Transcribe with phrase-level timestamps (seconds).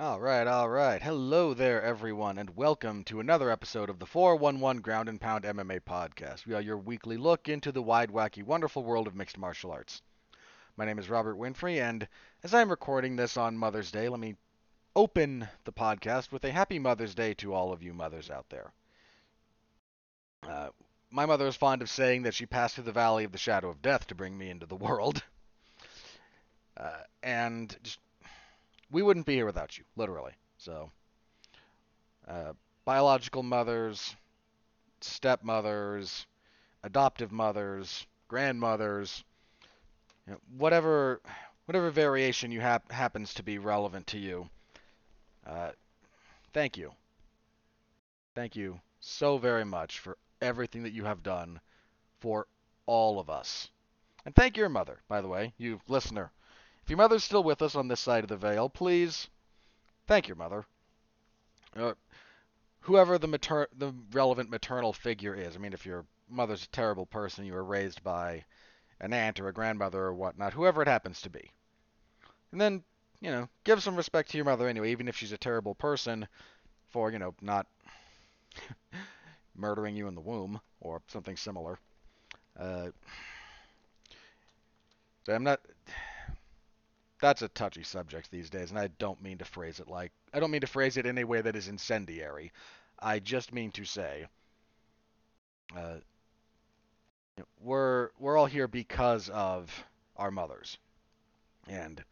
[0.00, 1.02] All right, all right.
[1.02, 5.80] Hello there, everyone, and welcome to another episode of the 411 Ground and Pound MMA
[5.80, 6.46] podcast.
[6.46, 10.00] We are your weekly look into the wide, wacky, wonderful world of mixed martial arts.
[10.76, 12.06] My name is Robert Winfrey, and
[12.44, 14.36] as I'm recording this on Mother's Day, let me
[14.94, 18.72] open the podcast with a happy Mother's Day to all of you mothers out there.
[20.44, 20.68] Uh,
[21.10, 23.68] my mother is fond of saying that she passed through the valley of the shadow
[23.68, 25.24] of death to bring me into the world.
[26.76, 27.98] Uh, and just
[28.90, 30.32] we wouldn't be here without you, literally.
[30.58, 30.90] So,
[32.26, 32.52] uh,
[32.84, 34.16] biological mothers,
[35.00, 36.26] stepmothers,
[36.82, 39.24] adoptive mothers, grandmothers,
[40.26, 41.20] you know, whatever
[41.66, 44.48] whatever variation you hap- happens to be relevant to you.
[45.46, 45.70] Uh,
[46.54, 46.92] thank you.
[48.34, 51.60] Thank you so very much for everything that you have done
[52.20, 52.46] for
[52.86, 53.68] all of us.
[54.24, 56.32] And thank your mother, by the way, you listener.
[56.88, 59.28] If your mother's still with us on this side of the veil, please
[60.06, 60.64] thank your mother.
[61.76, 61.92] Uh,
[62.80, 65.54] whoever the mater- the relevant maternal figure is.
[65.54, 68.46] I mean, if your mother's a terrible person, you were raised by
[69.00, 71.50] an aunt or a grandmother or whatnot, whoever it happens to be.
[72.52, 72.82] And then,
[73.20, 76.26] you know, give some respect to your mother anyway, even if she's a terrible person,
[76.88, 77.66] for, you know, not
[79.54, 81.78] murdering you in the womb or something similar.
[82.58, 82.88] Uh,
[85.26, 85.60] so I'm not
[87.20, 90.40] that's a touchy subject these days, and I don't mean to phrase it like I
[90.40, 92.52] don't mean to phrase it in a way that is incendiary.
[92.98, 94.26] I just mean to say,
[95.76, 95.96] uh,
[97.60, 99.84] we're we're all here because of
[100.16, 100.78] our mothers,
[101.68, 102.02] and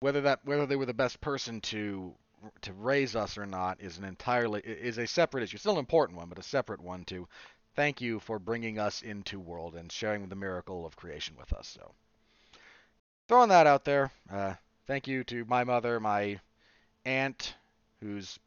[0.00, 2.14] whether that whether they were the best person to
[2.60, 5.56] to raise us or not is an entirely is a separate issue.
[5.56, 7.26] Still an important one, but a separate one too.
[7.74, 11.66] Thank you for bringing us into world and sharing the miracle of creation with us.
[11.66, 11.94] So
[13.28, 14.10] throwing that out there.
[14.30, 14.54] Uh,
[14.86, 16.40] thank you to my mother, my
[17.04, 17.54] aunt,
[18.00, 18.38] who's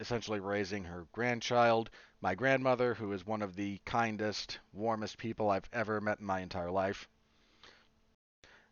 [0.00, 5.68] essentially raising her grandchild, my grandmother, who is one of the kindest, warmest people I've
[5.72, 7.08] ever met in my entire life.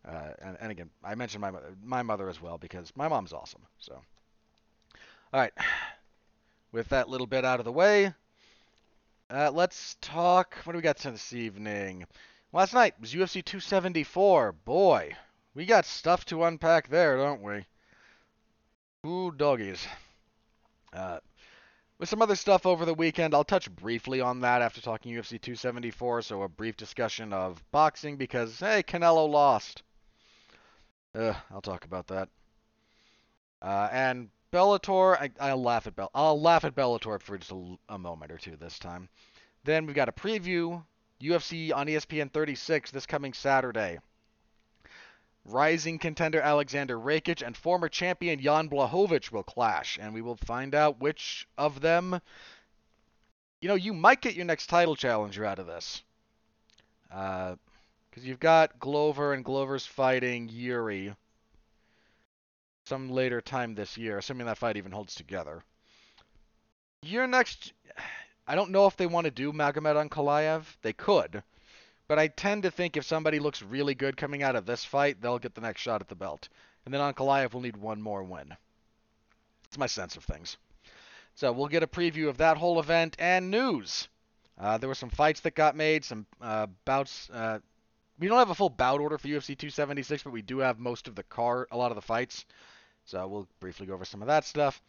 [0.05, 1.51] Uh, and, and, again, I mentioned my
[1.83, 3.61] my mother as well because my mom's awesome.
[3.79, 3.99] So,
[5.33, 5.51] all right,
[6.71, 8.13] with that little bit out of the way,
[9.29, 10.55] uh, let's talk.
[10.63, 12.05] What do we got this evening?
[12.53, 14.53] Last night was UFC 274.
[14.53, 15.13] Boy,
[15.57, 17.65] we got stuff to unpack there, don't we?
[19.09, 19.87] Ooh, doggies.
[20.93, 21.17] Uh,
[21.97, 25.41] with some other stuff over the weekend, I'll touch briefly on that after talking UFC
[25.41, 26.21] 274.
[26.21, 29.81] So a brief discussion of boxing because hey, Canelo lost.
[31.15, 32.29] Uh, I'll talk about that.
[33.59, 36.11] Uh, and Bellator, I, will laugh at Bell.
[36.13, 39.09] I'll laugh at Bellator for just a, a moment or two this time.
[39.63, 40.85] Then we've got a preview
[41.19, 43.97] UFC on ESPN 36 this coming Saturday
[45.47, 50.75] rising contender Alexander Rakic and former champion Jan Blachowicz will clash, and we will find
[50.75, 52.19] out which of them.
[53.61, 56.03] You know, you might get your next title challenger out of this.
[57.09, 61.15] Because uh, you've got Glover, and Glover's fighting Jiri
[62.85, 65.63] some later time this year, assuming that fight even holds together.
[67.03, 67.73] Your next.
[68.47, 70.63] I don't know if they want to do Magomed Ankalaev.
[70.81, 71.43] They could.
[72.07, 75.21] But I tend to think if somebody looks really good coming out of this fight,
[75.21, 76.47] they'll get the next shot at the belt.
[76.85, 78.55] And then Ankalaev will need one more win.
[79.63, 80.55] That's my sense of things.
[81.35, 84.07] So we'll get a preview of that whole event and news.
[84.57, 87.29] Uh, there were some fights that got made, some uh, bouts.
[87.29, 87.59] Uh,
[88.17, 91.07] we don't have a full bout order for UFC 276, but we do have most
[91.07, 92.45] of the car, a lot of the fights.
[93.03, 94.81] So we'll briefly go over some of that stuff.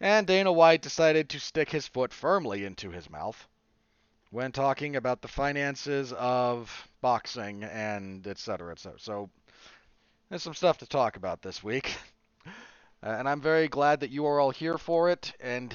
[0.00, 3.46] And Dana White decided to stick his foot firmly into his mouth
[4.30, 8.98] when talking about the finances of boxing and et cetera, et cetera.
[8.98, 9.30] So
[10.28, 11.96] there's some stuff to talk about this week.
[13.02, 15.72] Uh, and I'm very glad that you are all here for it and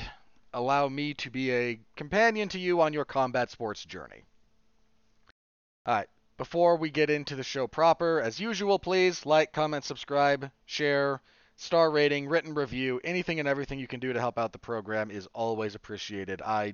[0.53, 4.23] allow me to be a companion to you on your combat sports journey.
[5.85, 10.49] All right, before we get into the show proper, as usual, please like, comment, subscribe,
[10.65, 11.21] share,
[11.55, 15.11] star rating, written review, anything and everything you can do to help out the program
[15.11, 16.41] is always appreciated.
[16.41, 16.73] I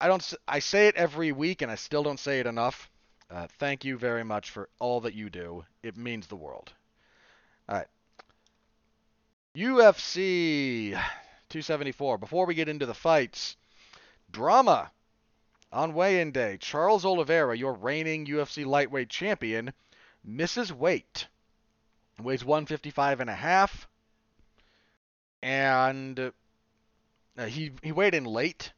[0.00, 0.34] I don't.
[0.46, 2.90] I say it every week, and I still don't say it enough.
[3.30, 5.64] Uh, thank you very much for all that you do.
[5.82, 6.72] It means the world.
[7.68, 7.86] All right.
[9.56, 12.18] UFC 274.
[12.18, 13.56] Before we get into the fights,
[14.30, 14.90] drama
[15.72, 16.56] on weigh-in day.
[16.58, 19.72] Charles Oliveira, your reigning UFC lightweight champion,
[20.24, 21.26] misses weight.
[22.20, 23.86] Weighs 155 and a half,
[25.40, 26.32] and
[27.36, 28.72] uh, he he weighed in late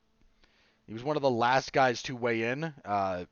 [0.90, 2.75] he was one of the last guys to weigh in.
[2.84, 3.25] Uh,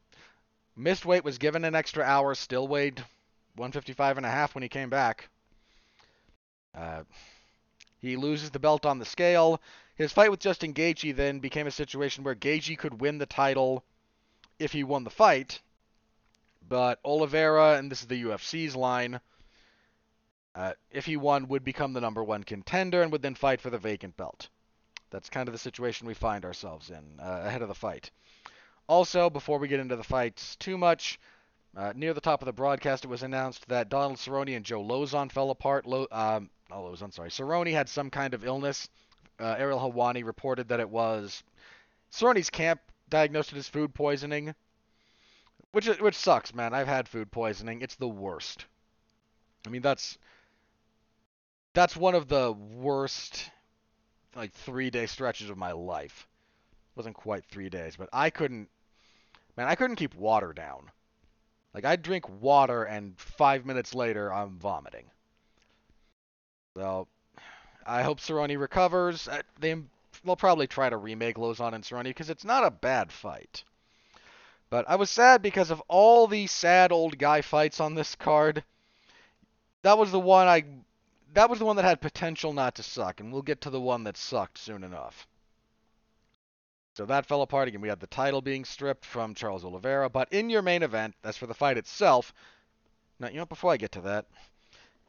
[0.76, 3.00] missed weight was given an extra hour, still weighed
[3.56, 5.28] 155 and a half when he came back.
[6.72, 7.02] Uh,
[8.00, 9.60] he loses the belt on the scale.
[9.96, 13.82] His fight with Justin Gaethje then became a situation where Gaethje could win the title
[14.60, 15.60] if he won the fight,
[16.68, 19.18] but Oliveira, and this is the UFC's line,
[20.54, 23.70] uh, if he won, would become the number one contender and would then fight for
[23.70, 24.48] the vacant belt.
[25.10, 28.10] That's kind of the situation we find ourselves in uh, ahead of the fight.
[28.88, 31.18] Also, before we get into the fights too much,
[31.76, 34.82] uh, near the top of the broadcast, it was announced that Donald Cerrone and Joe
[34.82, 35.86] Lauzon fell apart.
[35.86, 37.30] Lo- um, oh, Lauzon, sorry.
[37.30, 38.88] Cerrone had some kind of illness.
[39.38, 41.42] Uh, Ariel Helwani reported that it was
[42.10, 44.54] Cerrone's camp diagnosed it as food poisoning,
[45.72, 46.74] which which sucks, man.
[46.74, 47.82] I've had food poisoning.
[47.82, 48.66] It's the worst.
[49.66, 50.18] I mean, that's
[51.74, 53.50] that's one of the worst
[54.34, 56.26] like three day stretches of my life.
[56.92, 58.68] It wasn't quite three days, but I couldn't.
[59.56, 60.90] Man, I couldn't keep water down.
[61.74, 65.10] Like I'd drink water and five minutes later I'm vomiting.
[66.76, 67.08] So
[67.86, 69.28] I hope Cerrone recovers.
[69.28, 69.74] Uh, they
[70.24, 73.64] they'll probably try to remake Lauzon and Cerrone because it's not a bad fight.
[74.70, 78.62] But I was sad because of all the sad old guy fights on this card.
[79.82, 80.64] That was the one I
[81.34, 83.80] that was the one that had potential not to suck, and we'll get to the
[83.80, 85.26] one that sucked soon enough.
[86.96, 87.80] So that fell apart again.
[87.80, 91.36] We had the title being stripped from Charles Oliveira, but in your main event, as
[91.36, 92.32] for the fight itself,
[93.20, 94.26] now you know before I get to that,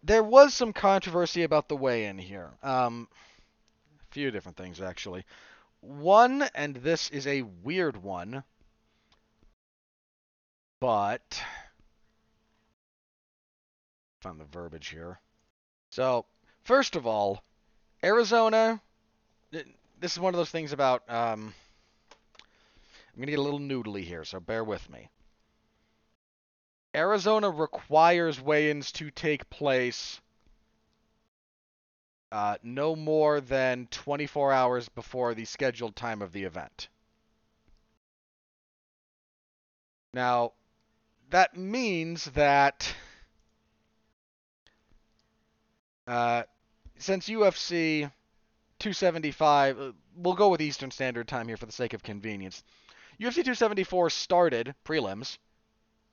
[0.04, 2.52] there was some controversy about the weigh-in here.
[2.62, 3.08] Um,
[4.02, 5.26] a few different things actually.
[5.82, 8.44] One, and this is a weird one,
[10.80, 11.42] but
[14.22, 15.20] found the verbiage here.
[15.90, 16.26] So,
[16.64, 17.44] first of all,
[18.04, 18.82] Arizona.
[19.52, 21.04] This is one of those things about.
[21.10, 21.54] Um,
[23.14, 25.10] I'm going to get a little noodly here, so bear with me.
[26.96, 30.22] Arizona requires weigh ins to take place
[32.32, 36.88] uh, no more than 24 hours before the scheduled time of the event.
[40.14, 40.54] Now,
[41.30, 42.94] that means that
[46.10, 46.44] uh,
[46.98, 48.02] since UFC
[48.80, 52.64] 275, uh, we'll go with Eastern Standard Time here for the sake of convenience.
[53.20, 55.38] UFC 274 started prelims,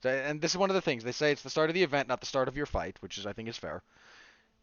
[0.05, 2.09] and this is one of the things they say it's the start of the event,
[2.09, 3.83] not the start of your fight, which is I think is fair.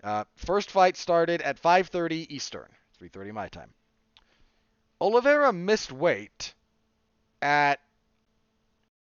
[0.04, 2.70] Uh, first fight started at 5:30 Eastern,
[3.02, 3.74] 3:30 my time.
[5.02, 6.54] Oliveira missed weight
[7.42, 7.80] at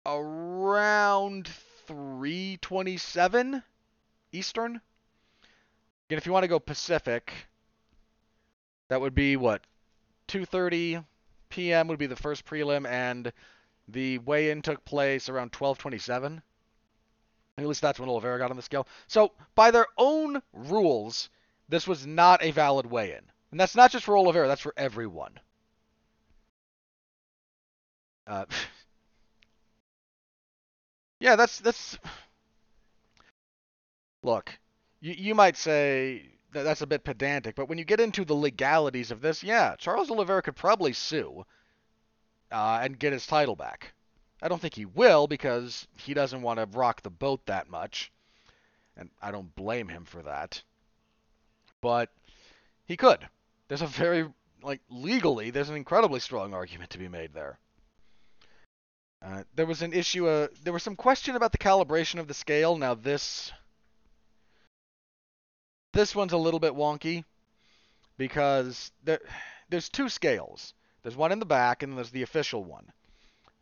[0.06, 1.48] around
[1.88, 3.64] 327
[4.34, 4.82] Eastern.
[6.07, 7.33] Again, if you want to go Pacific,
[8.88, 9.62] that would be what
[10.30, 11.04] 2:30
[11.50, 11.88] p.m.
[11.89, 13.33] would be the first prelim, and
[13.89, 16.42] the weigh-in took place around 12:27.
[17.57, 18.88] At least that's when Oliveira got on the scale.
[19.07, 21.30] So, by their own rules,
[21.68, 25.38] this was not a valid weigh-in, and that's not just for Oliveira; that's for everyone.
[28.25, 28.45] Uh,
[31.19, 31.98] yeah, that's that's.
[34.24, 34.57] Look,
[35.00, 36.24] you you might say
[36.54, 39.76] that that's a bit pedantic, but when you get into the legalities of this, yeah,
[39.78, 41.46] Charles Oliveira could probably sue
[42.52, 43.94] uh, and get his title back.
[44.42, 48.12] I don't think he will because he doesn't want to rock the boat that much,
[48.96, 50.62] and I don't blame him for that.
[51.82, 52.10] But
[52.86, 53.28] he could.
[53.68, 54.28] There's a very
[54.64, 57.60] like legally, there's an incredibly strong argument to be made there.
[59.24, 60.28] Uh, there was an issue.
[60.28, 62.78] Uh, there was some question about the calibration of the scale.
[62.78, 63.52] Now this
[65.94, 67.24] this one's a little bit wonky
[68.18, 69.20] because there
[69.70, 70.74] there's two scales.
[71.04, 72.92] There's one in the back and there's the official one.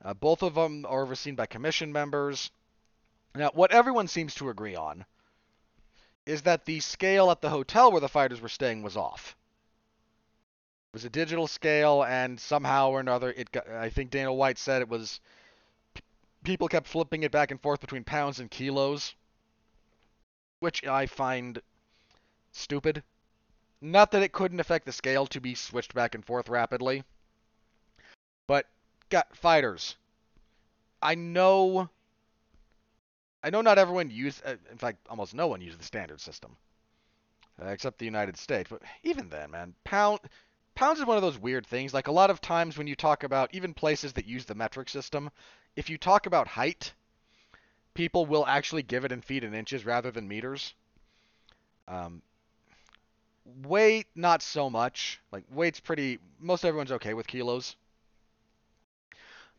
[0.03, 2.51] Uh, both of them are overseen by commission members.
[3.33, 5.05] Now, what everyone seems to agree on
[6.25, 9.35] is that the scale at the hotel where the fighters were staying was off.
[10.93, 14.57] It was a digital scale, and somehow or another, it got, I think Dana White
[14.57, 15.19] said it was
[16.43, 19.13] people kept flipping it back and forth between pounds and kilos,
[20.59, 21.61] which I find
[22.59, 23.03] stupid.
[23.81, 27.03] Not that it couldn't affect the scale to be switched back and forth rapidly,
[28.47, 28.67] but
[29.09, 29.95] got fighters.
[31.01, 31.89] I know.
[33.43, 34.41] I know not everyone use.
[34.43, 36.55] Uh, in fact, almost no one uses the standard system,
[37.61, 38.69] uh, except the United States.
[38.69, 40.19] But even then, man, pound
[40.73, 41.93] pounds is one of those weird things.
[41.93, 44.89] Like a lot of times when you talk about even places that use the metric
[44.89, 45.29] system,
[45.75, 46.93] if you talk about height,
[47.93, 50.73] people will actually give it in feet and inches rather than meters.
[51.87, 52.23] Um,
[53.63, 55.19] weight, not so much.
[55.31, 56.19] Like weight's pretty.
[56.39, 57.75] Most everyone's okay with kilos.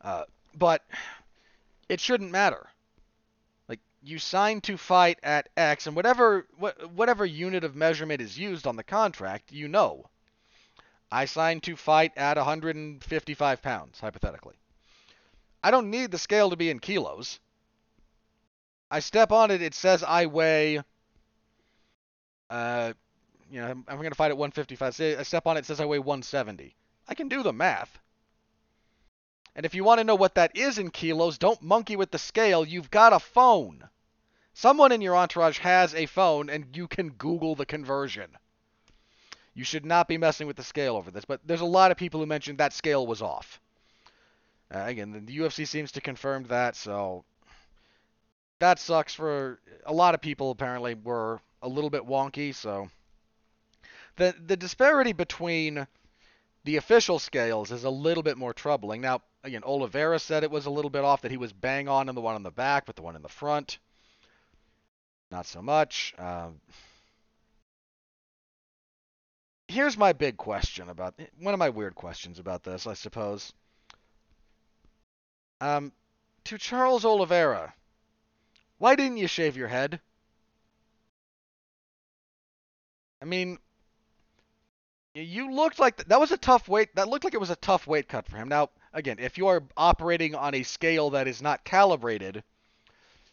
[0.01, 0.25] Uh,
[0.57, 0.83] but
[1.89, 2.67] it shouldn't matter.
[3.69, 8.39] Like you sign to fight at X, and whatever wh- whatever unit of measurement is
[8.39, 10.07] used on the contract, you know.
[11.11, 14.57] I signed to fight at 155 pounds, hypothetically.
[15.63, 17.39] I don't need the scale to be in kilos.
[18.91, 20.81] I step on it, it says I weigh,
[22.51, 22.93] uh,
[23.51, 24.95] you know, I'm, I'm going to fight at 155.
[24.95, 26.75] Say I step on it, it says I weigh 170.
[27.09, 27.99] I can do the math.
[29.55, 32.19] And if you want to know what that is in kilos, don't monkey with the
[32.19, 32.65] scale.
[32.65, 33.89] You've got a phone.
[34.53, 38.37] Someone in your entourage has a phone, and you can Google the conversion.
[39.55, 41.97] You should not be messing with the scale over this, but there's a lot of
[41.97, 43.61] people who mentioned that scale was off.
[44.75, 47.25] Uh, again, the UFC seems to confirm that, so
[48.59, 50.51] that sucks for a lot of people.
[50.51, 52.55] Apparently, were a little bit wonky.
[52.55, 52.91] So
[54.17, 55.87] the the disparity between
[56.65, 59.01] the official scales is a little bit more troubling.
[59.01, 62.09] Now, again, Oliveira said it was a little bit off that he was bang on
[62.09, 63.79] in the one on the back, but the one in the front,
[65.31, 66.13] not so much.
[66.19, 66.61] Um,
[69.69, 73.53] here's my big question about one of my weird questions about this, I suppose.
[75.61, 75.93] Um,
[76.45, 77.75] to Charles Oliveira,
[78.79, 80.01] why didn't you shave your head?
[83.23, 83.59] I mean,
[85.23, 86.95] you looked like th- that was a tough weight.
[86.95, 88.49] That looked like it was a tough weight cut for him.
[88.49, 92.43] Now, again, if you are operating on a scale that is not calibrated,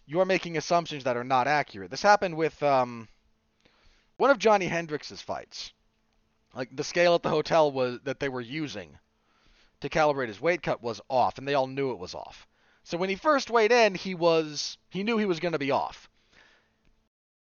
[0.05, 1.91] you are making assumptions that are not accurate.
[1.91, 3.07] This happened with um,
[4.17, 5.73] one of Johnny Hendricks's fights.
[6.55, 8.97] Like the scale at the hotel was that they were using
[9.81, 12.47] to calibrate his weight cut was off, and they all knew it was off.
[12.83, 15.71] So when he first weighed in, he was he knew he was going to be
[15.71, 16.09] off.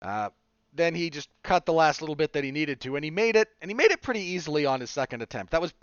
[0.01, 0.29] Uh,
[0.75, 3.35] then he just cut the last little bit that he needed to, and he made
[3.35, 5.51] it, and he made it pretty easily on his second attempt.
[5.51, 5.73] That was,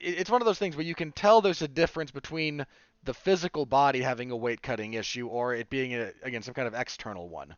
[0.00, 2.66] it's one of those things where you can tell there's a difference between
[3.04, 6.68] the physical body having a weight cutting issue or it being a, again some kind
[6.68, 7.54] of external one.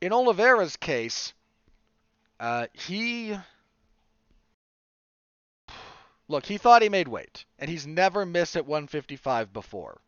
[0.00, 1.32] In Oliveira's case,
[2.38, 3.36] uh, he
[6.28, 10.00] look he thought he made weight, and he's never missed at 155 before.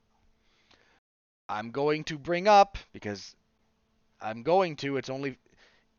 [1.48, 3.34] I'm going to bring up because
[4.20, 4.96] I'm going to.
[4.96, 5.38] It's only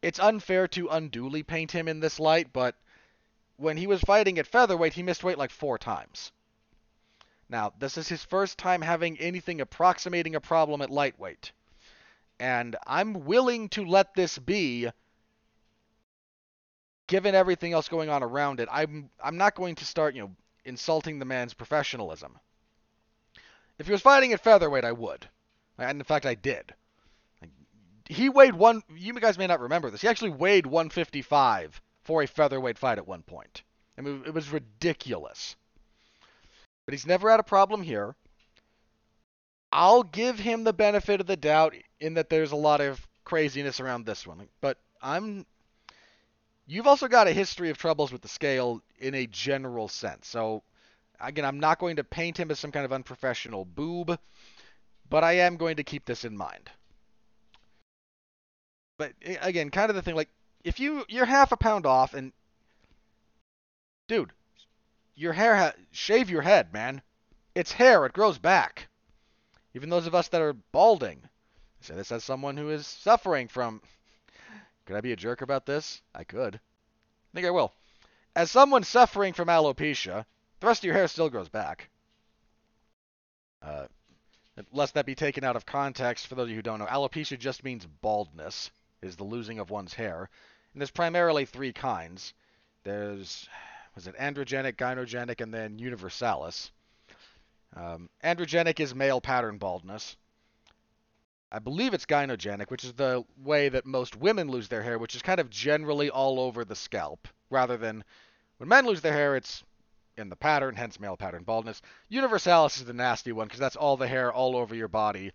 [0.06, 2.76] it's unfair to unduly paint him in this light, but
[3.58, 6.32] when he was fighting at featherweight, he missed weight like four times.
[7.50, 11.54] Now, this is his first time having anything approximating a problem at lightweight.
[12.40, 14.90] And I'm willing to let this be
[17.08, 18.70] given everything else going on around it.
[18.72, 20.36] I'm I'm not going to start, you know,
[20.66, 22.38] insulting the man's professionalism.
[23.80, 25.28] If he was fighting at featherweight, I would.
[25.80, 26.76] And in fact, I did.
[28.08, 28.84] He weighed one.
[28.96, 30.02] You guys may not remember this.
[30.02, 33.64] He actually weighed 155 for a featherweight fight at one point.
[33.98, 35.56] I mean, it was ridiculous.
[36.86, 38.16] But he's never had a problem here.
[39.72, 43.80] I'll give him the benefit of the doubt in that there's a lot of craziness
[43.80, 44.48] around this one.
[44.62, 45.46] But I'm.
[46.68, 50.28] You've also got a history of troubles with the scale in a general sense.
[50.28, 50.64] So,
[51.20, 54.18] again, I'm not going to paint him as some kind of unprofessional boob.
[55.10, 56.70] But I am going to keep this in mind.
[58.98, 60.30] But again, kind of the thing like
[60.64, 62.32] if you you're half a pound off and
[64.08, 64.32] dude,
[65.16, 67.02] your hair ha- shave your head, man.
[67.54, 68.88] It's hair, it grows back.
[69.74, 71.22] Even those of us that are balding.
[71.24, 73.82] I say this as someone who is suffering from
[74.86, 76.02] Could I be a jerk about this?
[76.14, 76.56] I could.
[76.56, 77.74] I think I will.
[78.36, 80.26] As someone suffering from alopecia,
[80.60, 81.90] the rest of your hair still grows back.
[83.62, 83.88] Uh,
[84.72, 87.38] lest that be taken out of context, for those of you who don't know, alopecia
[87.38, 88.72] just means baldness,
[89.06, 90.30] is the losing of one's hair.
[90.74, 92.34] And there's primarily three kinds.
[92.84, 93.48] There's,
[93.96, 96.72] was it androgenic, gynogenic, and then universalis.
[97.76, 100.18] Um, androgenic is male pattern baldness.
[101.52, 105.16] I believe it's gynogenic, which is the way that most women lose their hair, which
[105.16, 108.04] is kind of generally all over the scalp, rather than
[108.58, 109.64] when men lose their hair, it's
[110.18, 111.82] in the pattern, hence male pattern baldness.
[112.10, 115.32] Universalis is the nasty one because that's all the hair all over your body.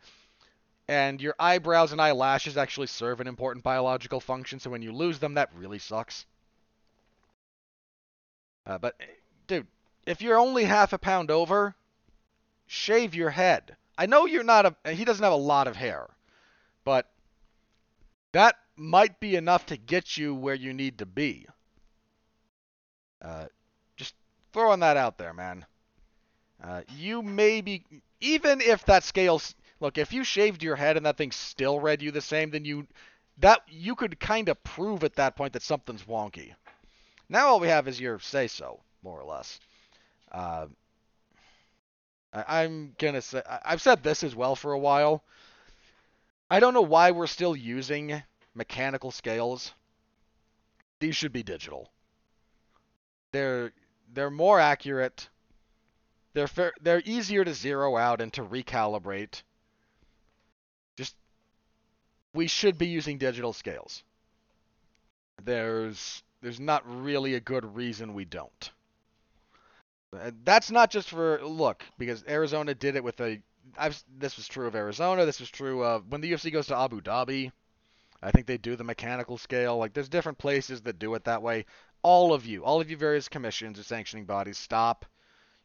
[0.90, 5.20] And your eyebrows and eyelashes actually serve an important biological function, so when you lose
[5.20, 6.26] them, that really sucks.
[8.66, 9.00] Uh, but,
[9.46, 9.68] dude,
[10.04, 11.76] if you're only half a pound over,
[12.66, 13.76] shave your head.
[13.96, 14.92] I know you're not a.
[14.92, 16.08] He doesn't have a lot of hair,
[16.84, 17.08] but
[18.32, 21.46] that might be enough to get you where you need to be.
[23.22, 23.44] Uh,
[23.96, 24.16] just
[24.52, 25.64] throwing that out there, man.
[26.60, 27.84] Uh, you may be,
[28.20, 32.02] even if that scale's, look, if you shaved your head and that thing still read
[32.02, 32.86] you the same, then you,
[33.38, 36.54] that, you could kind of prove at that point that something's wonky.
[37.28, 39.60] Now all we have is your say so, more or less.
[40.30, 40.66] Uh,
[42.32, 45.24] I, am gonna say, I, I've said this as well for a while.
[46.50, 48.22] I don't know why we're still using
[48.54, 49.72] mechanical scales.
[50.98, 51.88] These should be digital.
[53.32, 53.72] They're
[54.12, 55.28] they're more accurate.
[56.34, 59.42] They're they're easier to zero out and to recalibrate.
[62.32, 64.02] We should be using digital scales.
[65.44, 68.70] There's there's not really a good reason we don't.
[70.44, 73.40] That's not just for look because Arizona did it with a.
[73.78, 75.24] I've, this was true of Arizona.
[75.24, 77.52] This was true of when the UFC goes to Abu Dhabi.
[78.22, 79.78] I think they do the mechanical scale.
[79.78, 81.66] Like there's different places that do it that way.
[82.02, 85.06] All of you, all of you various commissions or sanctioning bodies, stop.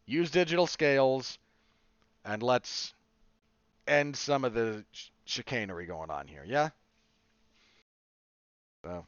[0.06, 1.40] Use digital scales,
[2.24, 2.94] and let's
[3.88, 6.44] end some of the ch- chicanery going on here.
[6.46, 6.70] Yeah.
[8.84, 9.06] So,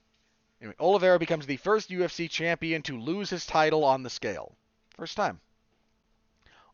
[0.61, 4.55] anyway, Oliveira becomes the first UFC champion to lose his title on the scale.
[4.95, 5.39] First time.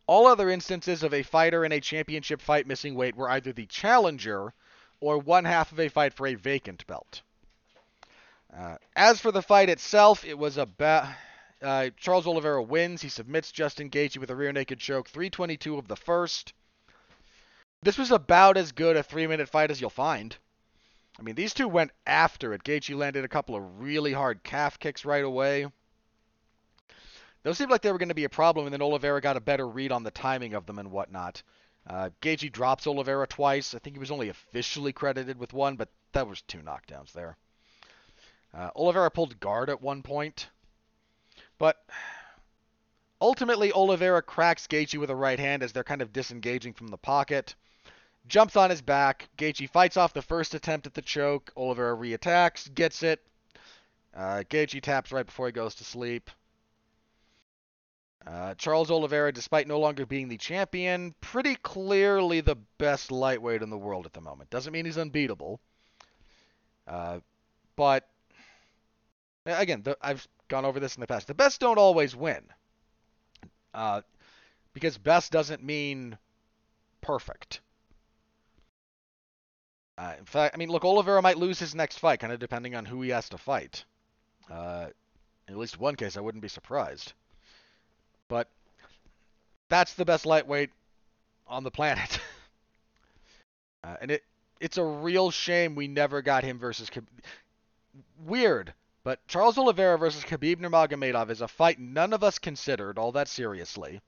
[0.05, 3.65] All other instances of a fighter in a championship fight missing weight were either the
[3.65, 4.53] challenger
[4.99, 7.21] or one half of a fight for a vacant belt.
[8.55, 11.07] Uh, as for the fight itself, it was about
[11.61, 13.01] uh, Charles Oliveira wins.
[13.01, 16.53] He submits Justin Gaethje with a rear naked choke, 322 of the first.
[17.83, 20.35] This was about as good a three-minute fight as you'll find.
[21.19, 22.63] I mean, these two went after it.
[22.63, 25.67] Gaethje landed a couple of really hard calf kicks right away.
[27.43, 29.41] Those seemed like they were going to be a problem, and then Oliveira got a
[29.41, 31.43] better read on the timing of them and whatnot.
[31.85, 33.75] Uh, Gaethje drops Oliveira twice.
[33.75, 37.35] I think he was only officially credited with one, but that was two knockdowns there.
[38.53, 40.47] Uh, Oliveira pulled guard at one point,
[41.57, 41.83] but
[43.19, 46.97] ultimately Oliveira cracks Gaethje with a right hand as they're kind of disengaging from the
[46.97, 47.55] pocket.
[48.27, 49.29] Jumps on his back.
[49.37, 51.51] Gaethje fights off the first attempt at the choke.
[51.57, 53.21] Oliveira reattacks, gets it.
[54.15, 56.29] Uh, Gaethje taps right before he goes to sleep.
[58.25, 63.69] Uh, Charles Oliveira, despite no longer being the champion, pretty clearly the best lightweight in
[63.69, 64.49] the world at the moment.
[64.49, 65.59] Doesn't mean he's unbeatable.
[66.87, 67.19] Uh,
[67.75, 68.07] but,
[69.45, 71.27] again, the, I've gone over this in the past.
[71.27, 72.43] The best don't always win.
[73.73, 74.01] Uh,
[74.73, 76.17] because best doesn't mean
[77.01, 77.59] perfect.
[79.97, 82.75] Uh, in fact, I mean, look, Oliveira might lose his next fight, kind of depending
[82.75, 83.85] on who he has to fight.
[84.49, 84.87] Uh,
[85.47, 87.13] in at least one case, I wouldn't be surprised.
[88.27, 88.47] But
[89.69, 90.71] that's the best lightweight
[91.47, 92.19] on the planet.
[93.83, 94.23] uh, and it
[94.59, 97.07] it's a real shame we never got him versus Khabib.
[98.25, 103.11] Weird, but Charles Oliveira versus Khabib Nurmagomedov is a fight none of us considered all
[103.11, 104.01] that seriously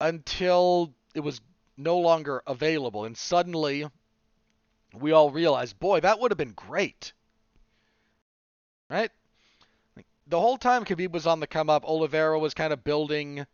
[0.00, 1.40] until it was
[1.76, 3.86] no longer available, and suddenly
[5.00, 7.12] we all realized, boy, that would have been great,
[8.88, 9.10] right?
[10.26, 13.46] the whole time Khabib was on the come up, Oliveira was kind of building.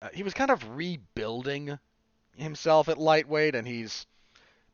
[0.00, 1.78] Uh, he was kind of rebuilding
[2.36, 4.06] himself at lightweight, and he's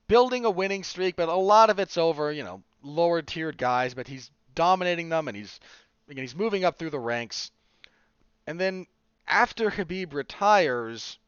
[0.09, 1.17] building a winning streak.
[1.17, 3.95] But a lot of it's over, you know, lower tiered guys.
[3.95, 5.61] But he's dominating them, and he's
[6.09, 7.51] again, he's moving up through the ranks.
[8.47, 8.87] And then
[9.27, 11.19] after Khabib retires,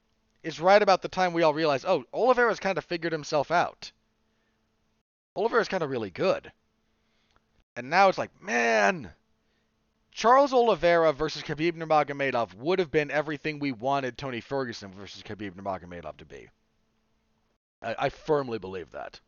[0.46, 3.90] is right about the time we all realize, oh, Oliveira's kind of figured himself out.
[5.34, 6.52] Oliveira's kind of really good.
[7.74, 9.10] And now it's like, man,
[10.12, 15.56] Charles Oliveira versus Khabib Nurmagomedov would have been everything we wanted Tony Ferguson versus Khabib
[15.56, 16.48] Nurmagomedov to be.
[17.82, 19.18] I, I firmly believe that.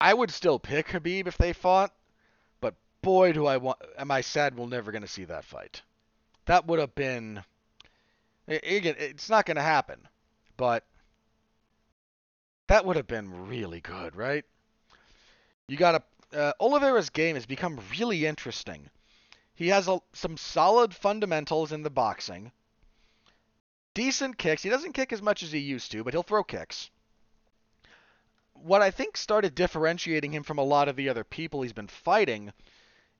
[0.00, 1.92] I would still pick Khabib if they fought,
[2.60, 3.80] but boy, do I want.
[3.98, 5.82] Am I sad we're never going to see that fight?
[6.46, 7.42] That would have been.
[8.46, 10.06] Again, it's not going to happen,
[10.56, 10.84] but
[12.68, 14.44] that would have been really good, right?
[15.68, 16.02] You got to
[16.34, 18.90] uh, Oliveira's game has become really interesting.
[19.54, 22.50] He has a, some solid fundamentals in the boxing,
[23.94, 24.62] decent kicks.
[24.62, 26.90] He doesn't kick as much as he used to, but he'll throw kicks.
[28.54, 31.86] What I think started differentiating him from a lot of the other people he's been
[31.86, 32.52] fighting,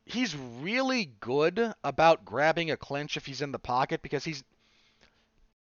[0.04, 4.42] he's really good about grabbing a clinch if he's in the pocket because he's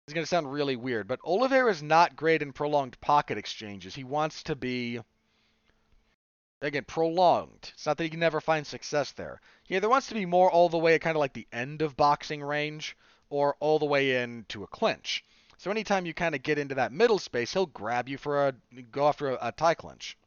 [0.08, 3.94] it's going to sound really weird, but Oliver is not great in prolonged pocket exchanges.
[3.94, 5.02] He wants to be
[6.62, 7.72] again prolonged.
[7.74, 9.42] It's not that he can never find success there.
[9.66, 11.82] He either wants to be more all the way at kind of like the end
[11.82, 12.96] of boxing range
[13.30, 15.26] or all the way into a clinch.
[15.58, 18.54] So anytime you kind of get into that middle space, he'll grab you for a
[18.84, 20.18] go after a, a tie clinch.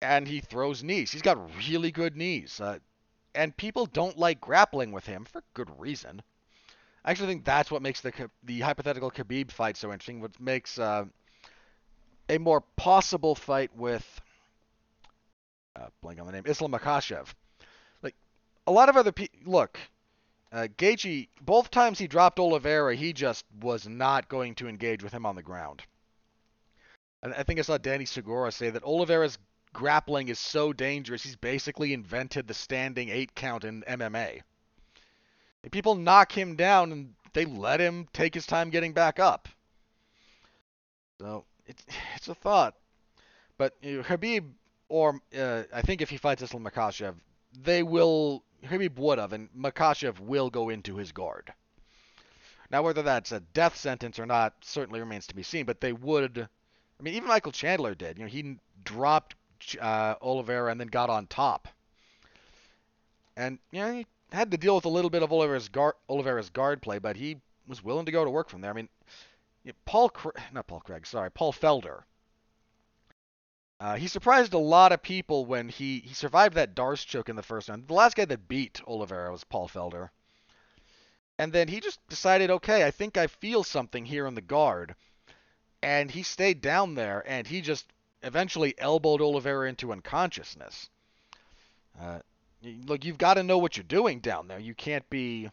[0.00, 1.10] And he throws knees.
[1.10, 2.60] He's got really good knees.
[2.60, 2.78] Uh,
[3.34, 6.22] and people don't like grappling with him for good reason.
[7.08, 10.20] I actually think that's what makes the the hypothetical Khabib fight so interesting.
[10.20, 11.06] What makes uh,
[12.28, 14.20] a more possible fight with
[15.74, 17.28] uh, blank on the name, Islam Makhachev.
[18.02, 18.14] Like
[18.66, 19.78] a lot of other people, look,
[20.52, 25.14] uh, Gaethje, both times he dropped Oliveira, he just was not going to engage with
[25.14, 25.82] him on the ground.
[27.22, 29.38] I think I saw Danny Segura say that Oliveira's
[29.72, 34.42] grappling is so dangerous, he's basically invented the standing eight count in MMA.
[35.70, 39.48] People knock him down and they let him take his time getting back up.
[41.20, 41.84] So it's
[42.16, 42.74] it's a thought.
[43.56, 44.44] But you know, Khabib,
[44.88, 47.14] or uh, I think if he fights Islam Makhachev,
[47.62, 48.44] they will.
[48.64, 51.52] Khabib would have, and Makhachev will go into his guard.
[52.70, 55.64] Now, whether that's a death sentence or not certainly remains to be seen.
[55.64, 56.48] But they would.
[56.98, 58.18] I mean, even Michael Chandler did.
[58.18, 59.36] You know, he dropped
[59.80, 61.68] uh, Oliveira and then got on top.
[63.36, 66.50] And you know, he had to deal with a little bit of Oliveira's guard, Oliveira's
[66.50, 68.70] guard play, but he was willing to go to work from there.
[68.70, 68.88] I mean,
[69.84, 70.10] Paul,
[70.52, 72.02] not Paul Craig, sorry, Paul Felder.
[73.80, 77.36] Uh, he surprised a lot of people when he, he survived that D'Arce choke in
[77.36, 77.86] the first round.
[77.86, 80.10] The last guy that beat Oliveira was Paul Felder.
[81.38, 84.96] And then he just decided, okay, I think I feel something here in the guard.
[85.80, 87.86] And he stayed down there, and he just
[88.22, 90.90] eventually elbowed Oliveira into unconsciousness.
[92.00, 92.18] Uh,
[92.62, 94.58] look, you've got to know what you're doing down there.
[94.58, 95.50] You can't be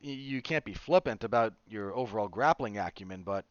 [0.00, 3.44] you can't be flippant about your overall grappling acumen, but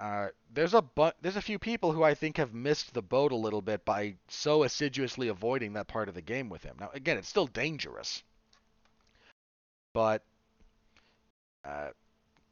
[0.00, 3.32] uh, there's a bu- there's a few people who I think have missed the boat
[3.32, 6.76] a little bit by so assiduously avoiding that part of the game with him.
[6.80, 8.22] Now, again, it's still dangerous,
[9.92, 10.22] but
[11.64, 11.90] uh,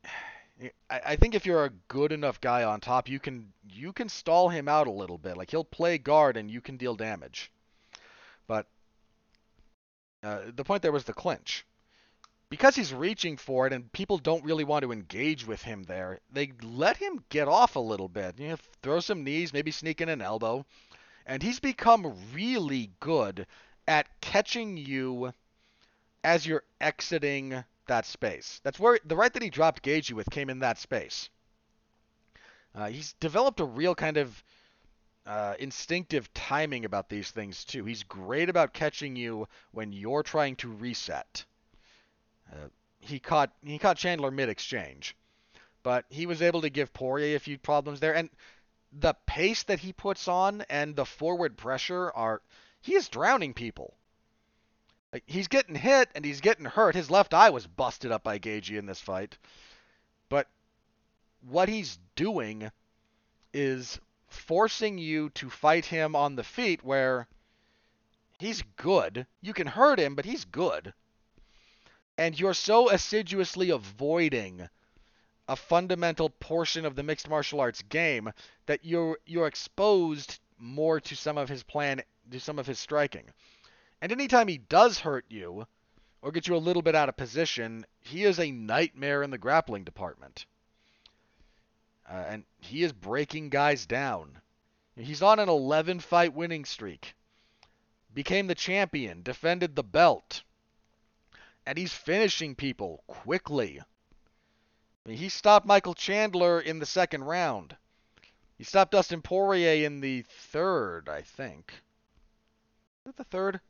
[0.90, 4.08] I, I think if you're a good enough guy on top, you can you can
[4.08, 5.36] stall him out a little bit.
[5.36, 7.50] Like he'll play guard and you can deal damage.
[8.52, 8.66] But
[10.22, 11.64] uh, the point there was the clinch.
[12.50, 16.20] Because he's reaching for it and people don't really want to engage with him there,
[16.30, 18.38] they let him get off a little bit.
[18.38, 20.66] You know, throw some knees, maybe sneak in an elbow.
[21.24, 23.46] And he's become really good
[23.88, 25.32] at catching you
[26.22, 28.60] as you're exiting that space.
[28.64, 31.30] That's where the right that he dropped Gaethje with came in that space.
[32.74, 34.44] Uh, he's developed a real kind of
[35.26, 37.84] uh, instinctive timing about these things too.
[37.84, 41.44] He's great about catching you when you're trying to reset.
[42.52, 42.68] Uh,
[43.00, 45.16] he caught he caught Chandler mid exchange,
[45.82, 48.14] but he was able to give Poirier a few problems there.
[48.14, 48.30] And
[48.92, 52.42] the pace that he puts on and the forward pressure are
[52.80, 53.94] he is drowning people.
[55.12, 56.94] Like he's getting hit and he's getting hurt.
[56.94, 59.36] His left eye was busted up by Gaethje in this fight.
[60.28, 60.48] But
[61.42, 62.70] what he's doing
[63.52, 64.00] is
[64.32, 67.28] forcing you to fight him on the feet where
[68.38, 69.26] he's good.
[69.40, 70.92] You can hurt him, but he's good.
[72.18, 74.68] And you're so assiduously avoiding
[75.48, 78.32] a fundamental portion of the mixed martial arts game
[78.66, 83.24] that you're you're exposed more to some of his plan to some of his striking.
[84.00, 85.66] And anytime he does hurt you,
[86.22, 89.38] or get you a little bit out of position, he is a nightmare in the
[89.38, 90.46] grappling department.
[92.08, 94.40] Uh, and he is breaking guys down.
[94.96, 97.14] He's on an 11 fight winning streak.
[98.12, 100.42] Became the champion, defended the belt.
[101.64, 103.80] And he's finishing people quickly.
[103.80, 107.76] I mean, he stopped Michael Chandler in the second round.
[108.58, 111.72] He stopped Dustin Poirier in the third, I think.
[113.04, 113.60] Is it the third?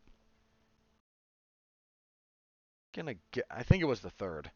[2.92, 3.46] Gonna get.
[3.50, 4.50] I think it was the third.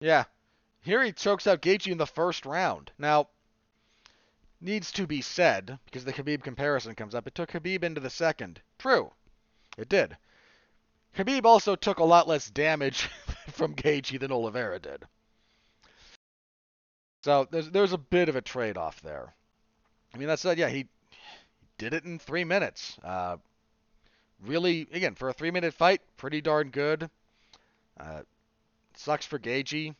[0.00, 0.24] Yeah.
[0.82, 2.90] Here he chokes out Gaethje in the first round.
[2.98, 3.28] Now,
[4.60, 8.10] needs to be said, because the Khabib comparison comes up, it took Khabib into the
[8.10, 8.60] second.
[8.78, 9.12] True.
[9.76, 10.16] It did.
[11.16, 13.08] Khabib also took a lot less damage
[13.50, 15.06] from Gaethje than Oliveira did.
[17.22, 19.34] So there's there's a bit of a trade-off there.
[20.14, 21.18] I mean, that said, yeah, he, he
[21.78, 22.98] did it in three minutes.
[23.02, 23.36] Uh,
[24.42, 27.10] really, again, for a three minute fight, pretty darn good.
[27.98, 28.22] Uh,
[28.94, 29.94] sucks for Gaethje,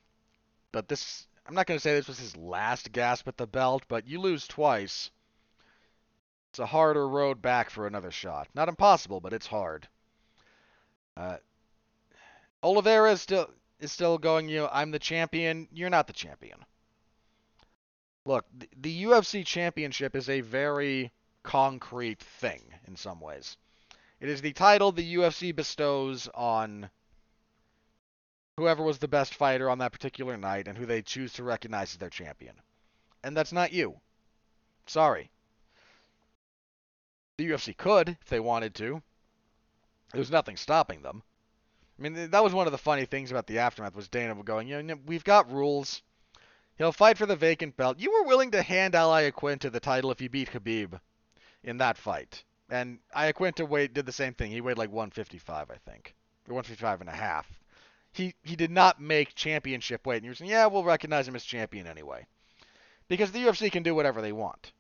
[0.73, 3.85] but this, I'm not going to say this was his last gasp at the belt,
[3.89, 5.11] but you lose twice.
[6.51, 8.49] It's a harder road back for another shot.
[8.55, 9.89] Not impossible, but it's hard.
[11.17, 11.37] Uh,
[12.63, 14.49] Oliveira is still is still going.
[14.49, 15.69] You know, I'm the champion.
[15.73, 16.65] You're not the champion.
[18.25, 23.57] Look, the, the UFC championship is a very concrete thing in some ways.
[24.21, 26.91] It is the title the UFC bestows on
[28.57, 31.93] whoever was the best fighter on that particular night and who they choose to recognize
[31.93, 32.55] as their champion.
[33.23, 34.01] And that's not you.
[34.87, 35.31] Sorry.
[37.37, 39.03] The UFC could if they wanted to.
[40.13, 41.23] There's nothing stopping them.
[41.99, 44.69] I mean, that was one of the funny things about the aftermath was Dana going,
[44.69, 46.03] you know, we've got rules.
[46.77, 47.99] He'll fight for the vacant belt.
[47.99, 50.99] You were willing to hand Al Iaquinta the title if you beat Khabib
[51.63, 52.43] in that fight.
[52.71, 54.51] And Iaquinta did the same thing.
[54.51, 56.15] He weighed like 155, I think,
[56.49, 57.60] or 155 and a half.
[58.13, 61.45] He he did not make championship weight, and you're saying, yeah, we'll recognize him as
[61.45, 62.27] champion anyway.
[63.09, 64.73] because the UFC can do whatever they want.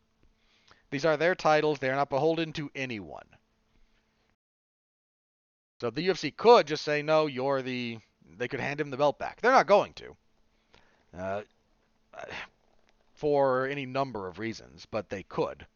[0.90, 3.26] These are their titles; they are not beholden to anyone.
[5.80, 7.98] So the UFC could just say, "No, you're the."
[8.36, 9.40] They could hand him the belt back.
[9.40, 10.16] They're not going to,
[11.16, 11.42] uh,
[13.14, 15.66] for any number of reasons, but they could.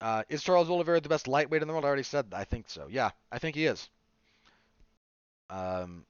[0.00, 1.84] Uh, is Charles Oliveira the best lightweight in the world?
[1.84, 2.86] I already said I think so.
[2.88, 3.88] Yeah, I think he is.
[5.50, 6.04] Um,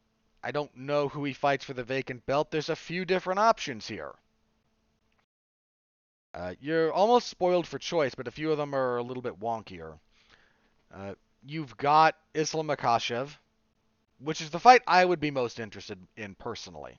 [0.45, 2.51] I don't know who he fights for the vacant belt.
[2.51, 4.13] There's a few different options here.
[6.35, 9.41] Uh, you're almost spoiled for choice, but a few of them are a little bit
[9.41, 9.99] wonkier.
[10.95, 11.15] Uh,
[11.47, 13.31] you've got Islam Makhachev,
[14.19, 16.99] which is the fight I would be most interested in personally.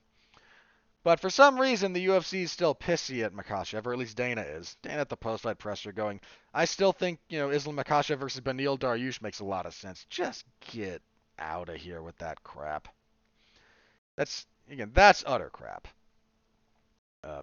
[1.04, 4.42] But for some reason, the UFC is still pissy at Makhachev, or at least Dana
[4.42, 4.76] is.
[4.82, 6.20] Dana at the post-fight presser going,
[6.52, 10.04] I still think, you know, Islam Makhachev versus Beneil Dariush makes a lot of sense.
[10.10, 11.00] Just get
[11.38, 12.88] out of here with that crap.
[14.16, 15.88] That's, again, that's utter crap.
[17.22, 17.42] Uh,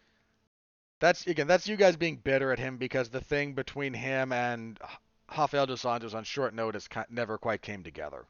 [1.00, 4.78] that's, again, that's you guys being bitter at him because the thing between him and
[5.36, 8.24] Rafael dos Anjos on short notice never quite came together.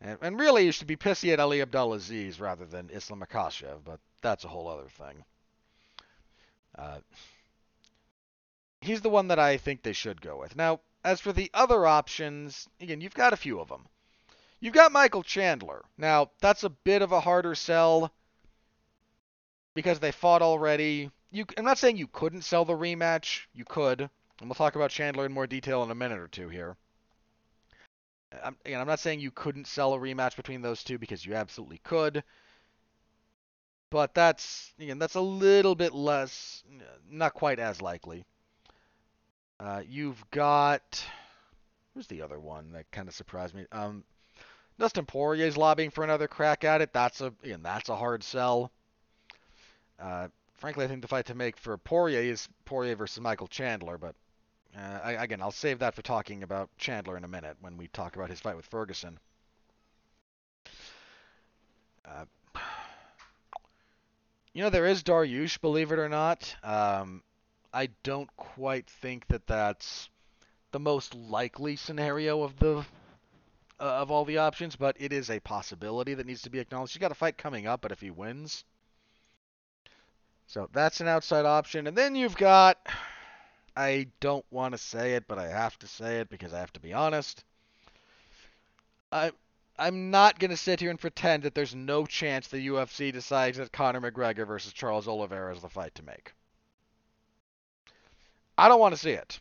[0.00, 4.00] And, and really, you should be pissy at Ali Abdelaziz rather than Islam Makhachev, but
[4.22, 5.24] that's a whole other thing.
[6.76, 6.98] Uh,
[8.80, 10.56] he's the one that I think they should go with.
[10.56, 13.86] Now, as for the other options, again, you've got a few of them.
[14.60, 15.84] You've got Michael Chandler.
[15.96, 18.12] Now, that's a bit of a harder sell
[19.74, 21.10] because they fought already.
[21.30, 23.46] You, I'm not saying you couldn't sell the rematch.
[23.54, 24.00] You could.
[24.00, 26.76] And we'll talk about Chandler in more detail in a minute or two here.
[28.44, 31.34] I'm, again, I'm not saying you couldn't sell a rematch between those two because you
[31.34, 32.22] absolutely could.
[33.90, 36.62] But that's again, that's a little bit less,
[37.10, 38.24] not quite as likely.
[39.58, 41.04] Uh, you've got
[41.94, 43.66] who's the other one that kind of surprised me?
[43.72, 44.04] Um,
[44.80, 46.90] Dustin Poirier's lobbying for another crack at it.
[46.94, 48.72] That's a again, that's a hard sell.
[50.00, 53.98] Uh, frankly, I think the fight to make for Poirier is Poirier versus Michael Chandler,
[53.98, 54.14] but
[54.74, 57.88] uh, I, again, I'll save that for talking about Chandler in a minute when we
[57.88, 59.18] talk about his fight with Ferguson.
[62.06, 62.24] Uh,
[64.54, 66.56] you know, there is Dariush, believe it or not.
[66.62, 67.22] Um,
[67.70, 70.08] I don't quite think that that's
[70.72, 72.86] the most likely scenario of the
[73.80, 76.92] uh, of all the options, but it is a possibility that needs to be acknowledged.
[76.92, 78.64] He's got a fight coming up, but if he wins,
[80.46, 81.86] so that's an outside option.
[81.86, 82.78] And then you've got
[83.76, 86.72] I don't want to say it, but I have to say it because I have
[86.74, 87.44] to be honest.
[89.12, 89.32] I
[89.78, 93.56] I'm not going to sit here and pretend that there's no chance the UFC decides
[93.56, 96.34] that Conor McGregor versus Charles Oliveira is the fight to make.
[98.58, 99.40] I don't want to see it.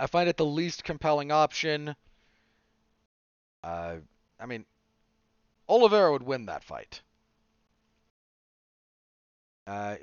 [0.00, 1.94] I find it the least compelling option.
[3.66, 3.96] Uh,
[4.38, 4.64] I mean,
[5.68, 7.02] Oliveira would win that fight.
[9.66, 9.96] Uh,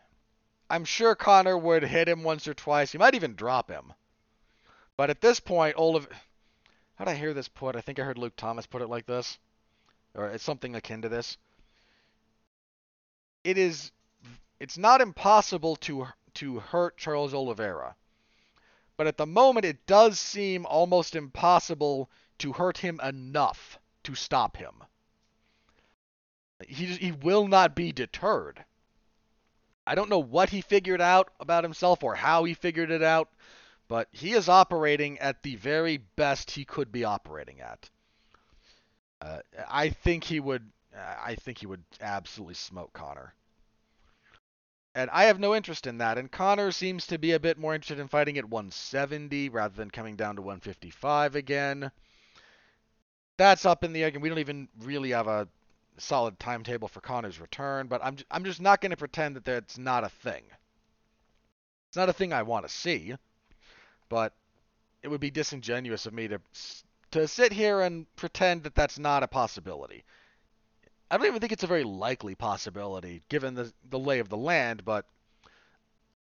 [0.70, 2.92] I'm sure Conor would hit him once or twice.
[2.92, 3.92] He might even drop him.
[4.96, 6.08] But at this point, Oliver.
[6.94, 7.74] How did I hear this put?
[7.74, 9.36] I think I heard Luke Thomas put it like this.
[10.14, 11.36] Or it's something akin to this.
[13.42, 13.90] It is.
[14.60, 17.96] It's not impossible to to hurt Charles Oliveira.
[18.96, 24.56] But at the moment, it does seem almost impossible to hurt him enough to stop
[24.56, 24.84] him.
[26.66, 28.64] He, he will not be deterred.
[29.86, 33.28] I don't know what he figured out about himself or how he figured it out,
[33.88, 37.90] but he is operating at the very best he could be operating at.
[39.20, 40.70] Uh, I think he would.
[40.94, 43.34] I think he would absolutely smoke Conor.
[44.94, 46.18] And I have no interest in that.
[46.18, 49.90] And Conor seems to be a bit more interested in fighting at 170 rather than
[49.90, 51.90] coming down to 155 again.
[53.36, 54.08] That's up in the air.
[54.08, 55.48] and We don't even really have a
[55.98, 59.78] solid timetable for Conor's return, but I'm I'm just not going to pretend that that's
[59.78, 60.42] not a thing.
[61.88, 63.14] It's not a thing I want to see,
[64.08, 64.32] but
[65.02, 66.40] it would be disingenuous of me to
[67.12, 70.04] to sit here and pretend that that's not a possibility.
[71.10, 74.36] I don't even think it's a very likely possibility given the the lay of the
[74.36, 75.06] land, but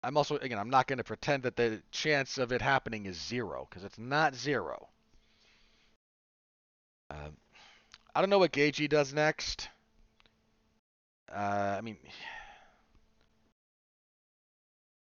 [0.04, 3.20] I'm also again I'm not going to pretend that the chance of it happening is
[3.20, 4.90] zero because it's not zero.
[7.10, 7.38] Um,
[8.14, 9.70] I don't know what Gaethje does next.
[11.32, 11.98] Uh, I mean,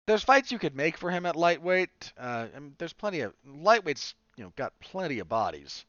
[0.06, 2.12] there's fights you could make for him at lightweight.
[2.16, 2.46] Uh,
[2.78, 4.14] there's plenty of lightweights.
[4.36, 5.84] You know, got plenty of bodies.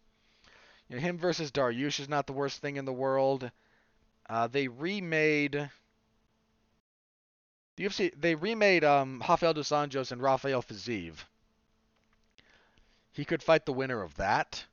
[0.90, 3.50] You know, him versus Dariush is not the worst thing in the world.
[4.30, 5.70] Uh, they remade
[7.76, 8.14] the UFC.
[8.20, 11.16] They remade um, Rafael dos Anjos and Rafael Fiziev.
[13.14, 14.66] He could fight the winner of that.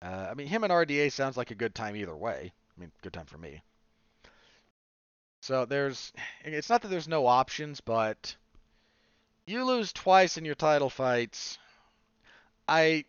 [0.00, 2.52] Uh, I mean, him and RDA sounds like a good time either way.
[2.76, 3.62] I mean, good time for me.
[5.40, 6.12] So there's,
[6.44, 8.36] it's not that there's no options, but
[9.46, 11.58] you lose twice in your title fights.
[12.68, 13.04] I,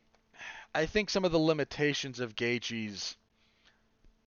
[0.73, 3.17] I think some of the limitations of Gaethje's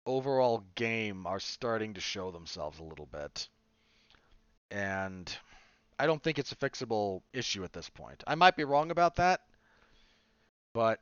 [0.05, 3.49] overall game are starting to show themselves a little bit,
[4.71, 5.35] and
[5.99, 8.23] I don't think it's a fixable issue at this point.
[8.27, 9.41] I might be wrong about that,
[10.75, 11.01] but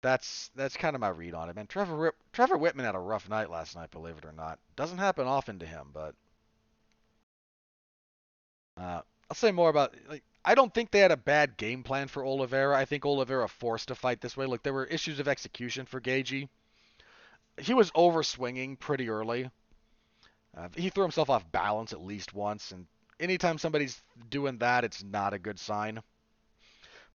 [0.00, 1.56] that's that's kind of my read on it.
[1.56, 4.58] Man, Trevor Trevor Wittman had a rough night last night, believe it or not.
[4.76, 6.14] Doesn't happen often to him, but
[8.76, 12.08] uh, I'll say more about like I don't think they had a bad game plan
[12.08, 12.76] for Oliveira.
[12.76, 14.46] I think Oliveira forced to fight this way.
[14.46, 16.48] Look, there were issues of execution for Gaethje.
[17.60, 19.50] He was over swinging pretty early.
[20.56, 22.86] Uh, he threw himself off balance at least once, and
[23.20, 26.00] anytime somebody's doing that, it's not a good sign.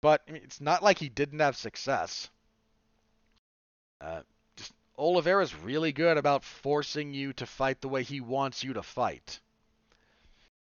[0.02, 2.30] But I mean, it's not like he didn't have success.
[4.02, 4.22] Uh,
[4.56, 8.84] just Oliveira's really good about forcing you to fight the way he wants you to
[8.84, 9.40] fight.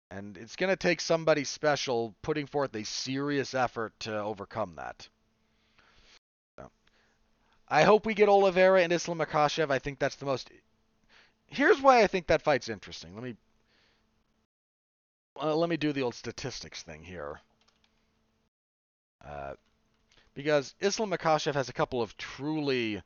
[0.10, 5.08] And it's going to take somebody special putting forth a serious effort to overcome that.
[6.58, 6.72] So,
[7.68, 9.70] I hope we get Oliveira and Islam Makhachev.
[9.70, 10.50] I think that's the most.
[11.48, 13.14] Here's why I think that fight's interesting.
[13.14, 13.36] Let me
[15.42, 17.42] uh, let me do the old statistics thing here.
[19.24, 19.54] Uh,
[20.34, 23.02] because Islam Makhachev has a couple of truly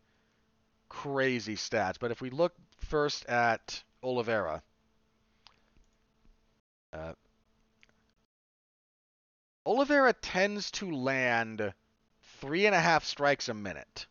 [0.91, 1.95] crazy stats.
[1.99, 4.62] But if we look first at Oliveira,
[6.91, 7.13] uh,
[9.65, 11.73] Oliveira tends to land
[12.41, 14.06] three and a half strikes a minute.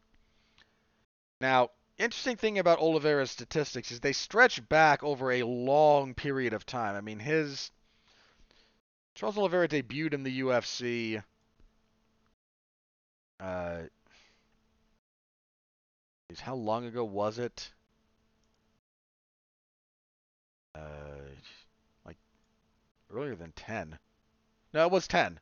[1.41, 6.65] Now, interesting thing about Oliveira's statistics is they stretch back over a long period of
[6.65, 6.97] time.
[6.97, 7.71] I mean, his
[9.15, 11.23] Charles Oliveira debuted in the UFC.
[13.39, 13.83] Uh,
[16.39, 17.73] how long ago was it?
[20.77, 21.33] Uh,
[22.07, 22.19] like
[23.13, 23.99] earlier than 10.
[24.73, 25.41] No, it was 10.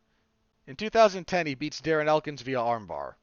[0.67, 3.15] In 2010, he beats Darren Elkins via armbar.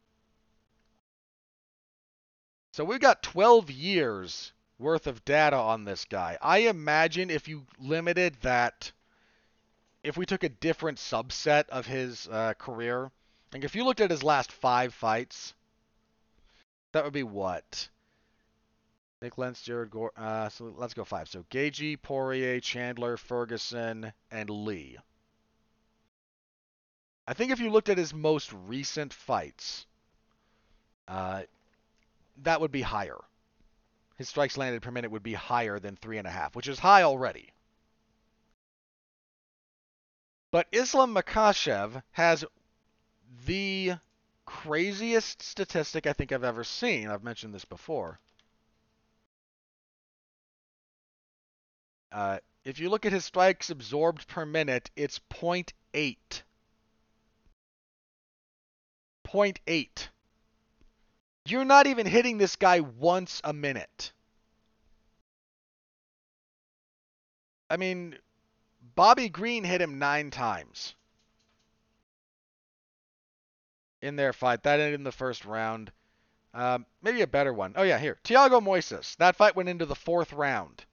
[2.73, 6.37] So we've got 12 years worth of data on this guy.
[6.41, 8.91] I imagine if you limited that,
[10.03, 13.11] if we took a different subset of his uh, career,
[13.53, 15.53] like if you looked at his last five fights,
[16.95, 17.89] that would be what?
[19.21, 20.23] Nik Lentz, Jared Gordon.
[20.23, 21.27] Uh, so let's go five.
[21.27, 24.97] So Gaethje, Poirier, Chandler, Ferguson, and Lee.
[27.27, 29.85] I think if you looked at his most recent fights,
[31.09, 31.43] uh,
[32.43, 33.19] that would be higher.
[34.15, 36.79] His strikes landed per minute would be higher than three and a half, which is
[36.79, 37.51] high already.
[40.49, 42.45] But Islam Makhachev has
[43.45, 43.95] the
[44.45, 47.09] craziest statistic I think I've ever seen.
[47.09, 48.19] I've mentioned this before.
[52.11, 56.15] Uh, if you look at his strikes absorbed per minute, it's 0.8.
[59.27, 60.07] 0.8.
[61.45, 64.13] You're not even hitting this guy once a minute.
[67.69, 68.17] I mean,
[68.95, 70.95] Bobby Green hit him nine times
[74.05, 74.63] in their fight.
[74.63, 75.91] That ended in the first round.
[76.53, 77.73] Um, maybe a better one.
[77.75, 78.17] Oh, yeah, here.
[78.23, 79.17] Thiago Moises.
[79.17, 80.85] That fight went into the fourth round.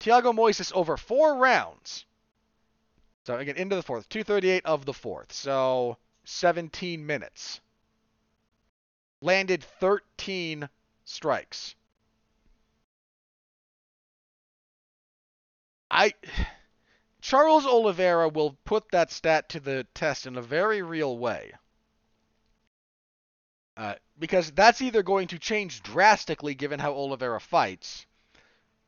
[0.00, 2.06] Thiago Moises over four rounds.
[3.26, 4.08] So, again, into the fourth.
[4.08, 5.32] 238 of the fourth.
[5.32, 7.60] So, 17 minutes.
[9.20, 10.68] Landed 13
[11.04, 11.74] strikes.
[15.90, 16.14] I.
[17.28, 21.52] Charles Oliveira will put that stat to the test in a very real way.
[23.76, 28.06] Uh, because that's either going to change drastically given how Oliveira fights,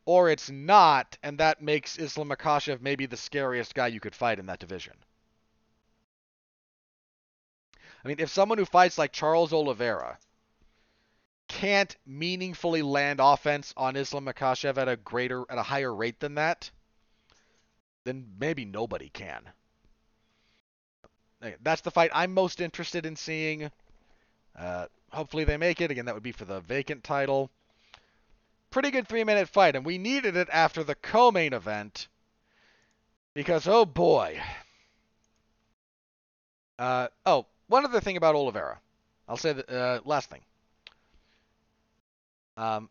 [0.06, 4.38] or it's not, and that makes Islam Makhachev maybe the scariest guy you could fight
[4.38, 4.94] in that division.
[8.02, 10.18] I mean, if someone who fights like Charles Oliveira
[11.46, 16.36] can't meaningfully land offense on Islam Makhachev at a greater, at a higher rate than
[16.36, 16.70] that,
[18.10, 19.40] then maybe nobody can.
[21.62, 23.70] That's the fight I'm most interested in seeing.
[24.58, 25.92] Uh, hopefully they make it.
[25.92, 27.50] Again, that would be for the vacant title.
[28.70, 32.08] Pretty good three minute fight, and we needed it after the co main event.
[33.32, 34.40] Because, oh boy.
[36.78, 38.80] Uh, oh, one other thing about Oliveira.
[39.28, 40.40] I'll say the uh, last thing.
[42.56, 42.90] Um,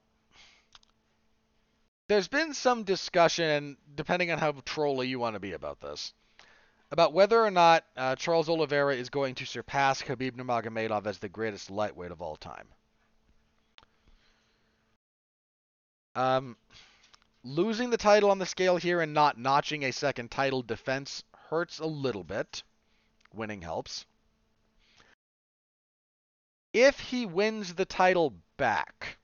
[2.09, 6.11] there's been some discussion, depending on how trolly you want to be about this,
[6.91, 11.29] about whether or not uh, Charles Oliveira is going to surpass Khabib Nurmagomedov as the
[11.29, 12.67] greatest lightweight of all time.
[16.15, 16.57] Um,
[17.43, 21.77] losing the title on the scale here and not notching a second title defense hurts
[21.77, 22.63] a little bit.
[23.35, 24.07] Winning helps.
[26.73, 29.18] If he wins the title back,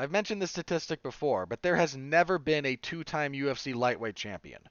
[0.00, 4.14] I've mentioned this statistic before, but there has never been a two time UFC lightweight
[4.14, 4.62] champion.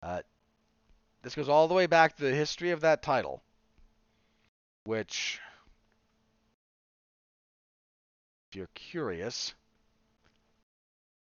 [0.00, 0.22] Uh,
[1.22, 3.42] this goes all the way back to the history of that title,
[4.84, 5.40] which,
[8.48, 9.52] if you're curious,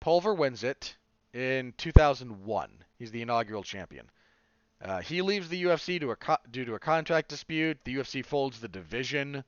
[0.02, 0.98] Pulver wins it
[1.34, 2.70] in 2001.
[3.00, 4.10] He's the inaugural champion.
[4.82, 7.78] Uh, he leaves the UFC to co- due to a contract dispute.
[7.86, 9.46] The UFC folds the division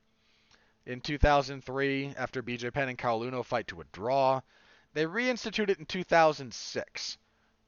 [0.86, 4.42] in 2003 after BJ Penn and Caol Uno fight to a draw.
[4.94, 7.18] They reinstitute it in 2006.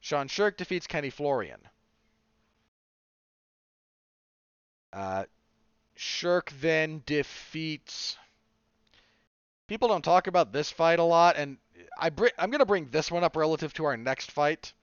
[0.01, 1.59] Sean Sherk defeats Kenny Florian.
[4.93, 5.25] Uh,
[5.97, 8.17] Sherk then defeats.
[9.67, 11.57] People don't talk about this fight a lot, and
[11.97, 14.73] I br- I'm going to bring this one up relative to our next fight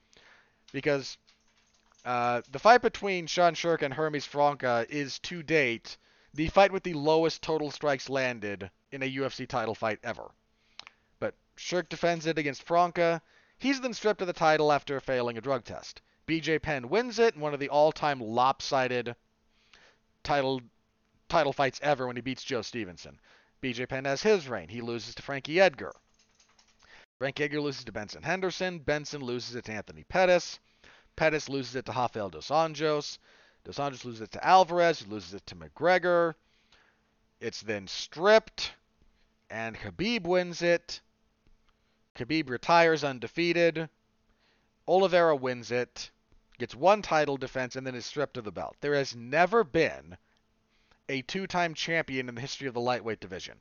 [0.72, 1.16] because
[2.04, 5.96] uh, the fight between Sean Sherk and Hermes Franca is to date
[6.34, 10.30] the fight with the lowest total strikes landed in a UFC title fight ever.
[11.18, 13.20] But Sherk defends it against Franca.
[13.58, 16.00] He's then stripped of the title after failing a drug test.
[16.26, 19.14] BJ Penn wins it in one of the all-time lopsided
[20.22, 20.60] title
[21.28, 23.18] title fights ever when he beats Joe Stevenson.
[23.62, 24.68] BJ Penn has his reign.
[24.68, 25.92] He loses to Frankie Edgar.
[27.18, 28.78] Frankie Edgar loses to Benson Henderson.
[28.78, 30.58] Benson loses it to Anthony Pettis.
[31.16, 33.18] Pettis loses it to Rafael Dos Anjos.
[33.64, 36.34] Dos Anjos loses it to Alvarez, who loses it to McGregor.
[37.40, 38.72] It's then stripped,
[39.50, 41.00] and Khabib wins it.
[42.16, 43.88] Khabib retires undefeated.
[44.86, 46.10] Oliveira wins it,
[46.58, 48.76] gets one title defense, and then is stripped of the belt.
[48.80, 50.16] There has never been
[51.08, 53.58] a two time champion in the history of the lightweight division.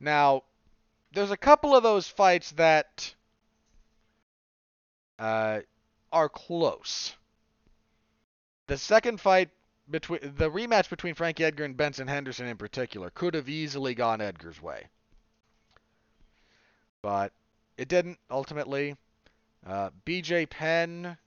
[0.00, 0.42] Now,
[1.12, 3.14] there's a couple of those fights that
[5.18, 5.60] uh,
[6.12, 7.14] are close.
[8.72, 9.50] The second fight
[9.90, 14.22] between the rematch between Frankie Edgar and Benson Henderson in particular could have easily gone
[14.22, 14.86] Edgar's way.
[17.02, 17.34] But
[17.76, 18.96] it didn't ultimately.
[19.66, 21.18] Uh, BJ Penn,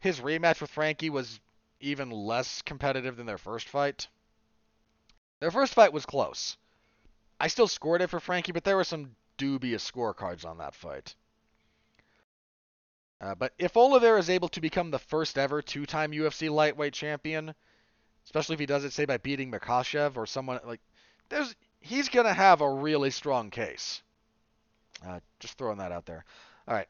[0.00, 1.38] his rematch with Frankie was
[1.78, 4.08] even less competitive than their first fight.
[5.38, 6.56] Their first fight was close.
[7.38, 11.14] I still scored it for Frankie, but there were some dubious scorecards on that fight.
[13.20, 17.54] Uh, but if Oliveira is able to become the first ever two-time UFC lightweight champion,
[18.24, 20.80] especially if he does it, say, by beating Makhachev or someone like,
[21.28, 24.02] there's he's gonna have a really strong case.
[25.06, 26.24] Uh, just throwing that out there.
[26.68, 26.88] All right.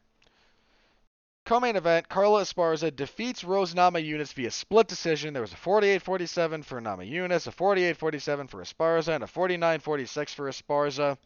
[1.44, 5.32] Co-main event: Carla Esparza defeats Rose Namajunas via split decision.
[5.32, 11.16] There was a 48-47 for Namajunas, a 48-47 for Esparza, and a 49-46 for Esparza.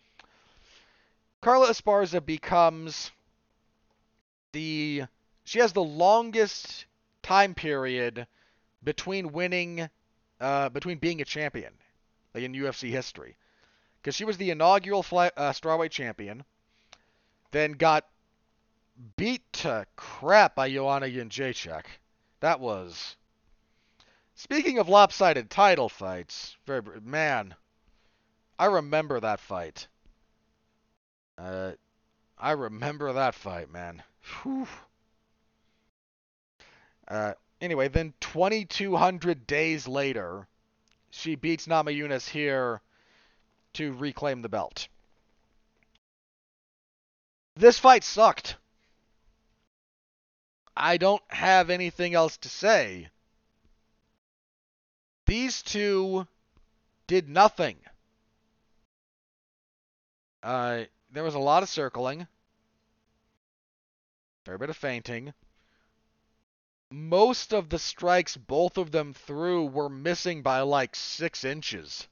[1.41, 3.11] Carla Esparza becomes
[4.53, 5.05] the
[5.45, 6.87] she has the longest
[7.23, 8.27] time period
[8.83, 9.89] between winning
[10.41, 11.73] uh, between being a champion
[12.35, 13.37] like in UFC history
[14.01, 16.45] because she was the inaugural fly, uh, strawweight champion
[17.51, 18.07] then got
[19.17, 21.85] beat to crap by Joanna Jędrzejczyk.
[22.41, 23.17] That was
[24.35, 26.57] speaking of lopsided title fights.
[26.67, 27.55] Very man,
[28.59, 29.89] I remember that fight.
[31.37, 31.73] Uh,
[32.39, 34.03] I remember that fight, man.
[34.23, 34.67] Whew.
[37.09, 40.47] Uh, anyway, then 2,200 days later,
[41.11, 42.81] she beats Nama Namajunas here
[43.75, 44.89] to reclaim the belt.
[47.57, 48.57] This fight sucked.
[50.77, 53.09] I don't have anything else to say.
[55.27, 56.27] These two
[57.07, 57.77] did nothing.
[60.43, 62.27] Uh, there was a lot of circling
[64.51, 65.33] fair bit of fainting.
[66.91, 72.09] Most of the strikes both of them threw were missing by like six inches.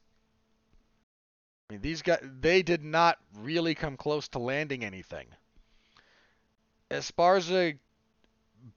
[1.69, 5.27] I mean, these guys, they did not really come close to landing anything.
[6.93, 7.77] Esparza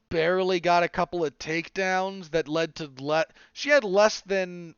[0.09, 4.73] barely got a couple of takedowns that led to let she had less than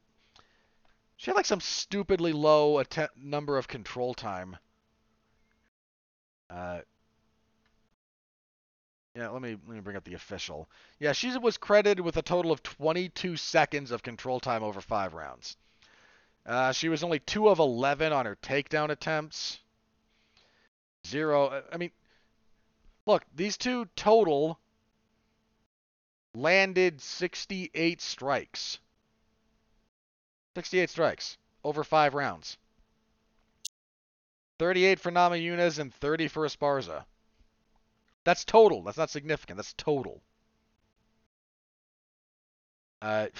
[1.16, 4.58] she had like some stupidly low att- number of control time.
[6.50, 6.82] Uh,
[9.16, 10.68] yeah, let me let me bring up the official.
[11.00, 15.14] Yeah, she was credited with a total of 22 seconds of control time over five
[15.14, 15.56] rounds.
[16.46, 19.60] Uh, she was only two of 11 on her takedown attempts.
[21.06, 21.48] Zero.
[21.48, 21.92] Uh, I mean,
[23.06, 24.60] look, these two total
[26.34, 28.80] landed 68 strikes.
[30.56, 32.58] 68 strikes over five rounds.
[34.60, 37.06] 38 for Namajunas and 30 for Esparza.
[38.24, 38.84] That's total.
[38.84, 39.58] That's not significant.
[39.58, 40.22] That's total.
[43.02, 43.28] Uh,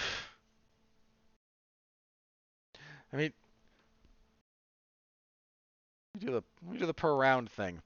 [3.12, 3.32] I mean,
[6.14, 6.42] we do the
[6.78, 7.80] do the per round thing.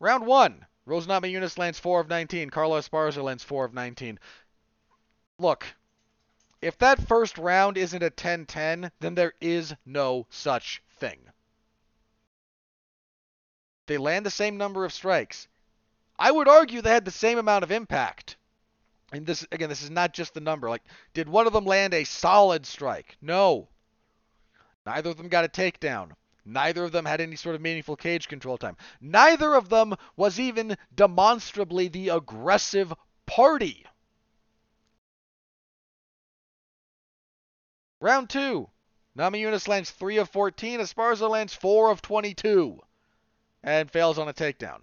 [0.00, 2.50] Round one, Rose Namajunas lands four of 19.
[2.50, 4.18] Carlos Esparza lands four of 19.
[5.38, 5.66] Look,
[6.62, 11.18] if that first round isn't a 10-10, then there is no such thing.
[13.86, 15.48] They land the same number of strikes.
[16.18, 18.36] I would argue they had the same amount of impact.
[19.12, 20.68] And this again, this is not just the number.
[20.68, 20.82] Like,
[21.14, 23.16] did one of them land a solid strike?
[23.20, 23.68] No.
[24.84, 26.12] Neither of them got a takedown.
[26.44, 28.76] Neither of them had any sort of meaningful cage control time.
[29.00, 32.94] Neither of them was even demonstrably the aggressive
[33.26, 33.84] party.
[38.00, 38.70] Round two.
[39.16, 40.80] Nami Namajunas lands 3 of 14.
[40.80, 42.80] Esparza lands 4 of 22
[43.62, 44.82] and fails on a takedown.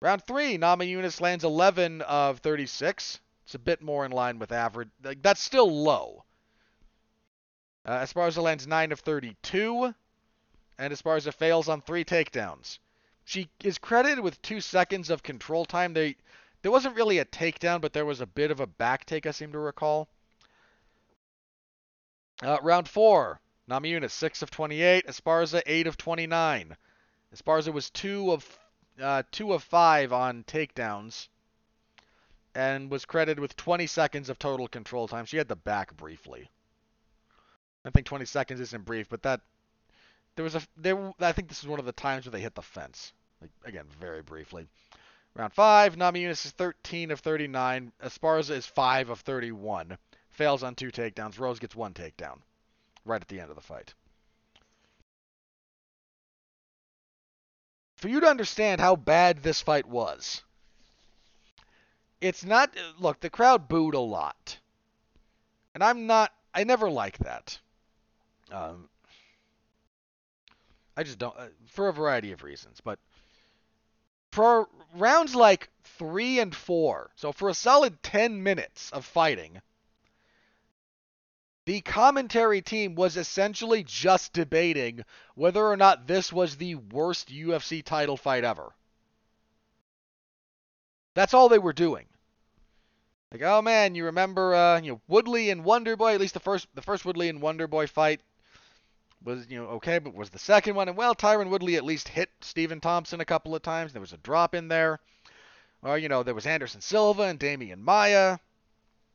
[0.00, 3.20] Round three, Namajunas lands 11 of 36.
[3.44, 4.88] It's a bit more in line with average.
[5.02, 6.24] That's still low.
[7.84, 9.94] Uh, Esparza lands 9 of 32,
[10.78, 12.78] and Esparza fails on three takedowns.
[13.24, 15.92] She is credited with two seconds of control time.
[15.92, 16.16] They,
[16.62, 19.32] there wasn't really a takedown, but there was a bit of a back take, I
[19.32, 20.08] seem to recall.
[22.42, 26.76] Uh, round four, Namajunas 6 of 28, Esparza 8 of 29.
[27.34, 28.59] Esparza was 2 of
[29.00, 31.28] uh, two of five on takedowns,
[32.54, 35.24] and was credited with 20 seconds of total control time.
[35.24, 36.50] She had the back briefly.
[37.84, 39.40] I think 20 seconds isn't brief, but that
[40.36, 41.12] there was a there.
[41.20, 43.12] I think this is one of the times where they hit the fence.
[43.40, 44.66] Like again, very briefly.
[45.34, 47.92] Round five, Namajunas is 13 of 39.
[48.02, 49.96] Esparza is 5 of 31.
[50.30, 51.38] Fails on two takedowns.
[51.38, 52.40] Rose gets one takedown
[53.04, 53.94] right at the end of the fight.
[58.00, 60.42] For you to understand how bad this fight was,
[62.20, 62.74] it's not.
[62.98, 64.58] Look, the crowd booed a lot,
[65.74, 66.32] and I'm not.
[66.54, 67.58] I never like that.
[68.50, 68.88] Um,
[70.96, 72.80] I just don't, uh, for a variety of reasons.
[72.82, 72.98] But
[74.32, 79.60] for rounds like three and four, so for a solid 10 minutes of fighting,
[81.66, 85.04] the commentary team was essentially just debating
[85.34, 88.72] whether or not this was the worst UFC title fight ever.
[91.14, 92.06] That's all they were doing.
[93.32, 96.14] Like, oh man, you remember uh, you know Woodley and Wonderboy?
[96.14, 98.20] At least the first the first Woodley and Wonderboy fight
[99.22, 100.88] was you know okay, but was the second one?
[100.88, 103.92] And well, Tyron Woodley at least hit Stephen Thompson a couple of times.
[103.92, 104.98] There was a drop in there.
[105.82, 108.38] Or you know there was Anderson Silva and Demian Maia.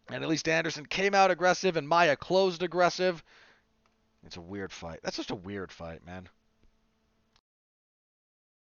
[0.10, 3.24] And at least Anderson came out aggressive and Maia closed aggressive.
[4.26, 5.00] It's a weird fight.
[5.04, 6.30] That's just a weird fight, man.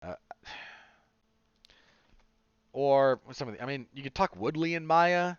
[0.01, 0.15] Uh,
[2.73, 5.29] or some of the, I mean, you could talk Woodley and Maia.
[5.29, 5.37] At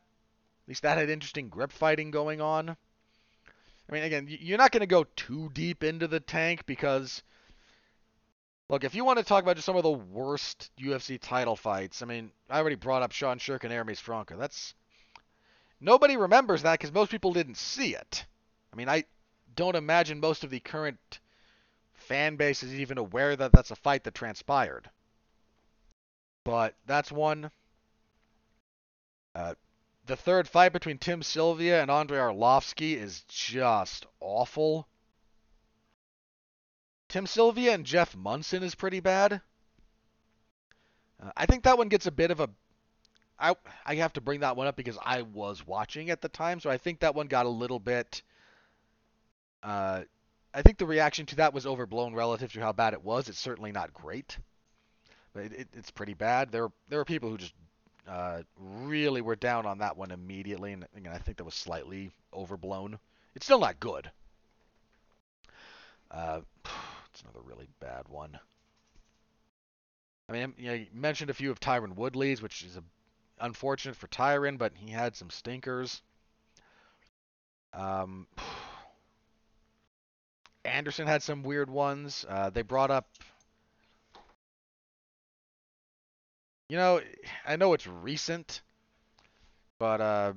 [0.67, 2.71] least that had interesting grip fighting going on.
[2.71, 7.23] I mean, again, you're not going to go too deep into the tank because,
[8.69, 12.03] look, if you want to talk about just some of the worst UFC title fights,
[12.03, 14.37] I mean, I already brought up Sean Sherk and Hermes Franca.
[14.37, 14.75] That's
[15.81, 18.25] Nobody remembers that because most people didn't see it.
[18.73, 19.05] I mean, I
[19.55, 21.21] don't imagine most of the current
[21.95, 24.91] fan base is even aware that that's a fight that transpired.
[26.45, 27.51] But that's one.
[29.35, 29.55] Uh,
[30.07, 34.89] the third fight between Tim Sylvia and Andrei Arlovsky is just awful.
[37.09, 39.41] Tim Sylvia and Jeff Monson is pretty bad.
[41.23, 42.51] Uh, I think that one gets a bit of a
[43.39, 43.55] I
[43.87, 46.71] I have to bring that one up because I was watching at the time, so
[46.71, 48.23] I think that one got a little bit.
[49.63, 50.03] Uh,
[50.53, 53.29] I think the reaction to that was overblown relative to how bad it was.
[53.29, 54.39] It's certainly not great,
[55.33, 56.51] but it, it, it's pretty bad.
[56.51, 57.55] There there were people who just
[58.09, 62.99] uh, really were down on that one immediately, and I think that was slightly overblown.
[63.35, 64.11] It's still not good.
[66.11, 66.41] Uh,
[67.13, 68.39] it's another really bad one.
[70.29, 72.83] I mean, you, know, you mentioned a few of Tyron Woodley's, which is a
[73.41, 76.03] unfortunate for Tyron, but he had some stinkers.
[77.73, 78.27] Um,
[80.65, 82.25] Anderson had some weird ones.
[82.29, 83.09] Uh, they brought up,
[86.69, 87.01] you know,
[87.47, 88.63] I know it's recent,
[89.79, 90.33] but uh,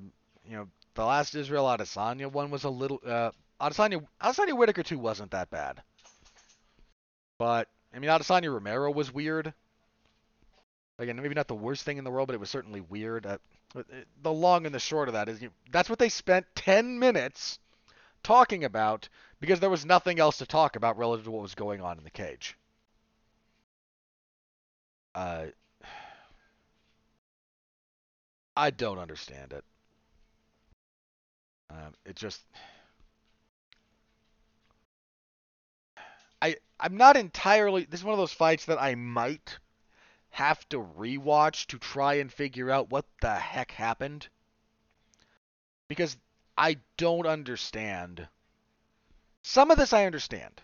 [0.45, 3.01] you know, the last Israel Adesanya one was a little.
[3.05, 5.81] Uh, Adesanya Adesanya Whittaker two wasn't that bad,
[7.37, 9.53] but I mean Adesanya Romero was weird.
[11.01, 13.25] Again, maybe not the worst thing in the world, but it was certainly weird.
[13.25, 13.39] Uh,
[14.21, 17.57] the long and the short of that is you that's what they spent 10 minutes
[18.21, 21.81] talking about because there was nothing else to talk about relative to what was going
[21.81, 22.55] on in the cage.
[25.15, 25.45] Uh,
[28.55, 29.63] I don't understand it.
[31.71, 32.43] Um, it just.
[36.43, 37.85] I I'm not entirely.
[37.85, 39.57] This is one of those fights that I might
[40.31, 44.27] have to rewatch to try and figure out what the heck happened.
[45.87, 46.17] Because
[46.57, 48.27] I don't understand.
[49.43, 50.61] Some of this I understand.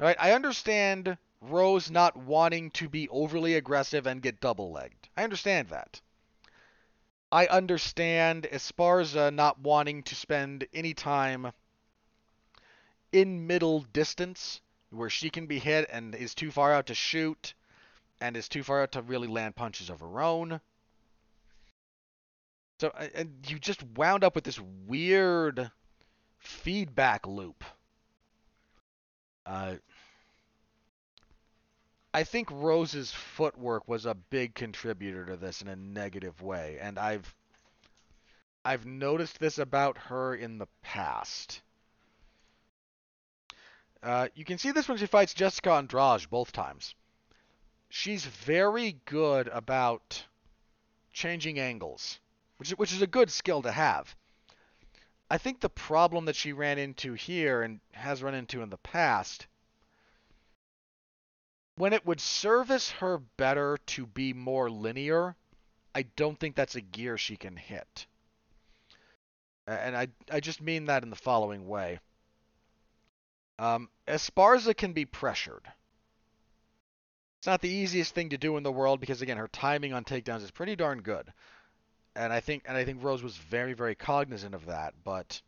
[0.00, 5.08] Right, I understand Rose not wanting to be overly aggressive and get double legged.
[5.16, 6.00] I understand that.
[7.30, 11.52] I understand Esparza not wanting to spend any time
[13.12, 17.52] in middle distance where she can be hit and is too far out to shoot
[18.20, 20.60] and is too far out to really land punches of her own.
[22.80, 25.70] So and you just wound up with this weird
[26.38, 27.64] feedback loop.
[29.44, 29.76] Uh,
[32.14, 36.98] I think Rose's footwork was a big contributor to this in a negative way, and
[36.98, 37.34] I've
[38.64, 41.62] I've noticed this about her in the past.
[44.02, 46.94] Uh, you can see this when she fights Jessica Andrade both times.
[47.88, 50.24] She's very good about
[51.12, 52.20] changing angles,
[52.58, 54.14] which is, which is a good skill to have.
[55.30, 58.78] I think the problem that she ran into here and has run into in the
[58.78, 59.46] past,
[61.76, 65.36] when it would service her better to be more linear,
[65.94, 68.06] I don't think that's a gear she can hit.
[69.66, 72.00] And I, I just mean that in the following way.
[73.58, 75.70] Um, Esparza can be pressured.
[77.38, 80.04] It's not the easiest thing to do in the world because again, her timing on
[80.04, 81.32] takedowns is pretty darn good.
[82.16, 85.40] And I think and I think Rose was very very cognizant of that, but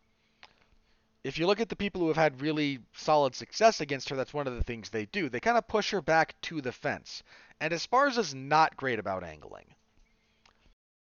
[1.22, 4.32] if you look at the people who have had really solid success against her, that's
[4.32, 5.28] one of the things they do.
[5.28, 7.22] They kind of push her back to the fence.
[7.60, 9.74] And Esparza's not great about angling.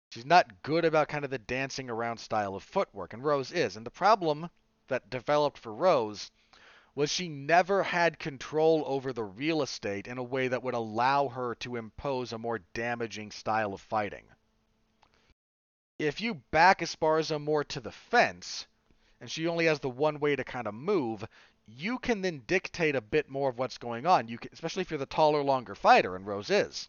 [0.09, 3.77] She's not good about kind of the dancing around style of footwork, and Rose is.
[3.77, 4.49] And the problem
[4.89, 6.31] that developed for Rose
[6.97, 11.29] was she never had control over the real estate in a way that would allow
[11.29, 14.25] her to impose a more damaging style of fighting.
[15.99, 18.67] If you back Esparza more to the fence,
[19.21, 21.23] and she only has the one way to kind of move,
[21.67, 24.29] you can then dictate a bit more of what's going on.
[24.29, 26.89] You can, especially if you're the taller, longer fighter, and Rose is.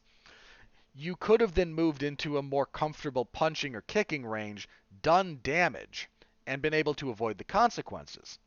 [0.95, 4.69] You could have then moved into a more comfortable punching or kicking range,
[5.01, 6.07] done damage,
[6.45, 8.39] and been able to avoid the consequences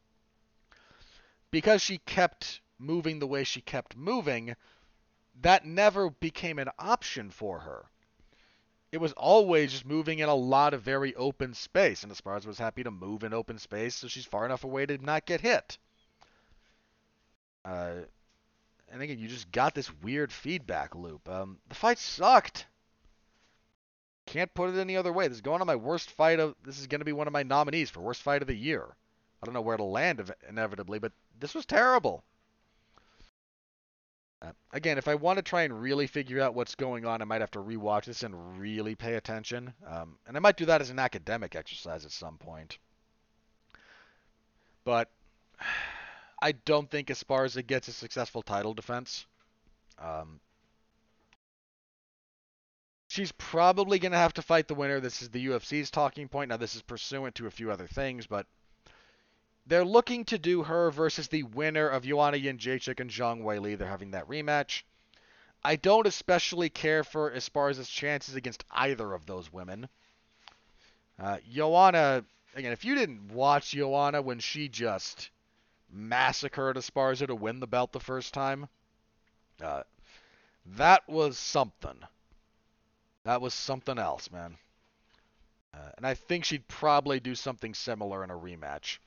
[1.50, 4.56] because she kept moving the way she kept moving,
[5.42, 7.86] that never became an option for her.
[8.92, 12.58] It was always just moving in a lot of very open space, and Esparza was
[12.58, 15.78] happy to move in open space, so she's far enough away to not get hit.
[17.64, 18.00] Uh,
[18.90, 21.28] and again, you just got this weird feedback loop.
[21.28, 22.66] Um, the fight sucked.
[24.26, 25.28] Can't put it any other way.
[25.28, 26.54] This is going on my worst fight of.
[26.64, 28.96] This is going to be one of my nominees for worst fight of the year.
[29.42, 32.22] I don't know where it'll land inevitably, but this was terrible.
[34.42, 37.26] Uh, again, if I want to try and really figure out what's going on, I
[37.26, 39.72] might have to rewatch this and really pay attention.
[39.86, 42.78] Um, and I might do that as an academic exercise at some point.
[44.84, 45.10] But
[46.42, 49.26] I don't think Esparza gets a successful title defense.
[49.98, 50.40] Um,
[53.08, 55.00] she's probably going to have to fight the winner.
[55.00, 56.48] This is the UFC's talking point.
[56.48, 58.46] Now, this is pursuant to a few other things, but
[59.70, 63.78] they're looking to do her versus the winner of Joanna Jędrzejczyk and Zhang Weili.
[63.78, 64.82] They're having that rematch.
[65.62, 69.88] I don't especially care for Esparza's chances against either of those women.
[71.20, 72.24] Uh, Joanna,
[72.56, 75.30] again, if you didn't watch Joanna when she just
[75.88, 78.68] massacred Esparza to win the belt the first time,
[79.62, 79.84] uh,
[80.66, 81.98] that was something.
[83.22, 84.56] That was something else, man.
[85.72, 88.98] Uh, and I think she'd probably do something similar in a rematch.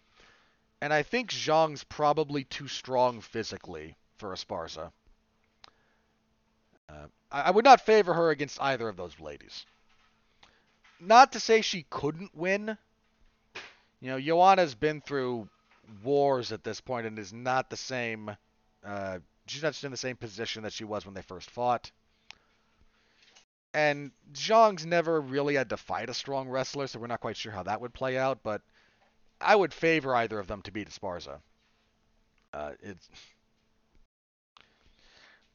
[0.84, 4.92] And I think Zhang's probably too strong physically for Esparza.
[6.90, 9.66] Uh, I, I would not favor her against either of those ladies.
[11.00, 12.78] Not to say she couldn't win.
[14.02, 15.48] You know, Joanna's been through
[16.04, 18.36] wars at this point and is not the same.
[18.86, 21.92] Uh, she's not in the same position that she was when they first fought.
[23.74, 27.54] And Zhang's never really had to fight a strong wrestler, so we're not quite sure
[27.54, 28.44] how that would play out.
[28.44, 28.62] But
[29.44, 31.40] I would favor either of them to beat Esparza.
[32.54, 33.10] Uh, it's,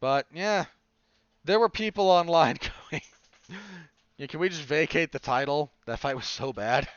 [0.00, 0.64] but yeah,
[1.44, 2.56] there were people online
[2.90, 3.02] going,
[4.16, 5.70] yeah, "Can we just vacate the title?
[5.86, 6.88] That fight was so bad."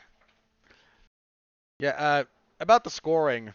[1.78, 2.24] Yeah, uh,
[2.60, 3.54] about the scoring,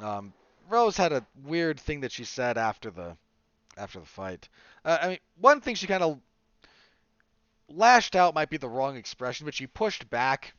[0.00, 0.32] um,
[0.68, 3.16] Rose had a weird thing that she said after the
[3.76, 4.48] after the fight.
[4.84, 6.18] Uh, I mean, one thing she kind of
[7.68, 10.54] lashed out might be the wrong expression, but she pushed back.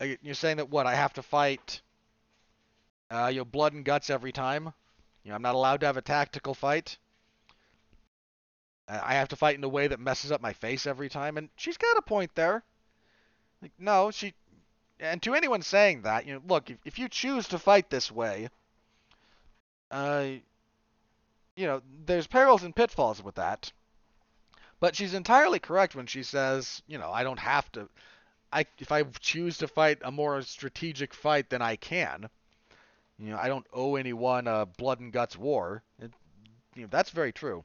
[0.00, 1.80] You're saying that what I have to fight,
[3.10, 4.72] uh, you know, blood and guts every time.
[5.22, 6.98] You know, I'm not allowed to have a tactical fight.
[8.86, 11.48] I have to fight in a way that messes up my face every time, and
[11.56, 12.62] she's got a point there.
[13.62, 14.34] Like, no, she,
[15.00, 18.12] and to anyone saying that, you know, look, if, if you choose to fight this
[18.12, 18.48] way,
[19.90, 20.26] uh,
[21.56, 23.72] you know, there's perils and pitfalls with that.
[24.80, 27.88] But she's entirely correct when she says, you know, I don't have to.
[28.54, 32.30] I if I choose to fight a more strategic fight, then I can.
[33.18, 35.82] You know, I don't owe anyone a blood and guts war.
[35.98, 36.12] It,
[36.76, 37.64] you know, that's very true.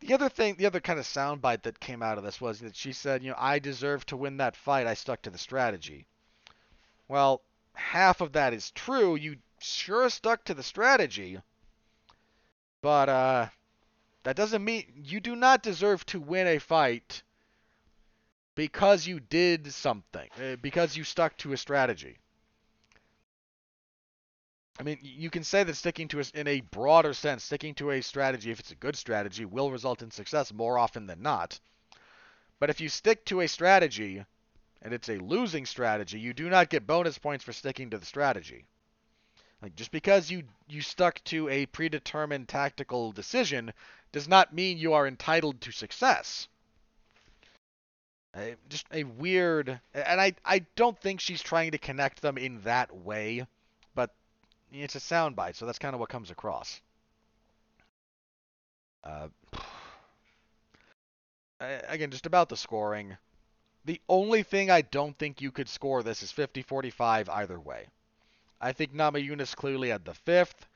[0.00, 2.74] The other thing, the other kind of soundbite that came out of this was that
[2.74, 4.88] she said, you know, I deserve to win that fight.
[4.88, 6.04] I stuck to the strategy.
[7.06, 7.40] Well,
[7.74, 9.14] half of that is true.
[9.14, 11.38] You sure stuck to the strategy.
[12.82, 13.48] But uh
[14.24, 17.22] that doesn't mean you do not deserve to win a fight
[18.54, 22.18] because you did something, uh, because you stuck to a strategy.
[24.78, 27.92] I mean, you can say that sticking to a, in a broader sense, sticking to
[27.92, 31.60] a strategy, if it's a good strategy, will result in success more often than not.
[32.58, 34.24] But if you stick to a strategy
[34.82, 38.06] and it's a losing strategy, you do not get bonus points for sticking to the
[38.06, 38.64] strategy.
[39.62, 43.72] Like just because you you stuck to a predetermined tactical decision
[44.12, 46.48] does not mean you are entitled to success.
[48.68, 52.94] Just a weird, and I I don't think she's trying to connect them in that
[52.94, 53.46] way,
[53.94, 54.10] but
[54.72, 56.80] it's a soundbite, so that's kind of what comes across.
[59.04, 59.28] Uh,
[61.60, 63.16] again, just about the scoring.
[63.84, 67.86] The only thing I don't think you could score this is 50-45 either way.
[68.60, 70.66] I think Namajunas clearly had the fifth,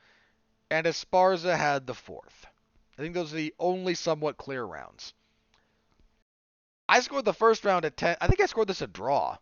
[0.69, 2.45] and Esparza had the fourth.
[2.97, 5.13] I think those are the only somewhat clear rounds.
[6.89, 8.17] I scored the first round at 10.
[8.19, 9.37] I think I scored this a draw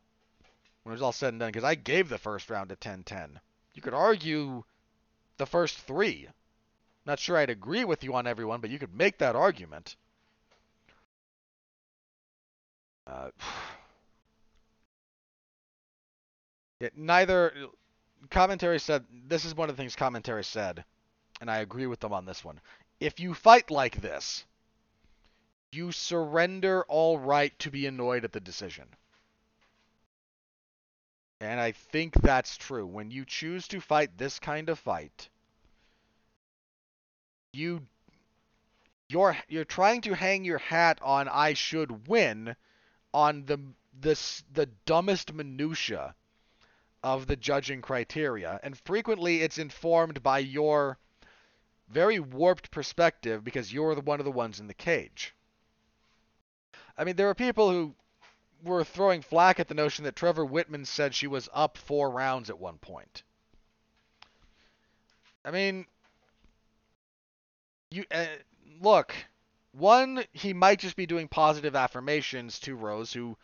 [0.83, 3.39] when it was all said and done because I gave the first round at 10-10.
[3.73, 4.65] You could argue
[5.37, 6.27] the first three.
[7.05, 9.95] Not sure I'd agree with you on everyone, but you could make that argument.
[13.07, 13.29] Uh,
[16.81, 17.53] yeah, neither
[18.29, 20.83] commentary said this is one of the things commentary said,
[21.39, 22.59] and I agree with them on this one.
[22.99, 24.43] If you fight like this,
[25.71, 28.87] you surrender all right to be annoyed at the decision.
[31.39, 32.85] And I think that's true.
[32.87, 35.29] When you choose to fight this kind of fight,
[37.53, 37.85] you
[39.09, 42.55] you're you're trying to hang your hat on I should win
[43.13, 43.59] on the
[43.93, 46.15] this the dumbest minutia
[47.03, 50.97] of the judging criteria and frequently it's informed by your
[51.87, 55.33] very warped perspective because you're the one of the ones in the cage.
[56.97, 57.95] I mean, there are people who
[58.63, 62.49] were throwing flack at the notion that Trevor Wittman said she was up four rounds
[62.49, 63.23] at one point.
[65.45, 65.85] I mean,
[67.91, 68.25] you uh,
[68.81, 69.13] look.
[69.73, 73.37] One, he might just be doing positive affirmations to Rose, who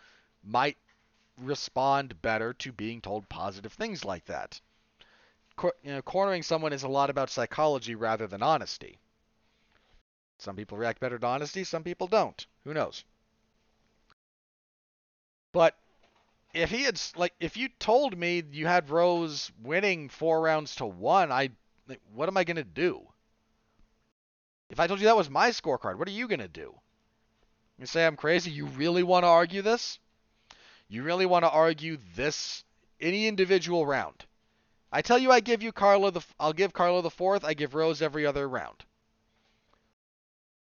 [0.43, 0.77] might
[1.37, 4.59] respond better to being told positive things like that.
[5.55, 8.97] Cor- you know, cornering someone is a lot about psychology rather than honesty.
[10.39, 12.45] Some people react better to honesty, some people don't.
[12.63, 13.05] Who knows?
[15.53, 15.77] But
[16.53, 20.85] if he had like if you told me you had Rose winning four rounds to
[20.85, 21.51] one, I
[21.87, 23.07] like, what am I gonna do?
[24.69, 26.73] If I told you that was my scorecard, what are you gonna do?
[27.77, 28.51] You say I'm crazy?
[28.51, 29.99] You really want to argue this?
[30.87, 32.63] You really want to argue this
[32.99, 34.25] any individual round?
[34.91, 37.43] I tell you, I give you Carla the I'll give Carla the fourth.
[37.43, 38.83] I give Rose every other round.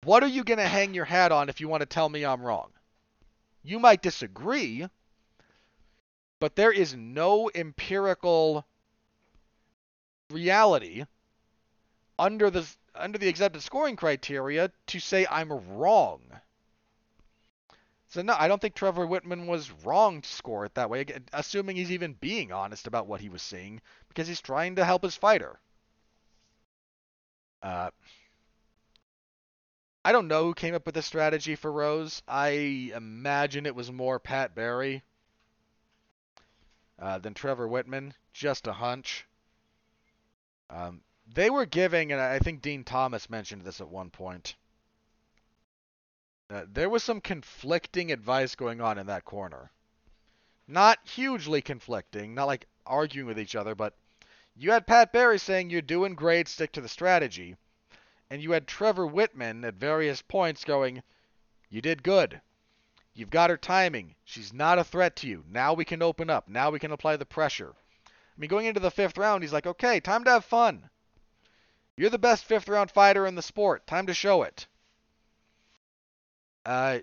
[0.03, 2.41] What are you gonna hang your hat on if you want to tell me I'm
[2.41, 2.71] wrong?
[3.63, 4.87] You might disagree,
[6.39, 8.65] but there is no empirical
[10.29, 11.05] reality
[12.17, 16.21] under the under the accepted scoring criteria to say I'm wrong.
[18.09, 21.77] So no, I don't think Trevor Wittman was wrong to score it that way, assuming
[21.77, 25.15] he's even being honest about what he was seeing, because he's trying to help his
[25.15, 25.59] fighter.
[27.63, 27.91] Uh,
[30.03, 32.23] I don't know who came up with the strategy for Rose.
[32.27, 35.03] I imagine it was more Pat Barry
[36.97, 38.13] uh, than Trevor Wittman.
[38.33, 39.27] Just a hunch.
[40.71, 44.55] Um, they were giving, and I think Dean Thomas mentioned this at one point.
[46.49, 49.71] Uh, there was some conflicting advice going on in that corner.
[50.67, 53.95] Not hugely conflicting, not like arguing with each other, but
[54.55, 57.55] you had Pat Barry saying you're doing great, stick to the strategy.
[58.31, 61.03] And you had Trevor Wittman at various points going,
[61.69, 62.39] You did good.
[63.13, 64.15] You've got her timing.
[64.23, 65.43] She's not a threat to you.
[65.49, 66.47] Now we can open up.
[66.47, 67.73] Now we can apply the pressure.
[68.07, 70.89] I mean, going into the fifth round, he's like, Okay, time to have fun.
[71.97, 73.85] You're the best fifth round fighter in the sport.
[73.85, 74.65] Time to show it.
[76.65, 76.99] Uh,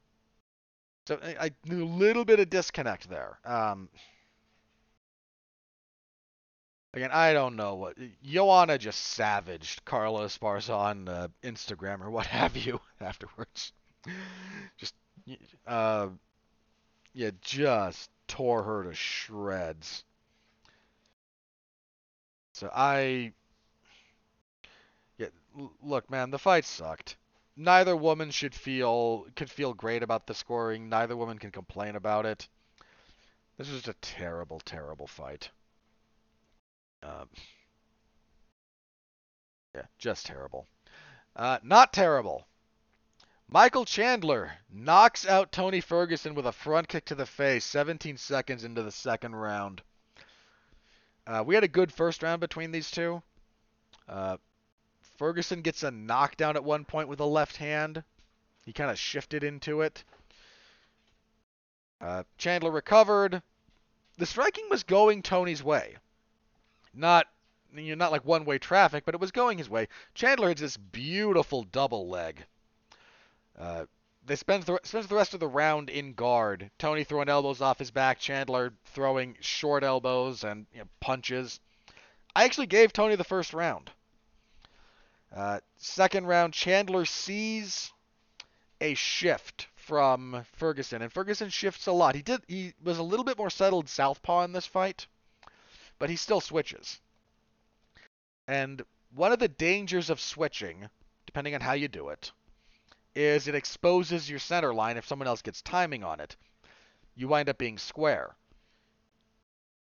[1.06, 3.38] so I, I a little bit of disconnect there.
[3.46, 3.88] Um,
[6.98, 12.26] again, I don't know what Joanna just savaged Carla Esparza on uh, Instagram or what
[12.38, 13.72] have you afterwards.
[14.76, 14.94] just
[15.66, 16.08] uh,
[17.14, 20.04] yeah, just tore her to shreds.
[22.52, 23.32] So I
[25.18, 25.28] yeah,
[25.82, 27.16] look, man, the fight sucked
[27.58, 30.88] neither woman should feel could feel great about the scoring.
[30.88, 32.48] Neither woman can complain about it.
[33.58, 35.50] This was just a terrible, terrible fight.
[37.02, 37.28] Um,
[39.74, 40.66] yeah, just terrible.
[41.36, 42.46] Uh, not terrible.
[43.50, 48.64] Michael Chandler knocks out Tony Ferguson with a front kick to the face 17 seconds
[48.64, 49.82] into the second round.
[51.26, 53.22] Uh, we had a good first round between these two.
[54.08, 54.36] Uh,
[55.16, 58.02] Ferguson gets a knockdown at one point with a left hand.
[58.64, 60.04] He kind of shifted into it.
[62.00, 63.42] Uh, Chandler recovered.
[64.18, 65.96] The striking was going Tony's way.
[66.98, 67.26] Not
[67.74, 69.88] you know, not like one-way traffic, but it was going his way.
[70.14, 72.44] Chandler has this beautiful double leg.
[73.58, 73.84] Uh,
[74.26, 76.70] they spend the, spends the rest of the round in guard.
[76.78, 78.18] Tony throwing elbows off his back.
[78.18, 81.60] Chandler throwing short elbows and you know, punches.
[82.34, 83.90] I actually gave Tony the first round.
[85.34, 87.92] Uh, second round, Chandler sees
[88.80, 92.14] a shift from Ferguson, and Ferguson shifts a lot.
[92.14, 95.06] He did he was a little bit more settled southpaw in this fight,
[95.98, 97.00] but he still switches.
[98.46, 98.82] And
[99.14, 100.88] one of the dangers of switching,
[101.26, 102.32] depending on how you do it,
[103.14, 106.36] is it exposes your center line if someone else gets timing on it.
[107.14, 108.36] You wind up being square.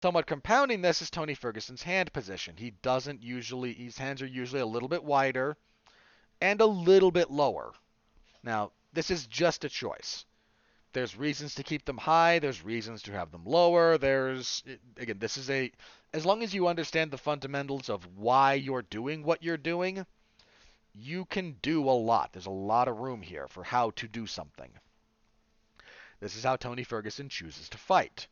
[0.02, 2.56] Somewhat compounding this is Tony Ferguson's hand position.
[2.56, 5.56] He doesn't usually, his hands are usually a little bit wider
[6.40, 7.72] and a little bit lower.
[8.42, 10.24] Now, this is just a choice.
[10.92, 13.98] There's reasons to keep them high, there's reasons to have them lower.
[13.98, 14.64] There's,
[14.96, 15.70] again, this is a,
[16.14, 20.06] as long as you understand the fundamentals of why you're doing what you're doing,
[20.94, 22.32] you can do a lot.
[22.32, 24.70] There's a lot of room here for how to do something.
[26.20, 28.26] This is how Tony Ferguson chooses to fight.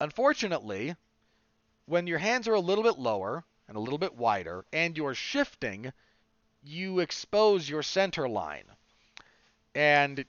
[0.00, 0.94] Unfortunately,
[1.86, 5.14] when your hands are a little bit lower and a little bit wider and you're
[5.14, 5.92] shifting,
[6.62, 8.66] you expose your center line.
[9.74, 10.24] And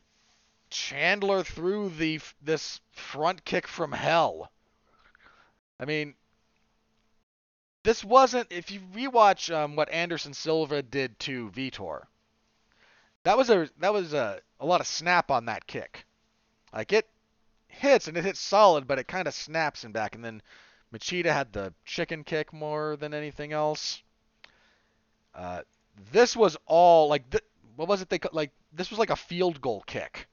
[0.69, 4.51] Chandler threw the this front kick from hell.
[5.79, 6.15] I mean,
[7.83, 12.03] this wasn't if you rewatch um, what Anderson Silva did to Vitor.
[13.23, 16.05] That was a that was a, a lot of snap on that kick.
[16.73, 17.07] Like it
[17.67, 20.15] hits and it hits solid, but it kind of snaps him back.
[20.15, 20.41] And then
[20.93, 24.01] Machida had the chicken kick more than anything else.
[25.33, 25.61] Uh,
[26.11, 27.43] this was all like th-
[27.75, 28.51] what was it they like?
[28.73, 30.27] This was like a field goal kick.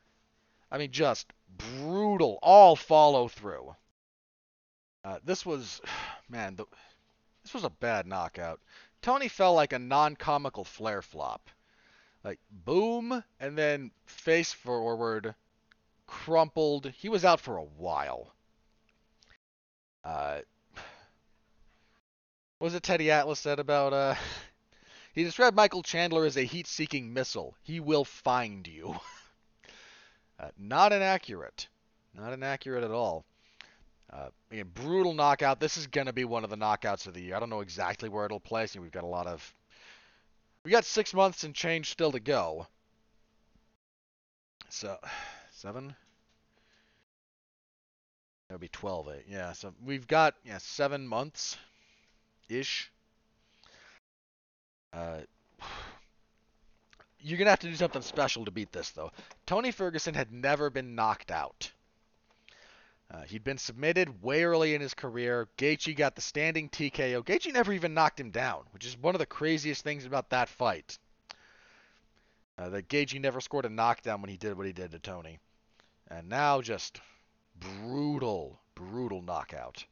[0.75, 3.77] I mean, just brutal, all follow through.
[5.05, 5.81] Uh, this was,
[6.29, 6.65] man, the,
[7.45, 8.61] this was a bad knockout.
[9.01, 11.49] Tony fell like a non-comical flare flop,
[12.25, 15.37] like boom, and then face forward,
[16.09, 16.91] crumpled.
[16.91, 18.35] He was out for a while.
[20.03, 20.41] Uh,
[22.59, 24.17] what was it Teddy Atlas said about uh
[25.15, 27.55] he described Michael Chandler as a heat-seeking missile.
[27.63, 28.97] He will find you.
[30.39, 31.69] uh, not inaccurate.
[32.15, 33.25] Not inaccurate at all.
[34.13, 35.61] Uh, again, brutal knockout.
[35.61, 37.37] This is going to be one of the knockouts of the year.
[37.37, 38.77] I don't know exactly where it'll place.
[38.77, 39.55] We've got a lot of.
[40.65, 42.67] We got six months and change still to go.
[44.69, 44.97] So,
[45.53, 45.95] seven.
[48.49, 49.25] That would be 12 8.
[49.29, 51.57] Yeah, so we've got yeah, seven months
[52.49, 52.91] ish.
[54.93, 55.21] Uh,
[57.25, 59.11] you're going to have to do something special to beat this, though.
[59.47, 61.73] Tony Ferguson had never been knocked out.
[63.11, 65.49] Uh, he'd been submitted way early in his career.
[65.57, 67.25] Gaethje got the standing TKO.
[67.25, 70.51] Gaethje never even knocked him down, which is one of the craziest things about that
[70.51, 70.99] fight.
[72.59, 75.39] Uh, that Gaethje never scored a knockdown when he did what he did to Tony.
[76.11, 77.01] And now just
[77.59, 79.85] brutal, brutal knockout.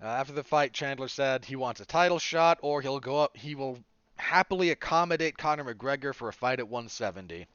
[0.00, 3.36] Uh, after the fight, Chandler said he wants a title shot or he'll go up.
[3.36, 3.78] He will
[4.16, 7.46] happily accommodate Conor McGregor for a fight at 170.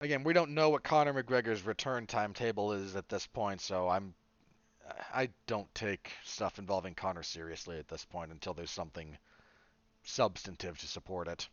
[0.00, 4.14] Again, we don't know what Conor McGregor's return timetable is at this point, so I'm
[5.12, 9.16] I don't take stuff involving Conor seriously at this point until there's something
[10.02, 11.48] substantive to support it.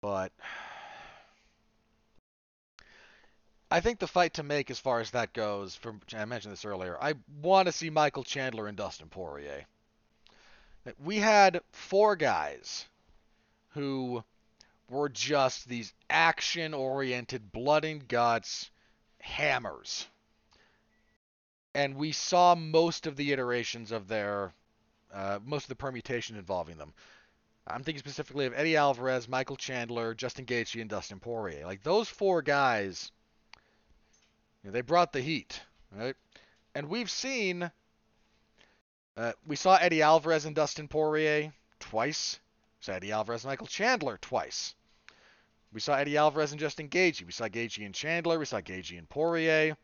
[0.00, 0.32] But
[3.70, 6.64] I think the fight to make as far as that goes, from I mentioned this
[6.64, 9.66] earlier, I want to see Michael Chandler and Dustin Poirier.
[11.02, 12.86] We had four guys
[13.70, 14.24] who
[14.88, 18.70] were just these action oriented, blood and guts
[19.20, 20.06] hammers.
[21.74, 24.52] And we saw most of the iterations of their,
[25.12, 26.92] uh, most of the permutation involving them.
[27.66, 31.66] I'm thinking specifically of Eddie Alvarez, Michael Chandler, Justin Gaethje, and Dustin Poirier.
[31.66, 33.12] Like those four guys,
[34.62, 35.60] you know, they brought the heat,
[35.94, 36.16] right?
[36.74, 37.70] And we've seen,
[39.18, 42.38] uh, we saw Eddie Alvarez and Dustin Poirier twice.
[42.80, 44.76] We saw Eddie Alvarez and Michael Chandler twice.
[45.72, 47.26] We saw Eddie Alvarez and Justin Gaethje.
[47.26, 48.38] We saw Gaethje and Chandler.
[48.38, 49.76] We saw Gaethje and Poirier.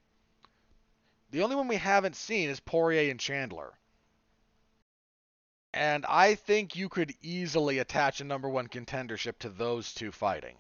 [1.31, 3.75] The only one we haven't seen is Poirier and Chandler.
[5.73, 10.57] And I think you could easily attach a number one contendership to those two fighting.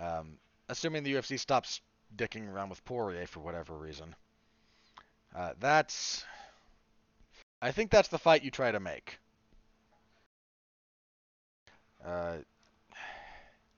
[0.00, 1.80] Um, assuming the UFC stops
[2.16, 4.16] dicking around with Poirier for whatever reason.
[5.32, 6.24] Uh, that's.
[7.62, 9.18] I think that's the fight you try to make.
[12.04, 12.38] Uh,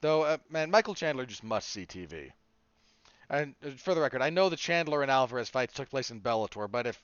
[0.00, 2.32] though, uh, man, Michael Chandler just must see TV.
[3.28, 6.22] And uh, for the record, I know the Chandler and Alvarez fights took place in
[6.22, 7.00] Bellator, but if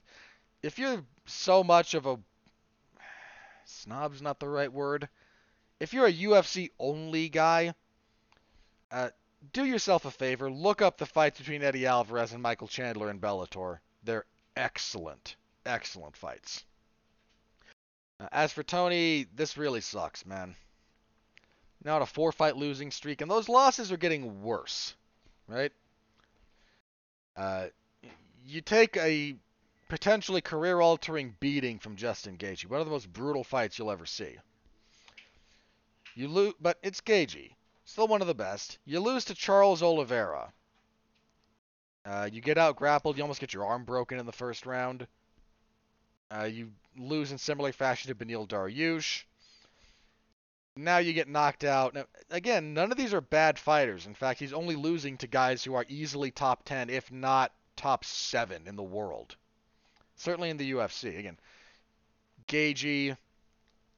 [0.62, 2.18] if you're so much of a
[3.66, 5.08] snob's not the right word.
[5.78, 7.74] If you're a UFC only guy,
[8.90, 9.10] uh,
[9.52, 10.50] do yourself a favor.
[10.50, 13.78] Look up the fights between Eddie Alvarez and Michael Chandler in Bellator.
[14.02, 14.26] They're
[14.56, 16.64] excellent, excellent fights.
[18.20, 20.54] Uh, as for Tony, this really sucks, man.
[21.82, 24.94] Now on a four fight losing streak, and those losses are getting worse,
[25.48, 25.72] right?
[27.36, 27.66] Uh,
[28.44, 29.34] you take a
[29.88, 34.06] potentially career altering beating from Justin Gaethje, one of the most brutal fights you'll ever
[34.06, 34.36] see.
[36.14, 37.54] You lose, but it's Gaethje,
[37.86, 38.78] still one of the best.
[38.84, 40.52] You lose to Charles Oliveira.
[42.04, 43.16] Uh, you get out grappled.
[43.16, 45.06] You almost get your arm broken in the first round.
[46.32, 49.24] Uh, you lose in similar fashion to Beneil Dariush.
[50.76, 51.94] Now you get knocked out.
[51.94, 54.06] Now, again, none of these are bad fighters.
[54.06, 58.04] In fact, he's only losing to guys who are easily top 10, if not top
[58.04, 59.36] 7 in the world.
[60.16, 61.18] Certainly in the UFC.
[61.18, 61.38] Again,
[62.46, 63.16] Gaethje,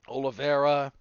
[0.09, 0.93] Oliveira,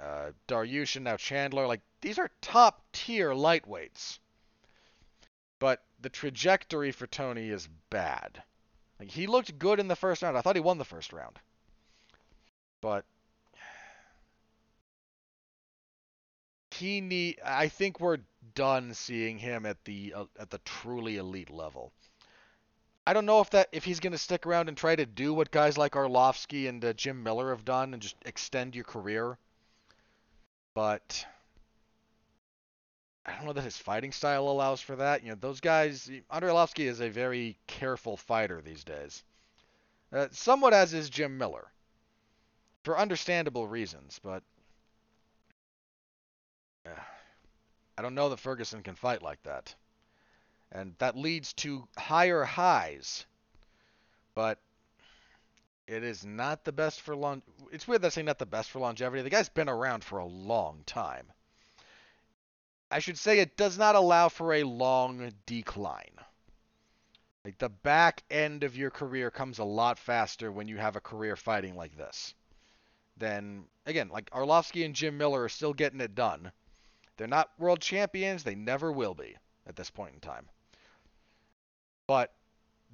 [0.00, 1.66] uh, Dariush, and now Chandler.
[1.66, 4.18] Like, these are top tier lightweights.
[5.58, 8.42] But the trajectory for Tony is bad.
[8.98, 10.36] Like, he looked good in the first round.
[10.36, 11.38] I thought he won the first round.
[12.80, 13.04] But
[16.74, 18.18] he need I think we're
[18.54, 21.92] done seeing him at the uh, at the truly elite level.
[23.06, 25.34] I don't know if that if he's going to stick around and try to do
[25.34, 29.38] what guys like Arlovsky and uh, Jim Miller have done and just extend your career.
[30.74, 31.26] But
[33.26, 35.22] I don't know that his fighting style allows for that.
[35.22, 36.10] You know, those guys.
[36.30, 39.22] Andrei Arlovsky is a very careful fighter these days.
[40.12, 41.66] Uh, somewhat as is Jim Miller,
[42.82, 44.20] for understandable reasons.
[44.22, 44.42] But
[46.86, 46.90] uh,
[47.96, 49.74] I don't know that Ferguson can fight like that
[50.74, 53.24] and that leads to higher highs.
[54.34, 54.58] But
[55.86, 57.42] it is not the best for long.
[57.70, 59.22] It's weird that not the best for longevity.
[59.22, 61.32] The guy's been around for a long time.
[62.94, 66.16] I should say it does not allow for a long decline.
[67.44, 71.00] Like the back end of your career comes a lot faster when you have a
[71.00, 72.34] career fighting like this.
[73.18, 76.52] Then again, like Arlovsky and Jim Miller are still getting it done.
[77.16, 78.44] They're not world champions.
[78.44, 79.36] They never will be
[79.66, 80.48] at this point in time
[82.06, 82.34] but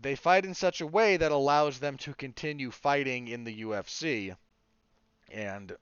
[0.01, 4.35] they fight in such a way that allows them to continue fighting in the UFC.
[5.31, 5.77] And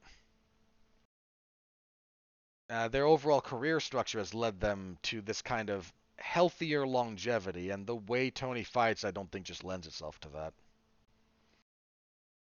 [2.71, 7.71] uh, their overall career structure has led them to this kind of healthier longevity.
[7.71, 10.53] And the way Tony fights, I don't think just lends itself to that.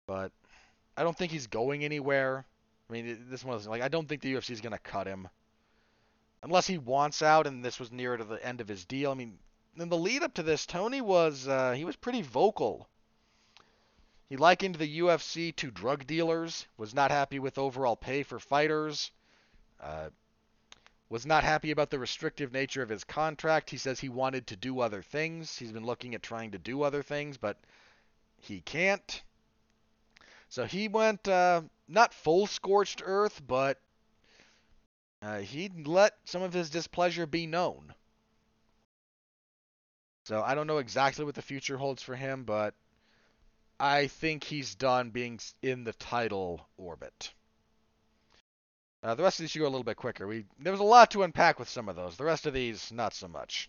[0.07, 0.33] But
[0.97, 2.45] I don't think he's going anywhere.
[2.91, 5.29] I mean, this one like I don't think the UFC is going to cut him
[6.43, 9.11] unless he wants out and this was near to the end of his deal.
[9.11, 9.39] I mean,
[9.77, 12.89] in the lead up to this, Tony was uh, he was pretty vocal.
[14.29, 16.67] He likened the UFC to drug dealers.
[16.77, 19.11] Was not happy with overall pay for fighters.
[19.83, 20.11] Uh,
[21.09, 23.69] was not happy about the restrictive nature of his contract.
[23.69, 25.59] He says he wanted to do other things.
[25.59, 27.59] He's been looking at trying to do other things, but
[28.41, 29.23] he can't.
[30.49, 33.79] So he went uh, not full scorched earth, but
[35.21, 37.93] uh, he let some of his displeasure be known.
[40.25, 42.75] So I don't know exactly what the future holds for him, but
[43.79, 47.33] I think he's done being in the title orbit.
[49.03, 50.27] Uh, the rest of these should go a little bit quicker.
[50.27, 52.17] We there was a lot to unpack with some of those.
[52.17, 53.69] The rest of these, not so much.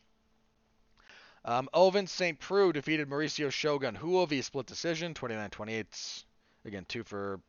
[1.45, 2.39] Um, Ovince St.
[2.39, 6.23] Preux defeated Mauricio Shogun Rua via split decision, 29-28.
[6.65, 7.41] Again, two for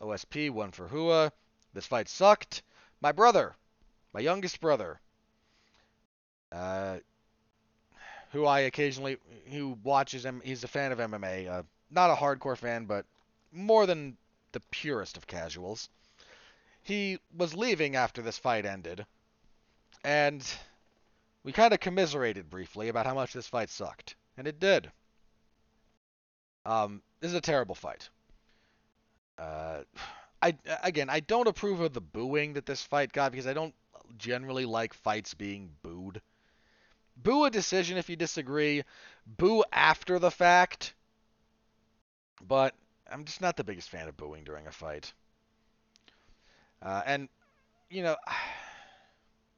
[0.00, 1.30] OSP, one for Hua.
[1.72, 2.62] This fight sucked.
[3.00, 3.54] My brother,
[4.12, 5.00] my youngest brother,
[6.52, 6.98] uh,
[8.32, 9.16] who I occasionally,
[9.50, 11.48] who watches him, he's a fan of MMA.
[11.48, 13.06] Uh, not a hardcore fan, but
[13.52, 14.16] more than
[14.52, 15.88] the purest of casuals.
[16.84, 19.06] He was leaving after this fight ended,
[20.04, 20.46] and
[21.42, 24.92] we kind of commiserated briefly about how much this fight sucked, and it did.
[26.66, 28.10] Um, this is a terrible fight.
[29.38, 29.82] Uh,
[30.42, 33.74] I again, I don't approve of the booing that this fight got because I don't
[34.18, 36.20] generally like fights being booed.
[37.16, 38.82] Boo a decision if you disagree.
[39.26, 40.94] Boo after the fact.
[42.46, 42.74] But
[43.10, 45.14] I'm just not the biggest fan of booing during a fight.
[46.84, 47.28] Uh, and,
[47.88, 48.16] you know,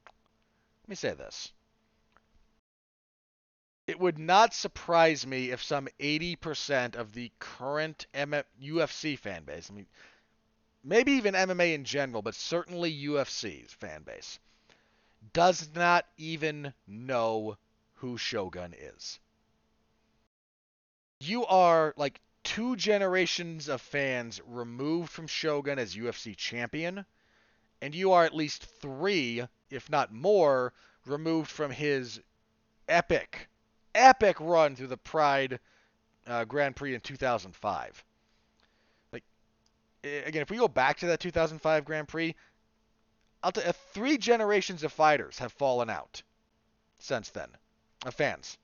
[0.05, 1.51] let me say this.
[3.85, 9.69] It would not surprise me if some 80% of the current M- UFC fan base,
[9.69, 9.87] I mean,
[10.83, 14.39] maybe even MMA in general, but certainly UFC's fan base,
[15.33, 17.57] does not even know
[17.95, 19.19] who Shogun is.
[21.19, 27.05] You are like two generations of fans removed from Shogun as UFC champion,
[27.81, 30.73] and you are at least three, if not more,
[31.05, 32.19] removed from his
[32.87, 33.47] epic,
[33.93, 35.59] epic run through the Pride
[36.25, 38.03] uh, Grand Prix in 2005.
[39.13, 39.23] Like,
[40.03, 42.35] again, if we go back to that 2005 Grand Prix,
[43.43, 46.21] I'll you, three generations of fighters have fallen out
[46.99, 47.49] since then,
[48.05, 48.57] of fans.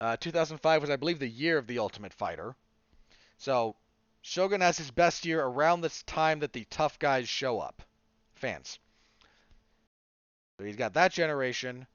[0.00, 2.54] Uh, 2005 was, I believe, the year of the Ultimate Fighter.
[3.38, 3.76] So
[4.28, 7.80] Shogun has his best year around this time that the tough guys show up.
[8.34, 8.80] Fans.
[10.58, 11.86] So he's got that generation,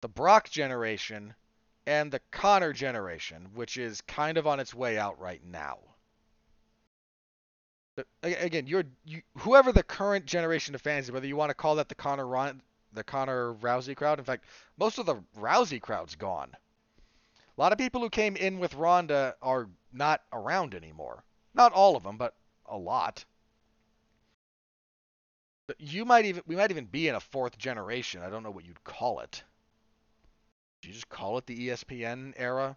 [0.00, 1.34] the Brock generation,
[1.86, 5.80] and the Conor generation, which is kind of on its way out right now.
[7.94, 11.54] But again, you're you, whoever the current generation of fans is, whether you want to
[11.54, 12.62] call that the Conor Ron,
[12.94, 14.18] the Conor Rousey crowd.
[14.18, 14.46] In fact,
[14.78, 16.56] most of the Rousey crowd's gone.
[17.62, 21.22] A lot of people who came in with Ronda are not around anymore.
[21.54, 22.34] Not all of them, but
[22.66, 23.24] a lot.
[25.78, 28.20] You might even we might even be in a fourth generation.
[28.20, 29.44] I don't know what you'd call it.
[30.80, 32.76] Do you just call it the ESPN era?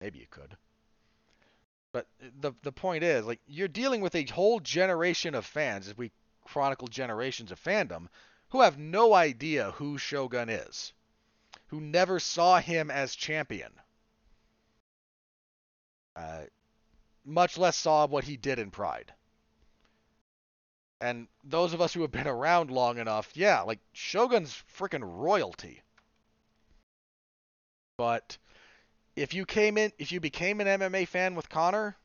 [0.00, 0.56] Maybe you could.
[1.90, 5.98] But the the point is, like you're dealing with a whole generation of fans, as
[5.98, 6.12] we
[6.44, 8.06] chronicle generations of fandom,
[8.50, 10.92] who have no idea who Shogun is,
[11.72, 13.72] who never saw him as champion,
[16.14, 16.42] uh,
[17.24, 19.10] much less saw what he did in Pride.
[21.00, 25.80] And those of us who have been around long enough, yeah, like Shogun's freaking royalty.
[27.96, 28.36] But
[29.16, 31.96] if you came in, if you became an MMA fan with Conor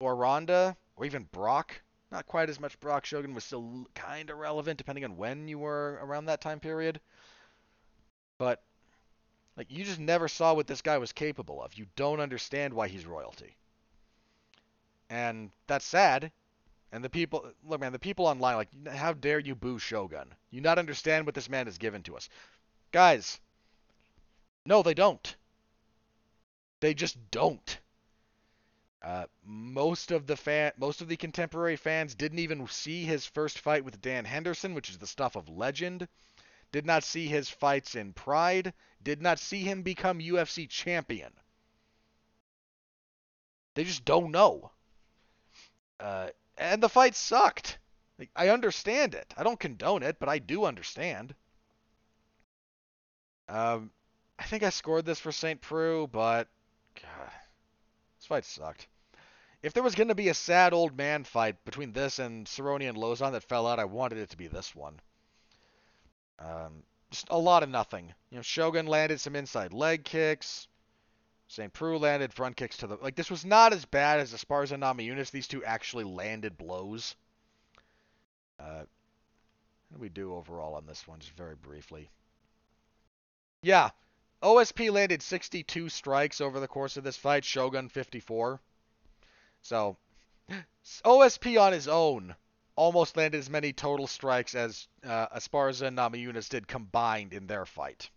[0.00, 1.80] or Ronda or even Brock,
[2.10, 5.60] not quite as much Brock Shogun was still kind of relevant depending on when you
[5.60, 7.00] were around that time period.
[8.40, 8.62] But
[9.54, 11.74] like you just never saw what this guy was capable of.
[11.74, 13.54] You don't understand why he's royalty.
[15.10, 16.32] And that's sad
[16.92, 20.34] and the people, look, man, the people online, like, how dare you boo Shogun?
[20.50, 22.28] You not understand what this man has given to us.
[22.90, 23.40] Guys,
[24.66, 25.36] no, they don't.
[26.80, 27.78] They just don't.
[29.02, 33.60] Uh, most of the fan, most of the contemporary fans didn't even see his first
[33.60, 36.08] fight with Dan Henderson, which is the stuff of legend.
[36.72, 38.72] Did not see his fights in Pride.
[39.02, 41.32] Did not see him become UFC champion.
[43.74, 44.70] They just don't know.
[45.98, 47.78] Uh, and the fight sucked.
[48.18, 49.32] Like, I understand it.
[49.36, 51.34] I don't condone it, but I do understand.
[53.48, 53.90] Um,
[54.38, 55.60] I think I scored this for St.
[55.60, 56.48] Preux, but
[56.94, 57.30] God,
[58.18, 58.86] this fight sucked.
[59.62, 62.88] If there was going to be a sad old man fight between this and Cerrone
[62.88, 65.00] and Lauzon that fell out, I wanted it to be this one.
[66.40, 68.12] Um, just a lot of nothing.
[68.30, 70.68] You know, Shogun landed some inside leg kicks.
[71.48, 71.72] St.
[71.72, 73.16] Preux landed front kicks to the like.
[73.16, 75.32] This was not as bad as Esparza and Namajunas.
[75.32, 77.16] These two actually landed blows.
[78.58, 78.84] Uh,
[79.88, 81.18] what do we do overall on this one?
[81.18, 82.08] Just very briefly.
[83.62, 83.90] Yeah,
[84.42, 87.44] OSP landed 62 strikes over the course of this fight.
[87.44, 88.60] Shogun 54.
[89.62, 89.96] So
[91.04, 92.36] OSP on his own
[92.80, 97.66] almost landed as many total strikes as uh, Esparza and Namajunas did combined in their
[97.66, 98.08] fight.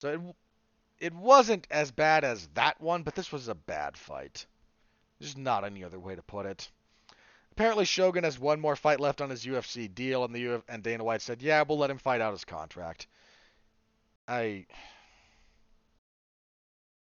[0.00, 4.44] So it, it wasn't as bad as that one, but this was a bad fight.
[5.18, 6.70] There's not any other way to put it.
[7.52, 10.82] Apparently, Shogun has one more fight left on his UFC deal, and the Uf- and
[10.82, 13.06] Dana White said, "Yeah, we'll let him fight out his contract."
[14.28, 14.66] I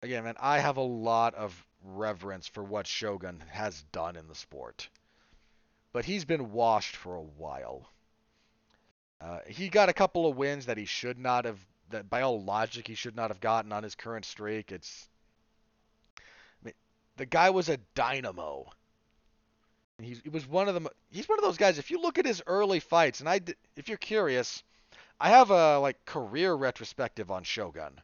[0.02, 4.36] again, man, I have a lot of reverence for what Shogun has done in the
[4.36, 4.90] sport,
[5.94, 7.90] but he's been washed for a while.
[9.22, 11.60] Uh, he got a couple of wins that he should not have.
[11.90, 14.72] That by all logic he should not have gotten on his current streak.
[14.72, 15.10] It's
[16.18, 16.22] I
[16.66, 16.74] mean,
[17.18, 18.70] the guy was a dynamo.
[20.00, 20.88] He's, he was one of them.
[21.10, 21.80] He's one of those guys.
[21.80, 23.42] If you look at his early fights, and I,
[23.76, 24.64] if you're curious,
[25.20, 28.00] I have a like career retrospective on Shogun.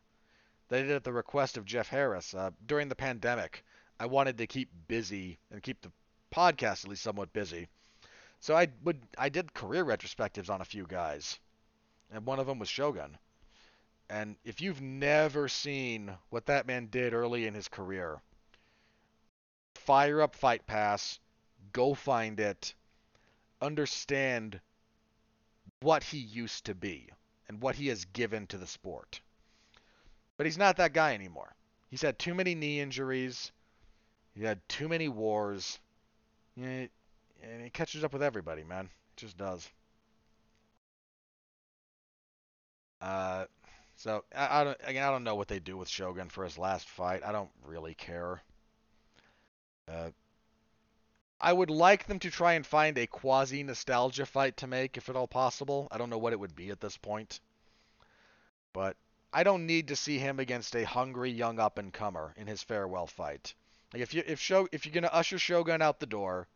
[0.67, 3.63] They did at the request of Jeff Harris uh, during the pandemic.
[3.99, 5.91] I wanted to keep busy and keep the
[6.33, 7.67] podcast at least somewhat busy,
[8.45, 11.39] so I would I did career retrospectives on a few guys,
[12.11, 13.17] and one of them was Shogun.
[14.07, 18.21] And if you've never seen what that man did early in his career,
[19.73, 21.19] fire up Fight Pass,
[21.71, 22.75] go find it,
[23.63, 24.61] understand
[25.79, 27.09] what he used to be
[27.47, 29.21] and what he has given to the sport.
[30.37, 31.55] But he's not that guy anymore.
[31.89, 33.51] He's had too many knee injuries.
[34.35, 35.79] He had too many wars.
[37.43, 38.85] And he catches up with everybody, man.
[38.85, 39.69] It just does.
[43.01, 43.45] Uh,
[43.97, 46.57] so I, I don't again I don't know what they do with Shogun for his
[46.57, 47.23] last fight.
[47.23, 48.41] I don't really care.
[49.87, 50.09] Uh,
[51.39, 55.09] I would like them to try and find a quasi nostalgia fight to make, if
[55.09, 55.87] at all possible.
[55.91, 57.39] I don't know what it would be at this point,
[58.73, 58.95] but
[59.31, 62.63] I don't need to see him against a hungry young up and comer in his
[62.63, 63.53] farewell fight.
[63.93, 66.47] Like if you if show if you're gonna usher Shogun out the door,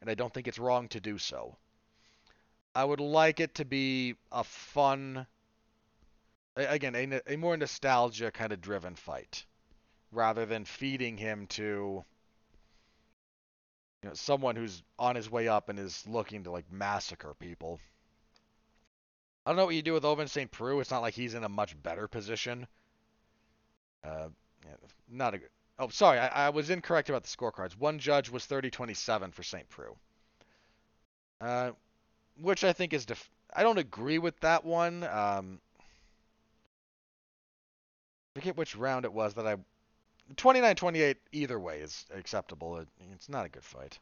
[0.00, 1.56] and I don't think it's wrong to do so,
[2.74, 5.26] I would like it to be a fun,
[6.56, 9.44] again a, a more nostalgia kind of driven fight,
[10.12, 12.04] rather than feeding him to
[14.02, 17.80] you know, someone who's on his way up and is looking to like massacre people.
[19.44, 20.50] I don't know what you do with Ovince St.
[20.50, 20.80] Preux.
[20.80, 22.66] It's not like he's in a much better position.
[24.04, 24.28] Uh,
[25.08, 25.48] not a good.
[25.78, 27.76] Oh, sorry, I, I, was incorrect about the scorecards.
[27.76, 29.68] One judge was 30-27 for St.
[29.68, 29.94] Preux.
[31.40, 31.72] Uh,
[32.40, 35.04] which I think is def- I don't agree with that one.
[35.04, 35.60] Um,
[38.34, 39.56] I forget which round it was that I
[40.34, 42.78] 29-28 either way is acceptable.
[42.78, 43.98] It, it's not a good fight.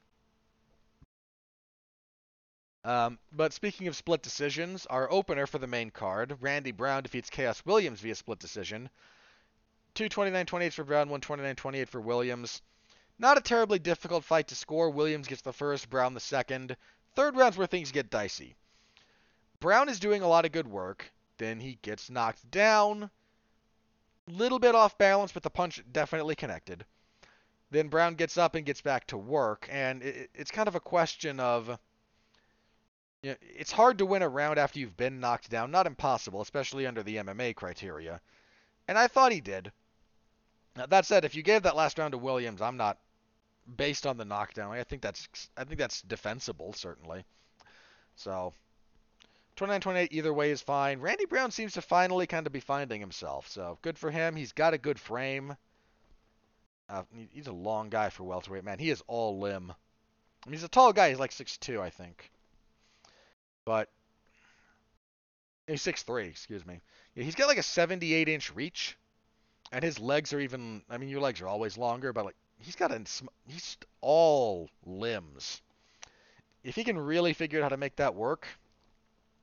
[2.85, 7.31] Um, but speaking of split decisions, our opener for the main card, Randy Brown defeats
[7.31, 8.91] Khaos Williams via split decision.
[9.95, 12.61] Two 29-28 for Brown, one 29-28 for Williams.
[13.19, 14.91] Not a terribly difficult fight to score.
[14.91, 16.77] Williams gets the first, Brown the second.
[17.15, 18.57] Third round's where things get dicey.
[19.61, 21.13] Brown is doing a lot of good work.
[21.39, 23.11] Then he gets knocked down
[24.29, 26.85] little bit off balance, but the punch definitely connected.
[27.71, 30.81] Then Brown gets up and gets back to work, and it, it's kind of a
[30.81, 31.79] question of.
[33.23, 35.71] You know, it's hard to win a round after you've been knocked down.
[35.71, 38.21] Not impossible, especially under the MMA criteria.
[38.87, 39.73] And I thought he did.
[40.77, 42.99] Now, that said, if you gave that last round to Williams, I'm not
[43.77, 44.73] based on the knockdown.
[44.73, 47.25] I think that's I think that's defensible certainly.
[48.17, 48.53] So
[49.57, 51.01] 29-28 either way is fine.
[51.01, 54.35] Randy Brown seems to finally kind of be finding himself, so good for him.
[54.35, 55.57] He's got a good frame.
[56.89, 57.03] Uh,
[57.33, 58.79] he's a long guy for welterweight, man.
[58.79, 59.73] He is all limb.
[59.73, 61.09] I mean, he's a tall guy.
[61.09, 62.31] He's like 6'2", I think.
[63.65, 63.89] But
[65.67, 66.81] he's 6'3", excuse me.
[67.15, 68.99] Yeah, he's got like a 78-inch reach,
[69.73, 70.83] and his legs are even.
[70.89, 73.03] I mean, your legs are always longer, but like he's got a.
[73.47, 75.63] He's all limbs.
[76.63, 78.47] If he can really figure out how to make that work,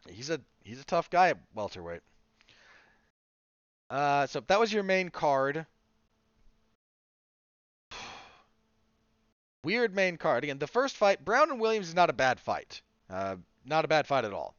[0.09, 2.01] he's a he's a tough guy at welterweight.
[3.89, 5.65] Uh, so that was your main card.
[9.63, 10.43] Weird main card.
[10.45, 12.81] Again, the first fight, Brown and Williams is not a bad fight.
[13.09, 13.35] Uh,
[13.65, 14.55] not a bad fight at all.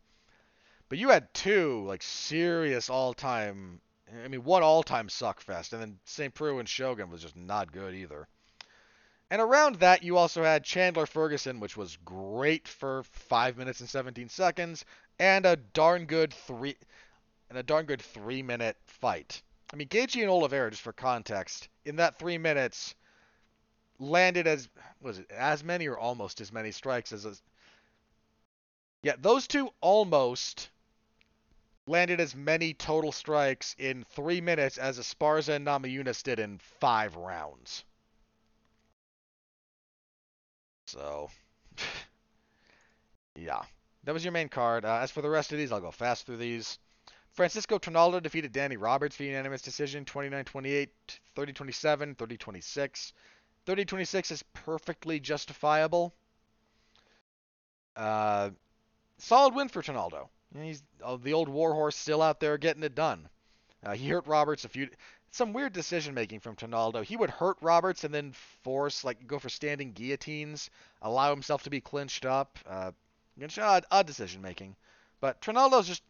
[0.88, 3.80] But you had two like serious all-time.
[4.24, 6.34] I mean, one all-time suckfest, and then St.
[6.34, 8.28] Preux and Shogun was just not good either.
[9.30, 13.88] And around that, you also had Chandler Ferguson, which was great for five minutes and
[13.88, 14.84] 17 seconds,
[15.18, 16.76] and a darn good three
[17.48, 19.42] and a darn good three minute fight.
[19.72, 22.94] I mean, Gaethje and Oliveira, just for context, in that three minutes,
[23.98, 24.68] landed as
[25.00, 27.34] was it as many or almost as many strikes as a,
[29.02, 30.68] yeah, those two almost
[31.86, 37.16] landed as many total strikes in three minutes as Esparza and Namajunas did in five
[37.16, 37.84] rounds.
[40.86, 41.30] So,
[43.36, 43.62] Yeah,
[44.04, 44.84] that was your main card.
[44.84, 46.78] Uh, as for the rest of these, I'll go fast through these.
[47.32, 50.88] Francisco Trinaldo defeated Danny Roberts via unanimous decision 29-28,
[51.34, 53.12] 30-27, 30-26.
[53.66, 56.14] 30-26 is perfectly justifiable.
[57.96, 58.50] Uh,
[59.18, 60.30] solid win for Trinaldo.
[60.54, 63.28] He's uh, the old warhorse still out there getting it done.
[63.84, 64.88] Uh, he hurt Roberts a few.
[65.30, 67.02] Some weird decision making from Trinaldo.
[67.02, 70.68] He would hurt Roberts and then force like go for standing guillotines,
[71.00, 72.58] allow himself to be clinched up.
[72.66, 72.92] Uh,
[73.58, 74.76] odd, odd decision making.
[75.20, 76.02] But Trinaldo's just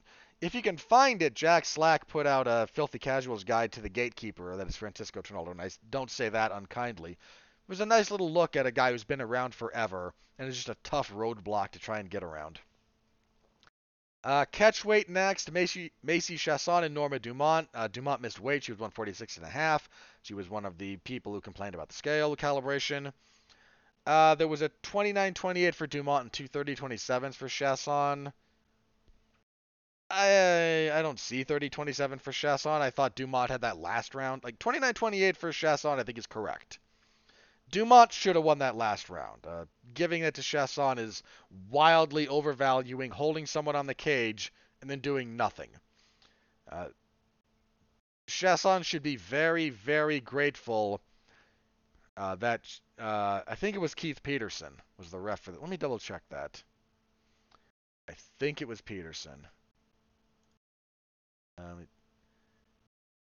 [0.42, 3.88] if you can find it, Jack Slack put out a Filthy Casuals guide to the
[3.88, 7.12] gatekeeper, that is Francisco Trinaldo, and I don't say that unkindly.
[7.12, 7.18] It
[7.68, 10.68] was a nice little look at a guy who's been around forever, and is just
[10.68, 12.58] a tough roadblock to try and get around.
[14.24, 17.68] Uh, catch weight next, Macy, Macy Chiasson and Norma Dumont.
[17.74, 18.62] Uh, Dumont missed weight.
[18.62, 19.88] She was 146 and a half.
[20.22, 23.12] She was one of the people who complained about the scale calibration.
[24.06, 28.32] Uh, there was a 29-28 for Dumont and 230-27s for Chiasson.
[30.10, 32.80] I I don't see 30-27 for Chiasson.
[32.80, 34.44] I thought Dumont had that last round.
[34.44, 36.78] Like 29-28 for Chiasson, I think is correct.
[37.72, 39.44] Dumont should have won that last round.
[39.46, 41.22] Uh, giving it to Chiasson is
[41.70, 45.70] wildly overvaluing holding someone on the cage and then doing nothing.
[46.70, 46.88] Uh,
[48.28, 51.00] Chiasson should be very, very grateful
[52.16, 52.60] uh, that
[52.98, 55.60] uh, I think it was Keith Peterson was the ref for that.
[55.60, 56.62] Let me double check that.
[58.08, 59.46] I think it was Peterson.
[61.56, 61.86] Um,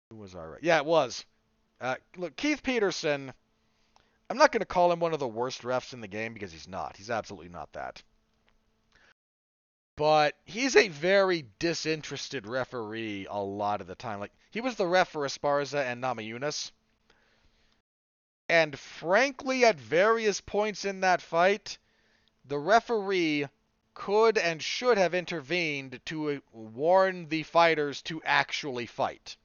[0.09, 0.59] who was our?
[0.61, 1.25] Yeah, it was.
[1.81, 3.33] Uh, look, Keith Peterson.
[4.29, 6.51] I'm not going to call him one of the worst refs in the game because
[6.51, 6.97] he's not.
[6.97, 8.03] He's absolutely not that.
[9.95, 14.19] But he's a very disinterested referee a lot of the time.
[14.19, 16.71] Like he was the ref for Esparza and Namajunas.
[18.49, 21.77] And frankly, at various points in that fight,
[22.45, 23.47] the referee
[23.93, 29.35] could and should have intervened to warn the fighters to actually fight.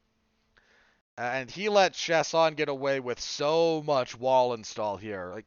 [1.18, 5.30] And he let Chiasson get away with so much wall install here.
[5.34, 5.46] Like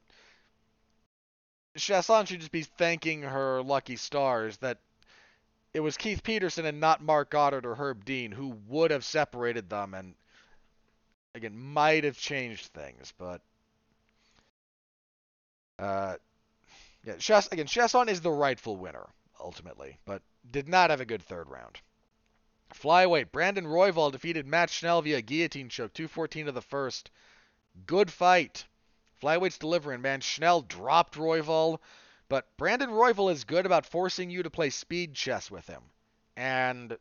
[1.77, 4.77] Chiasson should just be thanking her lucky stars that
[5.73, 9.69] it was Keith Peterson and not Marc Goddard or Herb Dean who would have separated
[9.69, 10.15] them and
[11.33, 13.41] again might have changed things, but
[15.77, 16.15] uh,
[17.05, 17.13] yeah,
[17.51, 19.05] again, Chiasson is the rightful winner,
[19.39, 21.79] ultimately, but did not have a good third round.
[22.75, 27.09] Flyweight, Brandon Royval defeated Matt Schnell via guillotine choke, 214 of the first.
[27.85, 28.65] Good fight.
[29.21, 30.21] Flyweight's delivering, man.
[30.21, 31.79] Schnell dropped Royval,
[32.27, 35.81] but Brandon Royval is good about forcing you to play speed chess with him.
[36.35, 36.97] And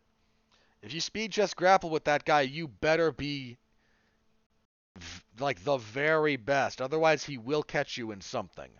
[0.80, 3.59] if you speed chess grapple with that guy, you better be
[4.96, 6.80] v- like the very best.
[6.80, 8.70] Otherwise, he will catch you in something.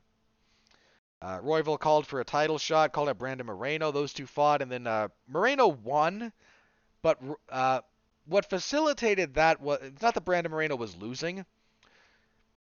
[1.20, 3.90] Uh, Royval called for a title shot, called out Brandon Moreno.
[3.90, 6.32] Those two fought, and then uh, Moreno won.
[7.05, 7.20] But
[7.51, 7.82] uh,
[8.24, 11.44] what facilitated that was it's not that Brandon Moreno was losing,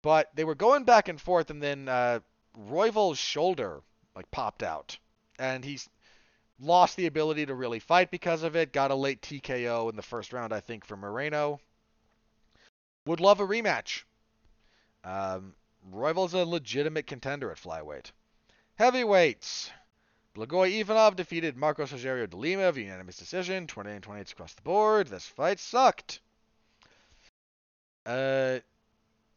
[0.00, 2.20] but they were going back and forth, and then uh,
[3.16, 3.80] shoulder
[4.14, 4.96] like popped out,
[5.40, 5.88] and he's
[6.60, 8.72] lost the ability to really fight because of it.
[8.72, 11.58] Got a late TKO in the first round, I think, for Moreno.
[13.06, 14.04] Would love a rematch.
[15.02, 15.56] Um,
[15.90, 18.12] Royval's a legitimate contender at flyweight.
[18.76, 19.72] Heavyweights.
[20.34, 25.08] Blagoy Ivanov defeated Marcos Rogerio de Lima via unanimous decision, 28 28 across the board.
[25.08, 26.20] This fight sucked.
[28.06, 28.58] Uh,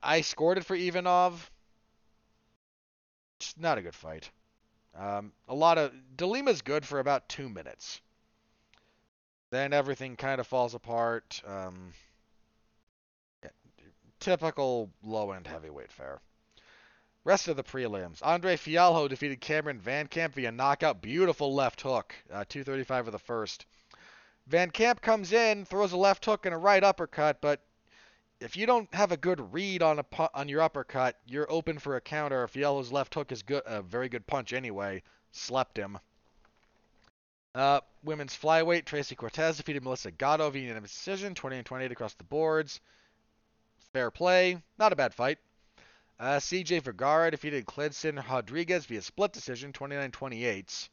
[0.02, 1.50] I scored it for Ivanov.
[3.40, 4.30] It's not a good fight.
[4.96, 8.02] Um, a lot of de Lima's good for about two minutes.
[9.50, 11.42] Then everything kind of falls apart.
[11.46, 11.94] Um,
[13.44, 13.50] yeah,
[14.20, 16.22] typical low-end heavyweight fare.
[17.24, 18.20] Rest of the prelims.
[18.24, 21.02] Andre Fialho defeated Cameron Van Camp via knockout.
[21.02, 22.16] Beautiful left hook.
[22.32, 23.66] Uh, 235 of the first.
[24.48, 27.62] Van Camp comes in, throws a left hook and a right uppercut, but
[28.40, 31.78] if you don't have a good read on a pu- on your uppercut, you're open
[31.78, 32.48] for a counter.
[32.48, 35.04] Fialho's left hook is good, a very good punch anyway.
[35.32, 36.00] Slept him.
[37.54, 42.16] Uh, women's flyweight, Tracy Cortez defeated Melissa Gatto via unanimous decision, 20 and 28 across
[42.16, 42.82] the boards.
[43.94, 44.58] Fair play.
[44.80, 45.38] Not a bad fight.
[46.22, 50.88] Uh, CJ Vergara defeated Clinton Rodriguez via split decision, 29-28.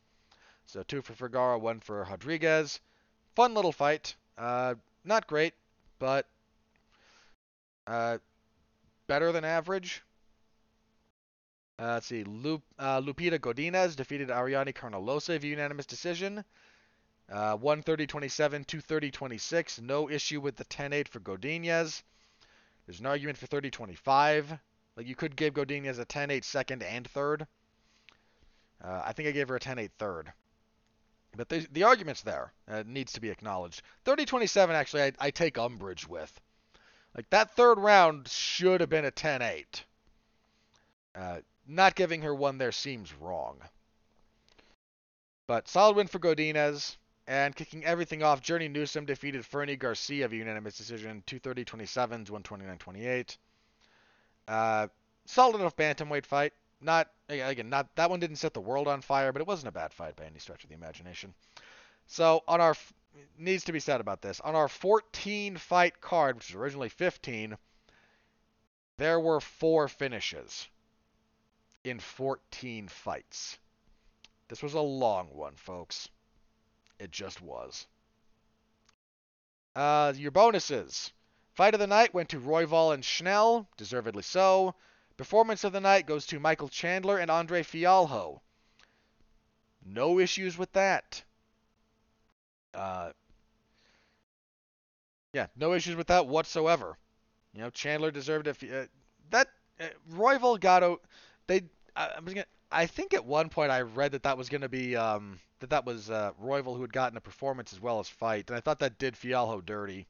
[0.64, 2.80] So two for Vergara, one for Rodriguez.
[3.36, 4.16] Fun little fight.
[4.38, 5.52] Uh, not great,
[5.98, 6.26] but
[7.86, 8.16] uh,
[9.06, 10.02] better than average.
[11.78, 12.24] Uh, let's see.
[12.24, 16.42] Lup, uh, Lupita Godinez defeated Ariane Carnelossi via unanimous decision.
[17.30, 19.82] Uh, 130-27, 230-26.
[19.82, 22.02] No issue with the 10-8 for Godinez.
[22.86, 24.58] There's an argument for 30-25.
[24.98, 27.46] Like you could give Godinez a 10-8 second and third.
[28.82, 30.32] Uh, I think I gave her a 10-8 third.
[31.36, 32.52] But the, the argument's there.
[32.66, 33.82] Uh, needs to be acknowledged.
[34.06, 36.40] 30-27, actually, I, I take umbrage with.
[37.14, 39.64] Like, that third round should have been a 10-8.
[41.14, 41.38] Uh,
[41.68, 43.60] not giving her one there seems wrong.
[45.46, 46.96] But solid win for Godinez.
[47.28, 53.36] And kicking everything off, Journey Newson defeated Fernie Garcia via unanimous decision, 230-27 to 129-28.
[54.48, 54.88] Uh,
[55.26, 56.52] solid enough bantamweight fight.
[56.80, 59.72] Not again, not that one didn't set the world on fire, but it wasn't a
[59.72, 61.34] bad fight by any stretch of the imagination.
[62.06, 62.74] So on our
[63.36, 67.56] needs to be said about this on our 14 fight card, which was originally 15,
[68.96, 70.68] there were four finishes
[71.84, 73.58] in 14 fights.
[74.48, 76.08] This was a long one, folks.
[76.98, 77.86] It just was.
[79.76, 81.12] Uh, your bonuses.
[81.58, 84.76] Fight of the night went to Royval and Schnell, deservedly so.
[85.16, 88.38] Performance of the night goes to Michael Chandler and Andre Fialho.
[89.84, 91.24] No issues with that.
[92.72, 93.10] Uh,
[95.32, 96.96] yeah, no issues with that whatsoever.
[97.52, 98.62] You know, Chandler deserved it.
[98.62, 98.86] Uh,
[99.30, 99.48] that
[99.80, 101.00] uh, Royval Gatto,
[101.48, 101.62] they.
[101.96, 104.68] I, I'm gonna, I think at one point I read that that was going to
[104.68, 108.08] be um, that that was uh, Royval who had gotten a performance as well as
[108.08, 110.06] fight, and I thought that did Fialho dirty.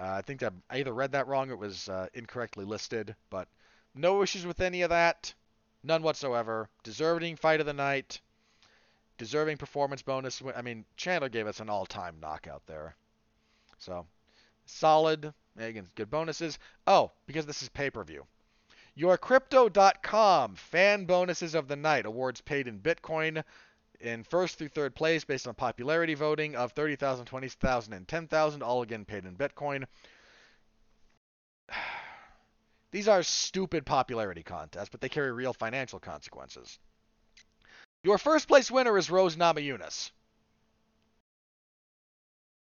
[0.00, 3.48] Uh, I think I either read that wrong or it was uh, incorrectly listed, but
[3.94, 5.34] no issues with any of that,
[5.82, 6.70] none whatsoever.
[6.84, 8.20] Deserving fight of the night,
[9.18, 10.42] deserving performance bonus.
[10.56, 12.94] I mean, Chandler gave us an all-time knockout there,
[13.78, 14.06] so
[14.64, 15.34] solid.
[15.58, 16.58] Again, good bonuses.
[16.86, 18.24] Oh, because this is pay-per-view.
[18.96, 23.44] YourCrypto.com fan bonuses of the night awards paid in Bitcoin
[24.00, 28.82] in first through third place based on popularity voting of 30,000, 20,000, and 10,000, all
[28.82, 29.84] again paid in Bitcoin.
[32.92, 36.78] These are stupid popularity contests, but they carry real financial consequences.
[38.02, 40.10] Your first place winner is Rose Namajunas.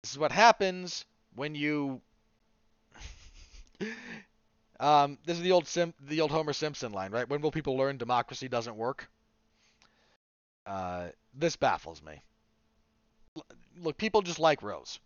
[0.02, 1.04] This is what happens
[1.34, 2.00] when you
[4.78, 7.28] Um, this is the old Sim, the old Homer Simpson line, right?
[7.28, 9.08] When will people learn democracy doesn't work?
[10.66, 12.22] Uh, this baffles me.
[13.78, 14.98] Look, people just like Rose,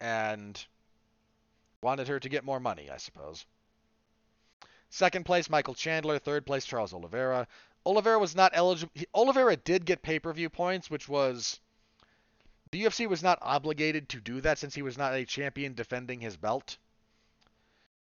[0.00, 0.64] and
[1.82, 3.44] wanted her to get more money, I suppose.
[4.90, 6.18] Second place, Michael Chandler.
[6.18, 7.46] Third place, Charles Oliveira.
[7.84, 8.92] Oliveira was not eligible.
[9.14, 11.60] Oliveira did get pay-per-view points, which was
[12.70, 16.20] the UFC was not obligated to do that since he was not a champion defending
[16.20, 16.78] his belt.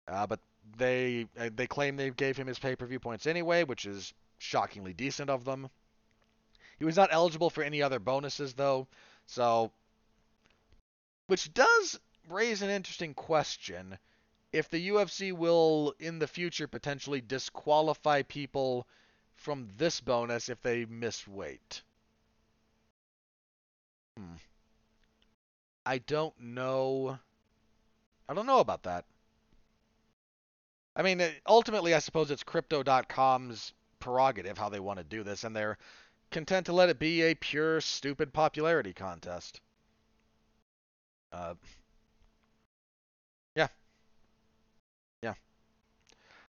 [0.09, 0.41] Uh, but
[0.77, 5.31] they uh, they claim they gave him his pay-per-view points anyway, which is shockingly decent
[5.31, 5.69] of them.
[6.79, 8.87] He was not eligible for any other bonuses though,
[9.27, 9.73] so
[11.27, 11.99] which does
[12.29, 13.99] raise an interesting question
[14.53, 18.87] if the UFC will in the future potentially disqualify people
[19.35, 21.83] from this bonus if they miss weight.
[24.17, 24.37] Hmm.
[25.85, 27.19] I don't know.
[28.29, 29.05] I don't know about that.
[30.97, 35.55] I mean, ultimately, I suppose it's Crypto.com's prerogative how they want to do this, and
[35.55, 35.77] they're
[36.31, 39.61] content to let it be a pure, stupid popularity contest.
[41.33, 41.55] Uh,
[43.55, 43.69] yeah.
[45.23, 45.35] Yeah.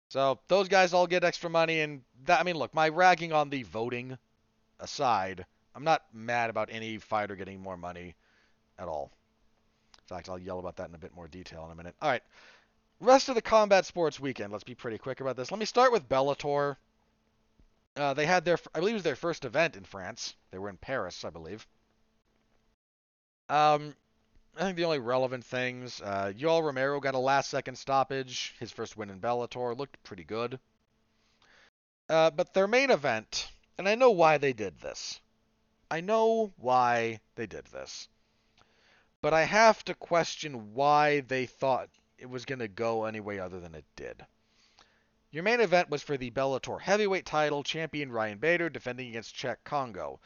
[0.10, 3.49] So those guys all get extra money, and that, I mean, look, my ragging on
[3.49, 4.18] the voting
[4.80, 5.45] aside,
[5.76, 8.15] I'm not mad about any fighter getting more money
[8.77, 9.11] at all.
[9.99, 11.95] In fact, I'll yell about that in a bit more detail in a minute.
[12.02, 12.23] All right.
[12.99, 14.52] Rest of the combat sports weekend.
[14.52, 15.52] Let's be pretty quick about this.
[15.52, 16.77] Let me start with Bellator.
[17.95, 20.35] Uh, they had their, I believe it was their first event in France.
[20.51, 21.65] They were in Paris, I believe.
[23.47, 23.95] Um,
[24.57, 28.55] I think the only relevant things, uh, Yoel Romero got a last-second stoppage.
[28.59, 30.59] His first win in Bellator looked pretty good.
[32.09, 35.19] Uh, but their main event, and I know why they did this.
[35.89, 38.07] I know why they did this.
[39.22, 43.39] But I have to question why they thought it was going to go any way
[43.39, 44.26] other than it did.
[45.36, 49.57] Your main event was for the Bellator heavyweight title, champion Ryan Bader defending against Cheick
[49.66, 50.22] Congo.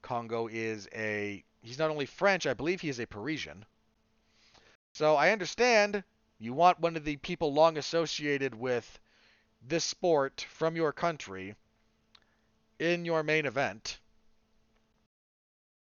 [0.00, 3.66] Congo is a he's not only French, I believe he is a Parisian.
[4.94, 6.02] So I understand
[6.38, 8.98] you want one of the people long associated with
[9.60, 11.56] this sport from your country
[12.78, 13.98] in your main event.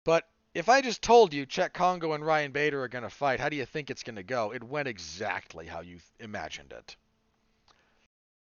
[0.04, 3.40] But if I just told you Cheick Congo and Ryan Bader are going to fight,
[3.40, 4.52] how do you think it's going to go?
[4.52, 6.94] It went exactly how you imagined it.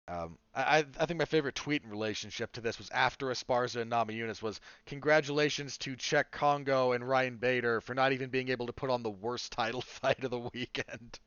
[0.08, 3.92] Um, I, I think my favorite tweet in relationship to this was after Esparza and
[3.92, 8.74] Namajunas was congratulations to Cheick Congo and Ryan Bader for not even being able to
[8.74, 11.20] put on the worst title fight of the weekend.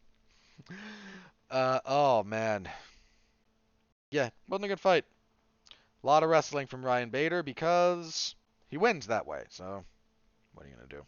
[1.50, 2.68] uh, oh man,
[4.10, 5.04] yeah, wasn't a good fight.
[6.02, 8.34] A lot of wrestling from Ryan Bader because
[8.68, 9.44] he wins that way.
[9.48, 9.84] So,
[10.52, 11.04] what are you gonna do?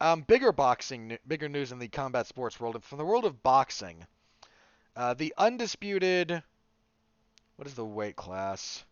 [0.00, 2.82] Um, bigger boxing, bigger news in the combat sports world.
[2.82, 4.04] From the world of boxing,
[4.96, 6.42] uh, the undisputed,
[7.62, 8.84] what is the weight class?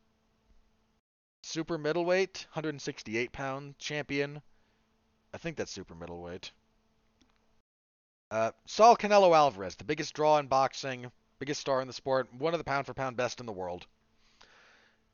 [1.42, 4.40] Super middleweight, 168 pound champion.
[5.34, 6.52] I think that's super middleweight.
[8.30, 11.10] Uh, Saul Canelo Alvarez, the biggest draw in boxing,
[11.40, 13.86] biggest star in the sport, one of the pound for pound best in the world.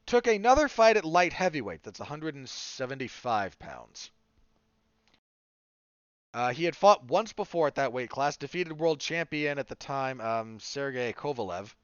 [0.05, 4.11] Took another fight at light heavyweight, that's 175 pounds.
[6.35, 9.75] Uh, he had fought once before at that weight class, defeated world champion at the
[9.77, 11.75] time, um, Sergey Kovalev.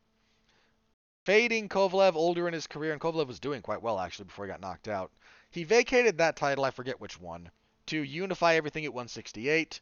[1.24, 4.50] Fading Kovalev, older in his career, and Kovalev was doing quite well actually before he
[4.50, 5.12] got knocked out.
[5.50, 7.50] He vacated that title, I forget which one,
[7.86, 9.80] to unify everything at 168.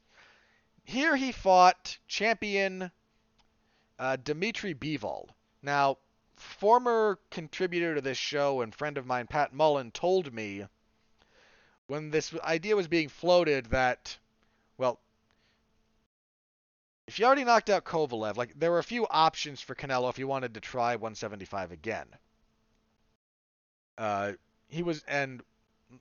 [0.84, 2.90] Here he fought champion
[3.98, 5.28] uh, Dmitry Bivol.
[5.62, 5.98] Now,
[6.36, 10.66] former contributor to this show and friend of mine, Pat Mullen, told me
[11.86, 14.18] when this idea was being floated that,
[14.76, 15.00] well,
[17.10, 20.16] if you already knocked out Kovalev, like there were a few options for Canelo if
[20.16, 22.06] he wanted to try 175 again.
[23.98, 24.32] Uh,
[24.68, 25.42] he was and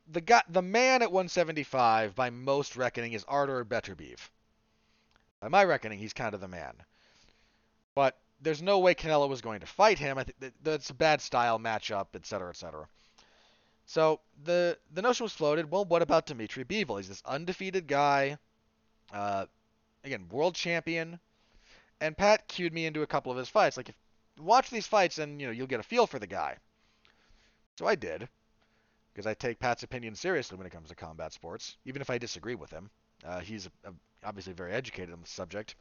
[0.08, 4.20] the guy, the man at 175 by most reckoning is Artur Beterbiev.
[5.42, 6.76] By my reckoning, he's kind of the man.
[7.96, 10.20] But there's no way Canelo was going to fight him.
[10.20, 12.88] I think that's a bad style matchup, etc., etc.
[13.88, 15.72] So the the notion was floated.
[15.72, 16.98] Well, what about Dmitry Bivol?
[16.98, 18.38] He's this undefeated guy,
[19.12, 19.48] uh,
[20.04, 21.20] again world champion,
[22.02, 23.78] and Pat cued me into a couple of his fights.
[23.78, 23.96] Like, if
[24.40, 26.58] watch these fights, and you know you'll get a feel for the guy.
[27.78, 28.28] So I did,
[29.14, 32.18] because I take Pat's opinion seriously when it comes to combat sports, even if I
[32.18, 32.90] disagree with him.
[33.26, 33.94] Uh, he's a, a,
[34.24, 35.76] obviously very educated on the subject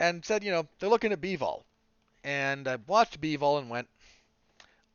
[0.00, 1.62] and said, you know, they're looking at Bivol.
[2.24, 3.88] And I watched Bivol and went,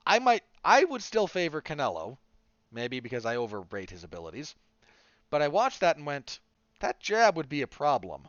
[0.06, 2.18] I might, I would still favor Canelo,
[2.72, 4.56] maybe because I overrate his abilities.
[5.30, 6.40] But I watched that and went,
[6.80, 8.28] that jab would be a problem.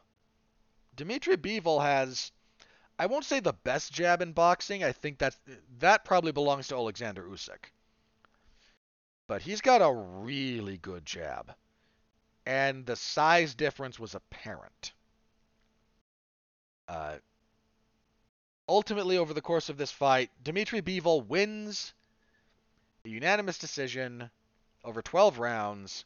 [0.94, 2.32] Dmitry Bivol has,
[2.98, 4.82] I won't say the best jab in boxing.
[4.82, 5.38] I think that's
[5.78, 7.70] that probably belongs to Alexander Usyk.
[9.26, 11.54] But he's got a really good jab,
[12.46, 14.92] and the size difference was apparent.
[16.88, 17.16] Uh,
[18.68, 21.92] ultimately, over the course of this fight, Dmitry Bivol wins
[23.04, 24.30] a unanimous decision
[24.84, 26.04] over 12 rounds,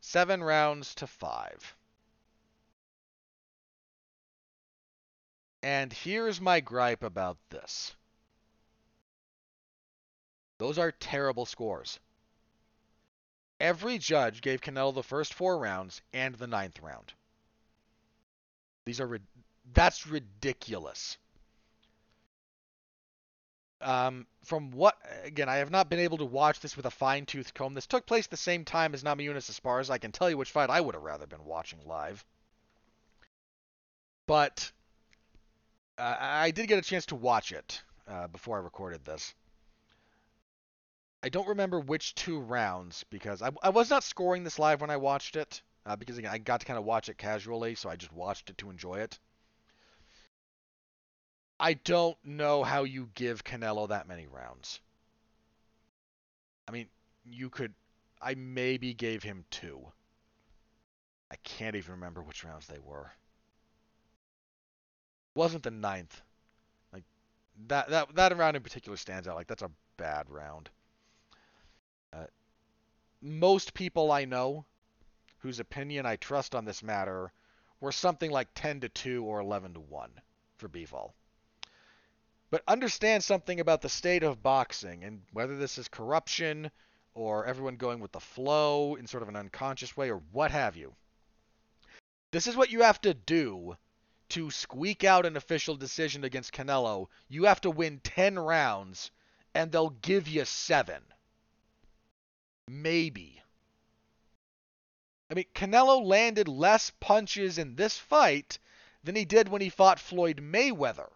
[0.00, 1.76] 7 rounds to 5.
[5.62, 7.94] And here's my gripe about this.
[10.58, 11.98] Those are terrible scores.
[13.60, 17.12] Every judge gave Canelo the first four rounds and the ninth round.
[18.84, 19.18] These are
[19.72, 21.18] that's ridiculous.
[23.80, 27.26] Um, from what again, I have not been able to watch this with a fine
[27.26, 27.74] tooth comb.
[27.74, 29.90] This took place the same time as Namajunas Esparza.
[29.90, 32.24] I can tell you which fight I would have rather been watching live.
[34.26, 34.72] But
[35.96, 39.34] uh, I did get a chance to watch it uh, before I recorded this.
[41.22, 44.90] I don't remember which two rounds because I, I was not scoring this live when
[44.90, 47.88] I watched it uh, because again I got to kind of watch it casually, so
[47.88, 49.18] I just watched it to enjoy it.
[51.60, 54.80] I don't know how you give Canelo that many rounds.
[56.68, 56.88] I mean,
[57.24, 57.74] you could.
[58.20, 59.80] I maybe gave him two.
[61.30, 63.12] I can't even remember which rounds they were.
[65.34, 66.20] It Wasn't the ninth.
[66.92, 67.04] Like
[67.66, 69.34] that that that round in particular stands out.
[69.34, 70.70] Like that's a bad round.
[72.12, 72.26] Uh,
[73.20, 74.64] most people I know
[75.38, 77.32] whose opinion I trust on this matter
[77.80, 80.10] were something like 10 to 2 or 11 to 1
[80.56, 81.12] for Bivol.
[82.50, 86.70] But understand something about the state of boxing and whether this is corruption
[87.12, 90.76] or everyone going with the flow in sort of an unconscious way or what have
[90.76, 90.94] you.
[92.30, 93.76] This is what you have to do
[94.30, 97.08] to squeak out an official decision against Canelo.
[97.28, 99.10] You have to win 10 rounds
[99.54, 101.02] and they'll give you 7.
[102.68, 103.42] Maybe.
[105.30, 108.58] I mean, Canelo landed less punches in this fight
[109.04, 111.10] than he did when he fought Floyd Mayweather.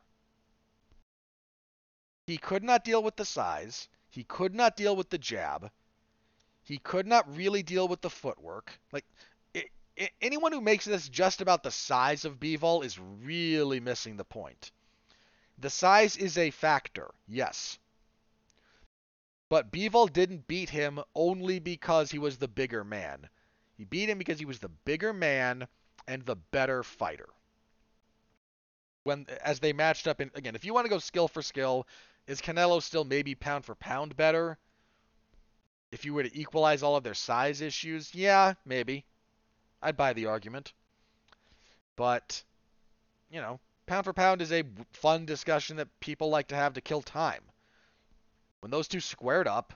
[2.26, 3.88] He could not deal with the size.
[4.08, 5.70] He could not deal with the jab.
[6.62, 8.78] He could not really deal with the footwork.
[8.92, 9.04] Like
[9.52, 14.16] it, it, anyone who makes this just about the size of Bivol is really missing
[14.16, 14.70] the point.
[15.58, 17.78] The size is a factor, yes.
[19.48, 23.28] But Bivol didn't beat him only because he was the bigger man.
[23.76, 25.66] He beat him because he was the bigger man
[26.06, 27.28] and the better fighter.
[29.04, 31.86] When as they matched up in again, if you want to go skill for skill,
[32.26, 34.58] Is Canelo still maybe pound for pound better?
[35.90, 39.04] If you were to equalize all of their size issues, yeah, maybe.
[39.82, 40.72] I'd buy the argument.
[41.96, 42.42] But,
[43.30, 46.80] you know, pound for pound is a fun discussion that people like to have to
[46.80, 47.42] kill time.
[48.60, 49.74] When those two squared up,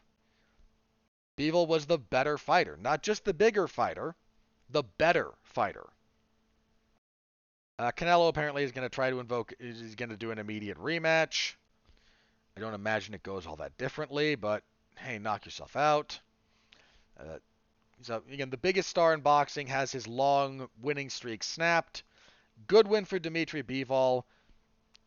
[1.36, 2.78] Bivol was the better fighter.
[2.81, 4.14] Not just the bigger fighter,
[4.70, 5.86] the better fighter.
[7.78, 10.78] Uh, Canelo apparently is going to try to invoke, is going to do an immediate
[10.78, 11.55] rematch.
[12.57, 14.62] I don't imagine it goes all that differently, but
[14.99, 16.19] hey, knock yourself out.
[17.20, 17.39] Uh,
[18.03, 22.03] so again, the biggest star in boxing has his long winning streak snapped.
[22.66, 24.23] Good win for Dmitry Bivol.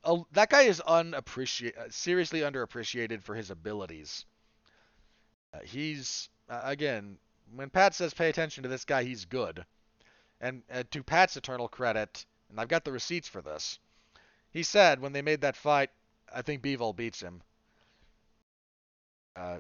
[0.04, 4.26] Uh, that guy is unappreciated, uh, seriously underappreciated for his abilities.
[5.54, 7.18] Uh, he's uh, again,
[7.56, 9.66] when Pat says pay attention to this guy, he's good.
[10.40, 13.80] And uh, to Pat's eternal credit, and I've got the receipts for this.
[14.52, 15.90] He said when they made that fight,
[16.34, 17.42] I think Bivol beats him.
[19.36, 19.60] Uh,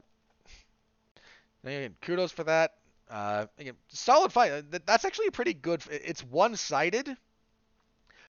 [1.63, 2.75] again, kudos for that.
[3.09, 4.65] Uh, again, solid fight.
[4.85, 5.81] That's actually a pretty good.
[5.89, 7.15] It's one-sided,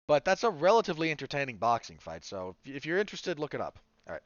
[0.06, 2.24] but that's a relatively entertaining boxing fight.
[2.24, 3.78] So if you're interested, look it up.
[4.06, 4.22] All right.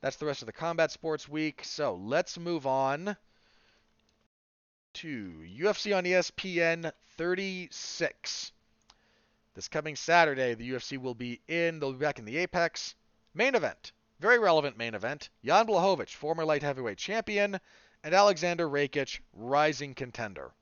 [0.00, 1.60] That's the rest of the combat sports week.
[1.62, 3.16] So let's move on
[4.94, 8.52] to UFC on ESPN 36.
[9.54, 12.94] This coming Saturday, the UFC will be in, they'll be back in the Apex.
[13.32, 15.30] Main event, very relevant main event.
[15.44, 17.60] Jan Blachowicz, former light heavyweight champion,
[18.02, 20.52] and Alexander Rakic, rising contender.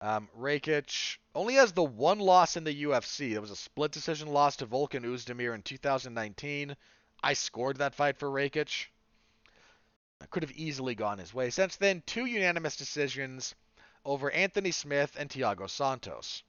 [0.00, 3.32] Um, Rakic only has the one loss in the UFC.
[3.32, 6.76] It was a split decision loss to Volkan Oezdemir in 2019.
[7.22, 8.86] I scored that fight for Rakic.
[10.20, 11.50] I could have easily gone his way.
[11.50, 13.54] Since then, two unanimous decisions
[14.04, 16.42] over Anthony Smith and Thiago Santos.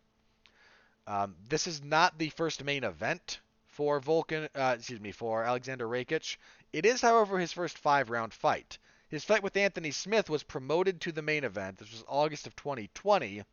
[1.08, 5.88] Um, this is not the first main event for Volkan, uh, excuse me, for Alexander
[5.88, 6.38] Rakic.
[6.72, 8.78] It is, however, his first five-round fight.
[9.10, 11.78] His fight with Anthony Smith was promoted to the main event.
[11.78, 13.44] This was August of 2020.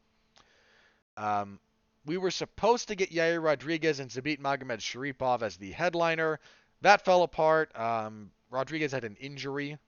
[1.17, 1.59] Um,
[2.07, 6.41] we were supposed to get Yair Rodriguez and Zabit Magomedsharipov as the headliner.
[6.81, 7.79] That fell apart.
[7.79, 9.79] Um, Rodriguez had an injury.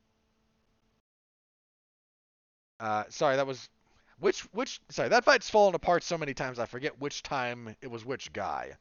[2.79, 3.69] Uh, sorry, that was
[4.23, 7.91] which which sorry, that fight's fallen apart so many times I forget which time it
[7.91, 8.77] was which guy.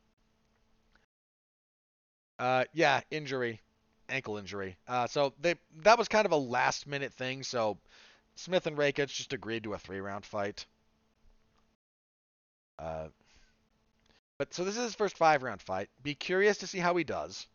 [2.37, 3.59] Uh yeah, injury.
[4.07, 4.77] Ankle injury.
[4.87, 7.79] Uh so they that was kind of a last minute thing, so
[8.35, 10.67] Smith and Rakic just agreed to a three round fight.
[12.77, 13.07] Uh
[14.37, 15.89] but so this is his first five round fight.
[16.03, 17.47] Be curious to see how he does.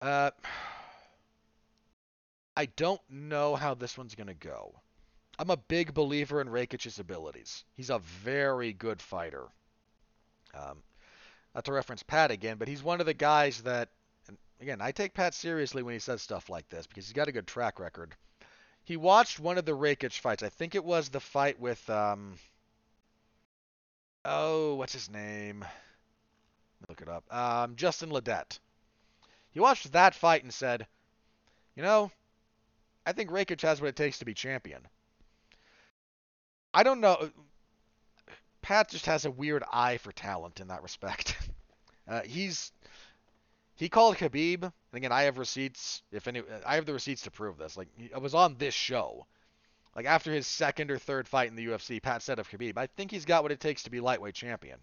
[0.00, 0.30] Uh
[2.56, 4.80] I don't know how this one's gonna go.
[5.38, 7.64] I'm a big believer in Rakic's abilities.
[7.74, 9.44] He's a very good fighter.
[10.54, 10.82] Um,
[11.54, 13.88] not to reference Pat again, but he's one of the guys that,
[14.60, 17.32] again, I take Pat seriously when he says stuff like this because he's got a
[17.32, 18.14] good track record.
[18.84, 20.42] He watched one of the Rakic fights.
[20.42, 22.38] I think it was the fight with, um,
[24.24, 25.64] oh, what's his name?
[26.88, 27.24] look it up.
[27.34, 28.58] Um, Justin Ledet.
[29.50, 30.86] He watched that fight and said,
[31.74, 32.10] you know,
[33.04, 34.80] I think Rakic has what it takes to be champion.
[36.76, 37.30] I don't know.
[38.60, 41.36] Pat just has a weird eye for talent in that respect.
[42.08, 42.70] Uh, he's
[43.74, 46.04] he called Khabib, and again, I have receipts.
[46.12, 47.76] If any, I have the receipts to prove this.
[47.76, 49.26] Like, I was on this show.
[49.96, 52.86] Like after his second or third fight in the UFC, Pat said of Khabib, "I
[52.86, 54.78] think he's got what it takes to be lightweight champion."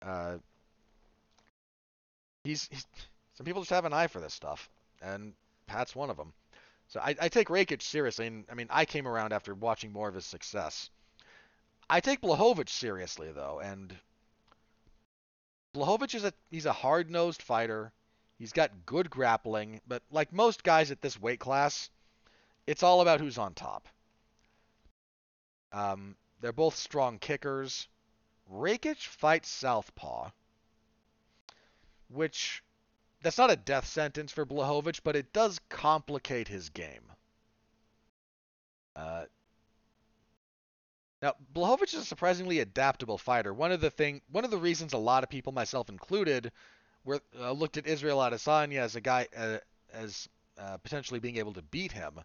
[0.00, 0.36] Uh,
[2.44, 2.86] he's, he's
[3.32, 4.70] some people just have an eye for this stuff,
[5.02, 5.34] and
[5.66, 6.32] Pat's one of them.
[6.94, 10.08] So I, I take Rakic seriously, and I mean I came around after watching more
[10.08, 10.90] of his success.
[11.90, 13.92] I take Blachowicz seriously though, and
[15.74, 17.92] Blachowicz is a he's a hard-nosed fighter.
[18.38, 21.90] He's got good grappling, but like most guys at this weight class,
[22.64, 23.88] it's all about who's on top.
[25.72, 27.88] Um, they're both strong kickers.
[28.48, 30.30] Rakic fights southpaw,
[32.08, 32.62] which
[33.24, 37.02] that's not a death sentence for Blachowicz, but it does complicate his game.
[38.94, 39.24] Uh,
[41.22, 43.54] now, Blachowicz is a surprisingly adaptable fighter.
[43.54, 46.52] One of the thing, one of the reasons a lot of people, myself included,
[47.02, 49.56] were uh, looked at Israel Adesanya as a guy uh,
[49.92, 50.28] as
[50.58, 52.20] uh, potentially being able to beat him.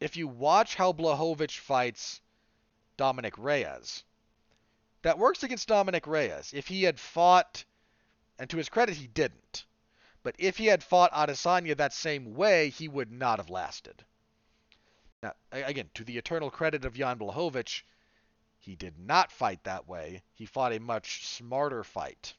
[0.00, 2.22] If you watch how Blachowicz fights
[2.96, 4.04] Dominic Reyes,
[5.02, 6.52] that works against Dominic Reyes.
[6.54, 7.64] If he had fought,
[8.38, 9.66] and to his credit, he didn't.
[10.28, 14.04] But if he had fought Adesanya that same way, he would not have lasted.
[15.22, 17.82] Now, again, to the eternal credit of Jan Blachowicz,
[18.58, 20.22] He did not fight that way.
[20.34, 22.34] He fought a much smarter fight.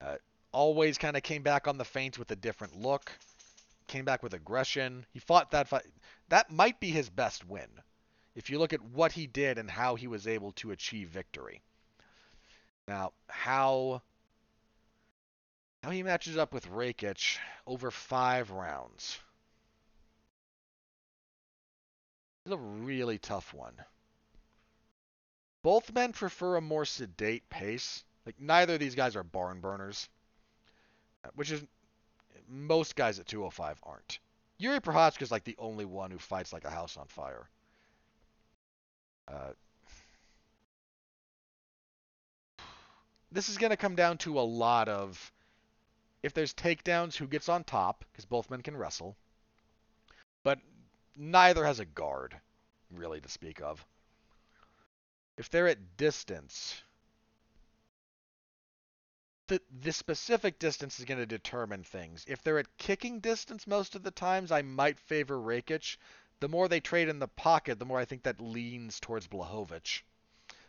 [0.00, 0.16] Uh,
[0.50, 3.12] always kind of came back on the feint with a different look.
[3.86, 5.04] Came back with aggression.
[5.12, 5.84] He fought that fight.
[6.30, 7.68] That might be his best win.
[8.34, 11.60] If you look at what he did and how he was able to achieve victory.
[12.88, 14.00] Now, how
[15.82, 19.18] how he matches up with Rakic over five rounds.
[22.44, 23.74] It's a really tough one.
[25.62, 28.04] Both men prefer a more sedate pace.
[28.26, 30.08] Like neither of these guys are barn burners,
[31.34, 31.62] which is
[32.48, 34.18] most guys at 205 aren't.
[34.60, 37.48] Jiri Prochazka is like the only one who fights like a house on fire.
[39.28, 39.52] Uh,
[43.32, 45.32] this is going to come down to a lot of
[46.22, 49.16] if there's takedowns, who gets on top, because both men can wrestle.
[50.42, 50.58] But
[51.16, 52.38] neither has a guard,
[52.90, 53.84] really, to speak of.
[55.36, 56.82] If they're at distance,
[59.48, 62.24] the, the specific distance is going to determine things.
[62.28, 65.96] If they're at kicking distance most of the times, I might favor Rakic.
[66.40, 70.02] The more they trade in the pocket, the more I think that leans towards Blachowicz.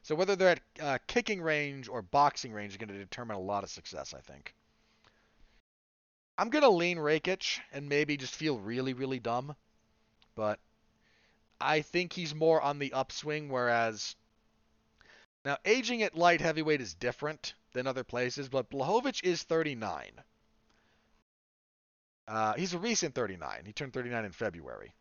[0.03, 3.41] So whether they're at uh, kicking range or boxing range is going to determine a
[3.41, 4.53] lot of success, I think.
[6.41, 9.55] I'm going to lean Rakic and maybe just feel really, really dumb.
[10.33, 10.59] But
[11.59, 14.15] I think he's more on the upswing, whereas
[15.45, 20.13] now aging at light heavyweight is different than other places, but Blachowicz is 39.
[22.27, 23.61] Uh, he's a recent 39.
[23.63, 24.95] He turned 39 in February.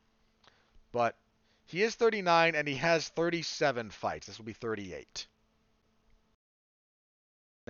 [0.93, 1.17] But
[1.65, 4.27] he is 39 and he has 37 fights.
[4.27, 5.27] This will be 38.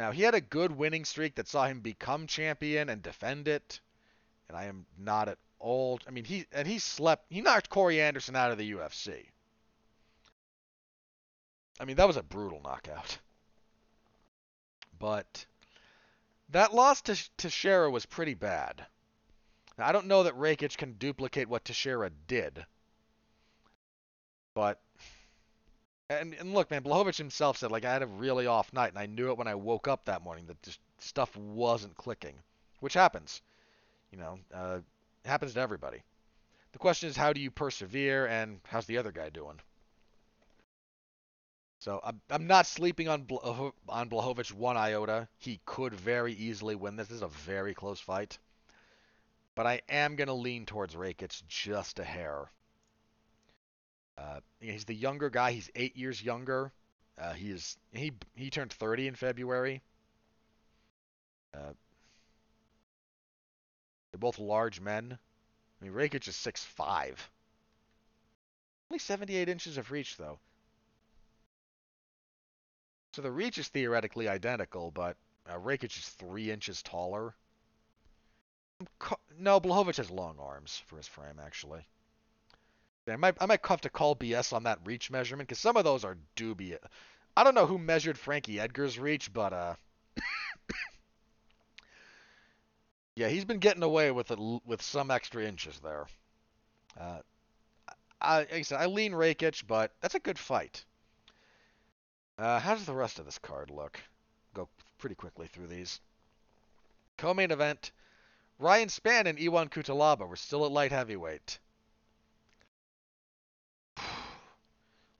[0.00, 3.80] Now, he had a good winning streak that saw him become champion and defend it.
[4.48, 6.00] And I am not at all.
[6.08, 7.26] I mean, he and he slept.
[7.28, 9.26] He knocked Corey Anderson out of the UFC.
[11.78, 13.18] I mean, that was a brutal knockout.
[14.98, 15.44] But
[16.48, 18.86] that loss to Teixeira was pretty bad.
[19.76, 22.64] Now, I don't know that Rakic can duplicate what Teixeira did.
[24.54, 24.80] But
[26.10, 28.98] and, and look, man, Blachowicz himself said like I had a really off night, and
[28.98, 32.34] I knew it when I woke up that morning that just stuff wasn't clicking,
[32.80, 33.40] which happens.
[34.10, 34.80] You know, uh,
[35.24, 36.02] happens to everybody.
[36.72, 39.60] The question is, how do you persevere, and how's the other guy doing?
[41.78, 45.28] So I'm, I'm not sleeping on Bla- on Blachowicz one iota.
[45.38, 47.08] He could very easily win this.
[47.08, 48.38] This is a very close fight,
[49.54, 52.50] but I am gonna lean towards Rakic just a hair.
[54.20, 55.52] Uh, he's the younger guy.
[55.52, 56.72] He's eight years younger.
[57.18, 59.82] Uh, he is he he turned 30 in February.
[61.54, 61.72] Uh,
[64.10, 65.18] they're both large men.
[65.80, 67.16] I mean, Rakic is 6'5".
[68.90, 70.38] Only 78 inches of reach, though.
[73.14, 75.16] So the reach is theoretically identical, but
[75.48, 77.34] uh, Rakic is three inches taller.
[79.38, 81.86] No, Blachowicz has long arms for his frame, actually.
[83.12, 85.84] I might I might have to call BS on that reach measurement because some of
[85.84, 86.80] those are dubious.
[87.36, 89.74] I don't know who measured Frankie Edgar's reach, but uh,
[93.16, 96.06] yeah, he's been getting away with it with some extra inches there.
[96.98, 97.20] Uh,
[98.20, 100.84] I, like I said, I lean Rakic, but that's a good fight.
[102.38, 104.00] Uh, how does the rest of this card look?
[104.54, 104.68] Go
[104.98, 106.00] pretty quickly through these.
[107.16, 107.92] Co-main event:
[108.58, 110.28] Ryan Spann and Iwan Cutelaba.
[110.28, 111.58] We're still at light heavyweight.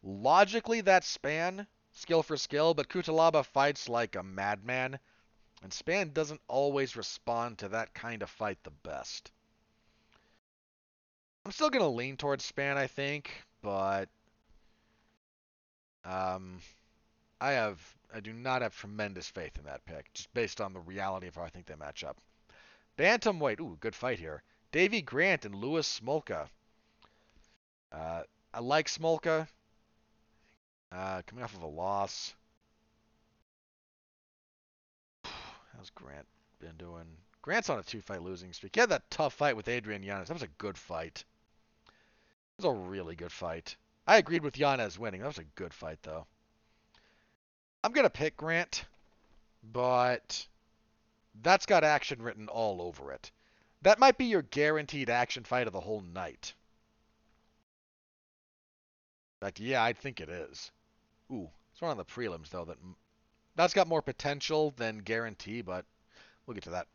[0.03, 4.99] Logically, that's Spann, skill for skill, but Cutelaba fights like a madman,
[5.63, 9.31] and Spann doesn't always respond to that kind of fight the best.
[11.45, 13.31] I'm still going to lean towards Spann, I think,
[13.63, 14.09] but
[16.05, 16.61] um,
[17.41, 17.81] I have
[18.13, 21.37] I do not have tremendous faith in that pick, just based on the reality of
[21.37, 22.19] how I think they match up.
[22.99, 24.43] Bantamweight, ooh, good fight here.
[24.73, 26.49] Davy Grant and Louis Smolka.
[27.93, 28.23] Uh,
[28.53, 29.47] I like Smolka.
[30.93, 32.35] Uh, coming off of a loss.
[35.25, 36.27] How's Grant
[36.59, 37.07] been doing?
[37.43, 38.75] Grant's on a two-fight losing streak.
[38.75, 40.29] He had that tough fight with Adrian Yanez.
[40.29, 41.25] That was a good fight.
[41.87, 43.77] It was a really good fight.
[44.07, 45.21] I agreed with Yanez winning.
[45.21, 46.27] That was a good fight, though.
[47.83, 48.85] I'm going to pick Grant,
[49.63, 50.47] but
[51.43, 53.31] that's got action written all over it.
[53.83, 56.53] That might be your guaranteed action fight of the whole night.
[59.41, 60.71] In fact, yeah, I think it is.
[61.31, 62.79] Ooh, it's one of the prelims though that
[63.57, 65.85] that's got more potential than guarantee, but
[66.47, 66.87] we'll get to that.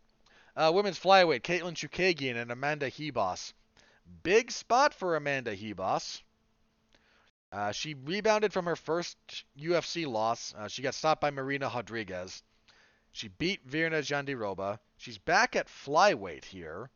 [0.55, 3.53] Uh, women's flyweight: Katlyn Chookagian and Amanda Ribas.
[4.23, 6.21] Big spot for Amanda Ribas.
[7.51, 9.17] Uh, she rebounded from her first
[9.57, 10.53] UFC loss.
[10.57, 12.43] Uh, she got stopped by Marina Rodriguez.
[13.11, 14.79] She beat Virna Jandiroba.
[14.97, 16.89] She's back at flyweight here.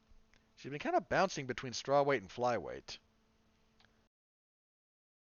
[0.58, 2.98] She's been kind of bouncing between strawweight and flyweight.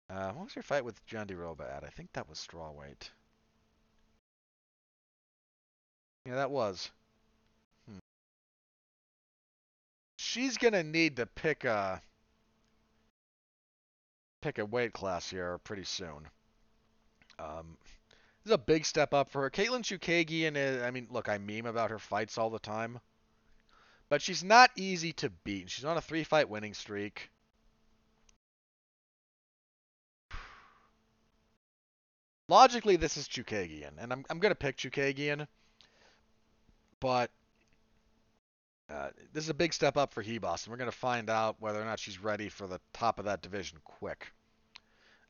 [0.09, 1.85] Uh, what was your fight with Jandiroba at?
[1.85, 3.11] I think that was strawweight.
[6.27, 6.91] Yeah, that was.
[7.89, 7.99] Hmm.
[10.17, 12.01] She's gonna need to pick a
[14.43, 16.29] pick a weight class here pretty soon.
[17.39, 17.77] Um,
[18.45, 19.51] this is a big step up for her.
[19.51, 23.01] Katlyn Chookagian is, I mean, look, I meme about her fights all the time.
[24.09, 25.69] But she's not easy to beat.
[25.69, 27.31] She's on a three fight winning streak.
[32.49, 35.47] Logically, this is Chookagian, and I'm, I'm going to pick Chookagian.
[37.01, 37.31] But
[38.89, 41.57] uh, this is a big step up for Ribas, and we're going to find out
[41.59, 44.33] whether or not she's ready for the top of that division quick.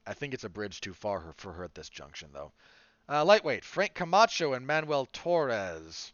[0.06, 2.52] I think it's a bridge too far for her at this junction, though.
[3.08, 6.12] Uh, lightweight, Frank Camacho and Manuel Torres.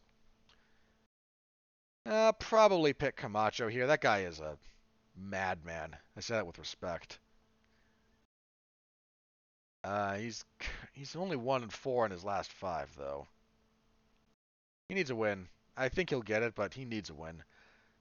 [2.06, 3.86] Uh, probably pick Camacho here.
[3.86, 4.56] That guy is a
[5.16, 5.96] madman.
[6.16, 7.18] I say that with respect.
[9.84, 10.44] Uh, he's
[10.92, 13.26] he's only one and four in his last five, though.
[14.88, 15.48] He needs a win.
[15.76, 17.42] I think he'll get it, but he needs a win.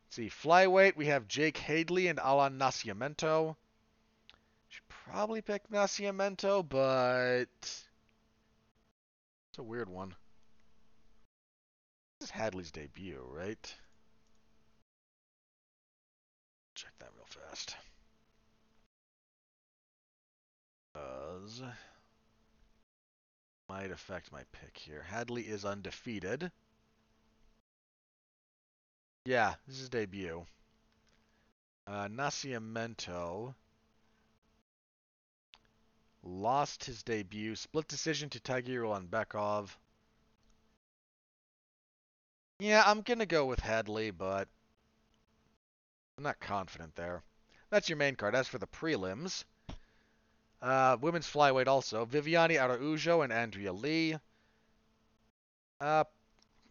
[0.06, 3.56] Let's see, flyweight, we have Jake Hadley and Alan Nascimento.
[4.68, 10.16] Should probably pick Nascimento, but it's a weird one.
[12.20, 13.76] This is Hadley's debut, right?
[16.76, 17.76] Check that real fast.
[23.70, 25.04] Might affect my pick here.
[25.04, 26.52] Hadley is undefeated.
[29.26, 30.46] Yeah, this is debut.
[31.88, 33.54] Uh, Nascimento
[36.24, 37.56] Lost his debut.
[37.56, 39.76] Split decision to Tagir Bekov.
[42.60, 44.48] Yeah, I'm going to go with Hadley, but
[46.18, 47.24] I'm not confident there.
[47.72, 48.36] That's your main card.
[48.36, 49.46] As for the prelims,
[50.62, 52.06] uh, women's flyweight also.
[52.06, 54.16] Viviane Araujo and Andrea Lee.
[55.80, 56.04] Uh,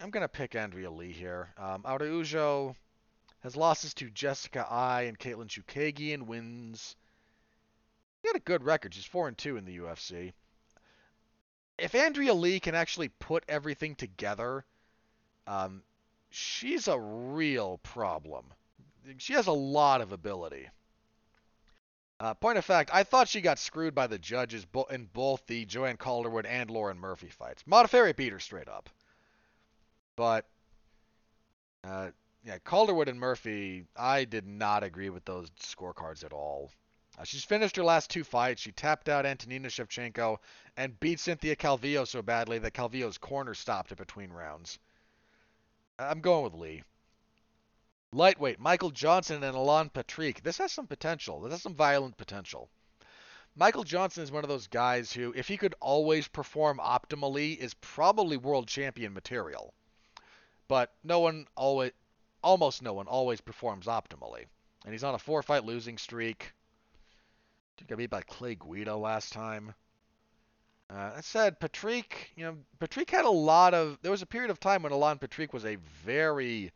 [0.01, 1.49] I'm going to pick Andrea Lee here.
[1.59, 2.77] Um, Araujo
[3.41, 6.97] has losses to Jessica Eye and Katlyn Chookagian, wins
[8.23, 8.95] he had a good record.
[8.95, 10.33] She's four and two in the UFC.
[11.79, 14.65] If Andrea Lee can actually put everything together,
[15.47, 15.83] um,
[16.29, 18.45] she's a real problem.
[19.17, 20.69] She has a lot of ability.
[22.21, 25.47] Uh, point of fact, I thought she got screwed by the judges bo- in both
[25.47, 27.63] the Joanne Calderwood and Lauren Murphy fights.
[27.63, 28.91] Modafferi beat her straight up.
[30.17, 30.47] But,
[31.83, 32.11] uh,
[32.45, 36.71] yeah, Calderwood and Murphy, I did not agree with those scorecards at all.
[37.19, 38.61] Uh, she's finished her last two fights.
[38.61, 40.37] She tapped out Antonina Shevchenko
[40.77, 44.79] and beat Cynthia Calvillo so badly that Calvillo's corner stopped it between rounds.
[45.99, 46.83] I'm going with Lee.
[48.13, 50.43] Lightweight, Michael Johnson and Alan Patrick.
[50.43, 51.41] This has some potential.
[51.41, 52.69] This has some violent potential.
[53.55, 57.75] Michael Johnson is one of those guys who, if he could always perform optimally, is
[57.75, 59.75] probably world champion material.
[60.67, 61.93] But no one always,
[62.43, 64.45] almost no one always performs optimally.
[64.85, 66.53] And he's on a four-fight losing streak.
[67.77, 69.75] He got beat by Clay Guida last time.
[70.89, 73.99] Uh, that said, Patrick, you know, Patrick had a lot of.
[74.03, 76.73] There was a period of time when Alan Patrick was a very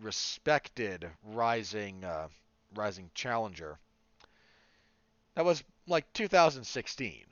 [0.00, 2.28] respected rising, uh,
[2.74, 3.78] rising challenger.
[5.34, 7.24] That was like 2016.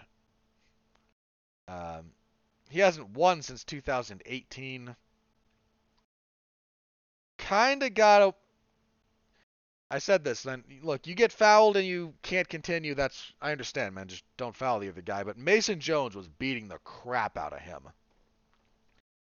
[1.68, 2.12] Um,
[2.68, 4.96] he hasn't won since 2018.
[7.38, 8.34] Kind of got a,
[9.90, 10.42] I said this.
[10.42, 12.94] Then look, you get fouled and you can't continue.
[12.94, 14.08] That's I understand, man.
[14.08, 15.22] Just don't foul the other guy.
[15.22, 17.82] But Mason Jones was beating the crap out of him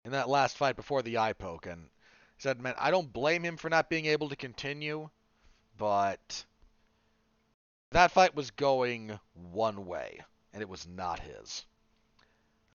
[0.05, 1.89] in that last fight before the eye poke, and
[2.39, 5.09] said, man, I don't blame him for not being able to continue,
[5.77, 6.45] but
[7.91, 10.21] that fight was going one way,
[10.53, 11.65] and it was not his.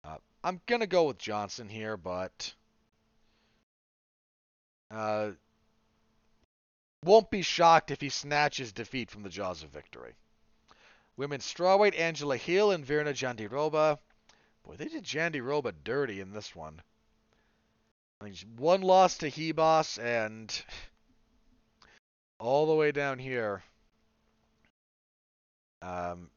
[0.03, 2.53] Uh, I'm gonna go with Johnson here, but.
[4.91, 5.31] Uh,
[7.03, 10.15] won't be shocked if he snatches defeat from the jaws of victory.
[11.15, 13.99] Women's strawweight Angela Hill and Virna Jandiroba.
[14.64, 16.81] Boy, they did Jandiroba dirty in this one.
[18.58, 20.64] One loss to Ribas and
[22.40, 23.64] all the way down here.
[25.82, 26.30] Um,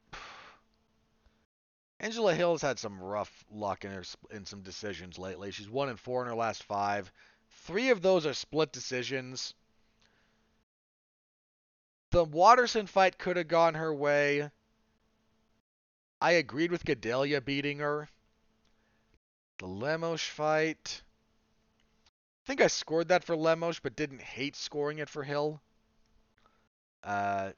[1.99, 5.51] Angela Hill's had some rough luck in her in some decisions lately.
[5.51, 7.11] She's one and four in her last five.
[7.65, 9.55] Three of those are split decisions
[12.13, 14.51] the Waterson fight could have gone her way.
[16.21, 18.09] I agreed with Gadelha beating her.
[19.59, 21.03] The Lemos fight.
[22.43, 25.60] I think I scored that for Lemos, but didn't hate scoring it for Hill.
[27.05, 27.52] Uh,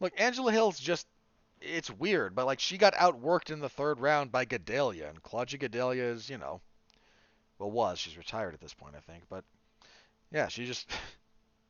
[0.00, 1.06] look, Angela Hill's just.
[1.60, 5.60] It's weird, but like she got outworked in the third round by Gadelha, and Claudia
[5.60, 6.60] Gadelha is, you know,
[7.58, 9.44] well, was she's retired at this point, I think, but
[10.32, 10.90] yeah, she just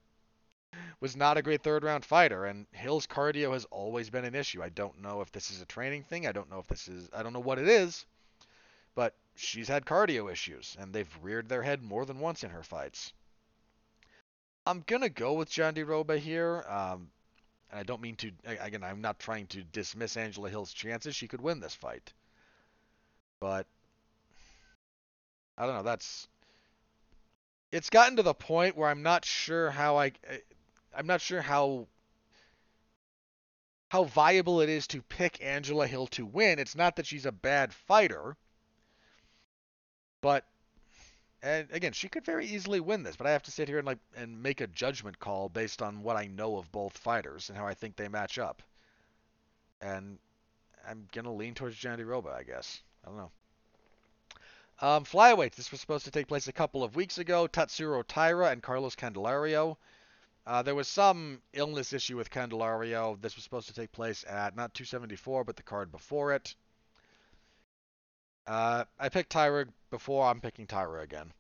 [1.01, 4.63] was not a great third round fighter, and Hill's cardio has always been an issue.
[4.63, 6.27] I don't know if this is a training thing.
[6.27, 7.11] I don't know if this is.
[7.13, 8.07] I don't know what it is,
[8.95, 12.63] but she's had cardio issues, and they've reared their head more than once in her
[12.63, 13.13] fights.
[14.67, 16.65] I'm gonna go with Jandiroba here.
[16.69, 17.11] Um,
[17.71, 18.31] and I don't mean to.
[18.45, 21.17] Again, I'm not trying to dismiss Angela Hill's chances.
[21.17, 22.13] She could win this fight,
[23.41, 23.67] but
[25.57, 25.83] I don't know.
[25.83, 26.29] That's.
[27.73, 30.13] It's gotten to the point where I'm not sure how I.
[30.95, 31.89] I'm not sure how
[33.89, 36.59] how viable it is to pick Angela Hill to win.
[36.59, 38.37] It's not that she's a bad fighter,
[40.23, 40.47] but
[41.43, 43.87] and again, she could very easily win this, but I have to sit here and
[43.87, 47.59] like and make a judgment call based on what I know of both fighters and
[47.59, 48.63] how I think they match up.
[49.81, 50.19] And
[50.89, 52.81] I'm gonna lean towards Jandiroba, I guess.
[53.05, 53.31] I don't know.
[54.81, 55.05] Um.
[55.57, 57.47] This was supposed to take place a couple of weeks ago.
[57.49, 59.77] Tatsuro Taira and Carlos Candelario.
[60.45, 63.21] Uh, there was some illness issue with Candelario.
[63.21, 66.55] This was supposed to take place at not 274, but the card before it.
[68.47, 70.27] Uh, I picked Taira before.
[70.27, 71.33] I'm picking Taira again.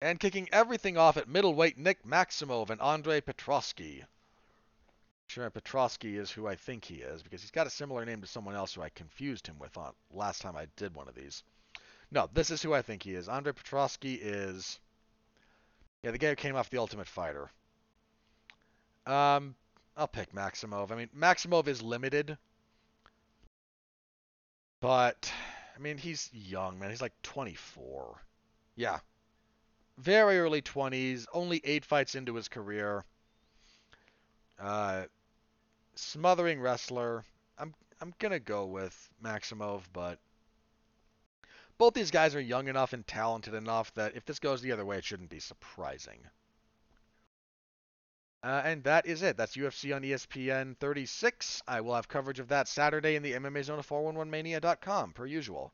[0.00, 4.02] And kicking everything off at middleweight, Nick Maximov and Andre Petroski.
[5.26, 8.26] Sure, Petroski is who I think he is because he's got a similar name to
[8.26, 11.42] someone else who I confused him with on last time I did one of these.
[12.10, 13.28] No, this is who I think he is.
[13.28, 14.78] Andre Petroski is
[16.04, 17.50] yeah, the guy who came off the Ultimate Fighter.
[19.06, 19.54] Um,
[19.96, 20.90] I'll pick Maximov.
[20.90, 22.36] I mean, Maximov is limited,
[24.80, 25.32] but
[25.74, 26.90] I mean he's young, man.
[26.90, 28.20] He's like 24.
[28.76, 28.98] Yeah,
[29.98, 31.26] very early 20s.
[31.32, 33.04] Only eight fights into his career.
[34.58, 35.04] Uh,
[35.94, 37.24] smothering wrestler.
[37.58, 40.18] I'm I'm gonna go with Maximov, but
[41.78, 44.84] both these guys are young enough and talented enough that if this goes the other
[44.84, 46.20] way, it shouldn't be surprising.
[48.44, 49.38] Uh, and that is it.
[49.38, 51.62] That's UFC on ESPN 36.
[51.66, 55.72] I will have coverage of that Saturday in the MMA Zone of 411mania.com, per usual.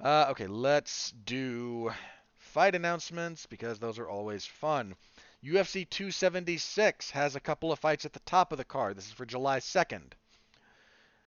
[0.00, 1.92] Uh, okay, let's do
[2.38, 4.96] fight announcements because those are always fun.
[5.44, 8.96] UFC 276 has a couple of fights at the top of the card.
[8.96, 10.14] This is for July 2nd.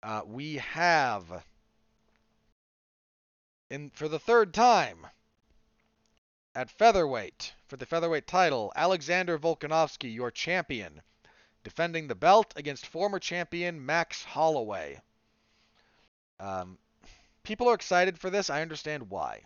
[0.03, 1.43] Uh, we have
[3.71, 5.07] in for the third time
[6.55, 11.01] at featherweight for the featherweight title, Alexander Volkanovski, your champion,
[11.63, 15.01] defending the belt against former champion Max Holloway.
[16.39, 16.77] Um,
[17.43, 18.49] people are excited for this.
[18.49, 19.41] I understand why.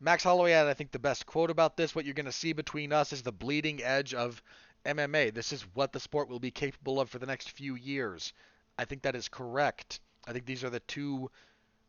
[0.00, 1.94] Max Holloway had, I think, the best quote about this.
[1.94, 4.42] What you're going to see between us is the bleeding edge of
[4.84, 5.32] MMA.
[5.32, 8.32] This is what the sport will be capable of for the next few years.
[8.76, 10.00] I think that is correct.
[10.26, 11.30] I think these are the two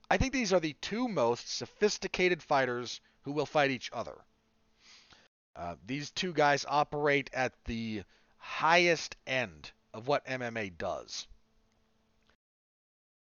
[0.10, 4.16] I think these are the two most sophisticated fighters who will fight each other.
[5.56, 8.04] Uh, these two guys operate at the
[8.38, 11.28] highest end of what MMA does.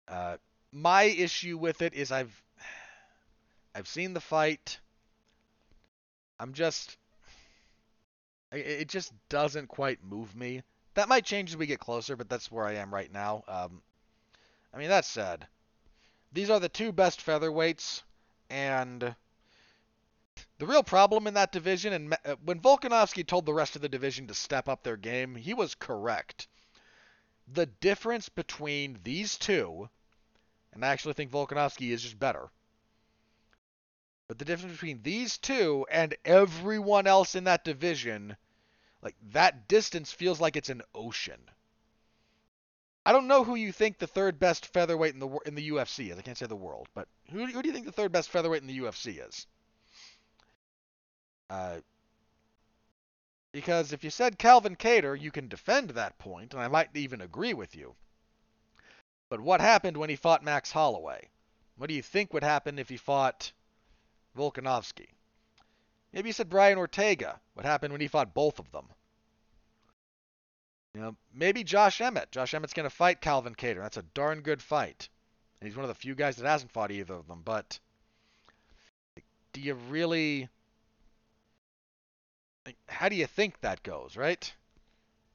[0.07, 0.38] Uh,
[0.71, 2.41] my issue with it is I've
[3.76, 4.80] I've seen the fight.
[6.39, 6.97] I'm just
[8.51, 10.63] it just doesn't quite move me.
[10.95, 13.43] That might change as we get closer, but that's where I am right now.
[13.47, 13.81] Um,
[14.73, 15.47] I mean, that said,
[16.31, 18.01] these are the two best featherweights,
[18.49, 19.15] and
[20.57, 23.89] the real problem in that division, and uh, when Volkanovski told the rest of the
[23.89, 26.47] division to step up their game, he was correct.
[27.47, 29.89] The difference between these two,
[30.73, 32.49] and I actually think Volkanovski is just better,
[34.27, 38.37] but the difference between these two and everyone else in that division,
[39.01, 41.41] like that distance feels like it's an ocean.
[43.05, 46.11] I don't know who you think the third best featherweight in the in the UFC
[46.11, 46.19] is.
[46.19, 48.61] I can't say the world, but who, who do you think the third best featherweight
[48.61, 49.47] in the UFC is?
[51.49, 51.77] Uh,
[53.51, 57.21] because if you said Calvin Kattar, you can defend that point, and I might even
[57.21, 57.95] agree with you.
[59.30, 61.30] But what happened when he fought Max Holloway?
[61.77, 63.51] What do you think would happen if he fought
[64.38, 65.07] Volkanovski?
[66.11, 67.39] Maybe you said Brian Ortega.
[67.53, 68.85] What happened when he fought both of them?
[70.95, 72.31] You know, maybe Josh Emmett.
[72.31, 73.81] Josh Emmett's going to fight Calvin Kattar.
[73.81, 75.07] That's a darn good fight.
[75.59, 77.41] And he's one of the few guys that hasn't fought either of them.
[77.45, 77.80] But
[79.53, 80.49] do you really?
[82.88, 84.52] How do you think that goes, right?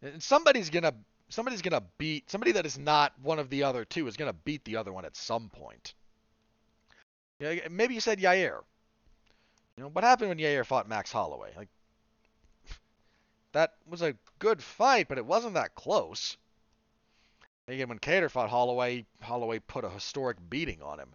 [0.03, 0.95] And somebody's gonna
[1.29, 4.65] somebody's gonna beat somebody that is not one of the other two is gonna beat
[4.65, 5.95] the other one at some point.
[7.41, 8.61] Yeah, maybe you said Yair.
[9.77, 11.53] You know what happened when Yair fought Max Holloway?
[11.57, 11.69] Like
[13.53, 16.37] that was a good fight, but it wasn't that close.
[17.67, 21.15] Again, when Kattar fought Holloway, Holloway put a historic beating on him.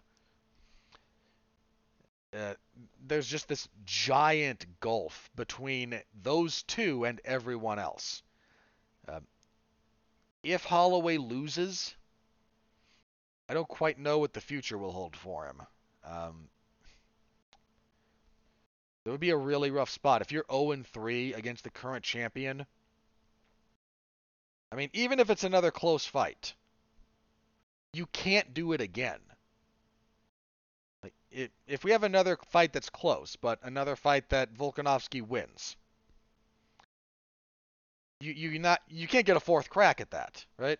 [2.32, 2.54] Uh,
[3.06, 8.22] there's just this giant gulf between those two and everyone else.
[9.08, 9.20] Uh,
[10.42, 11.94] if Holloway loses,
[13.48, 15.62] I don't quite know what the future will hold for him.
[16.04, 16.48] Um,
[19.04, 22.64] it would be a really rough spot if you're 0 3 against the current champion.
[24.70, 26.54] I mean, even if it's another close fight,
[27.92, 29.18] you can't do it again.
[31.30, 35.76] It, if we have another fight that's close, but another fight that Volkanovski wins,
[38.20, 40.78] you you not you can't get a fourth crack at that, right?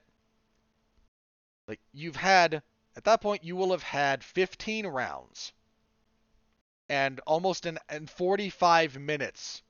[1.68, 2.62] Like you've had
[2.96, 5.52] at that point you will have had 15 rounds
[6.88, 9.62] and almost an and 45 minutes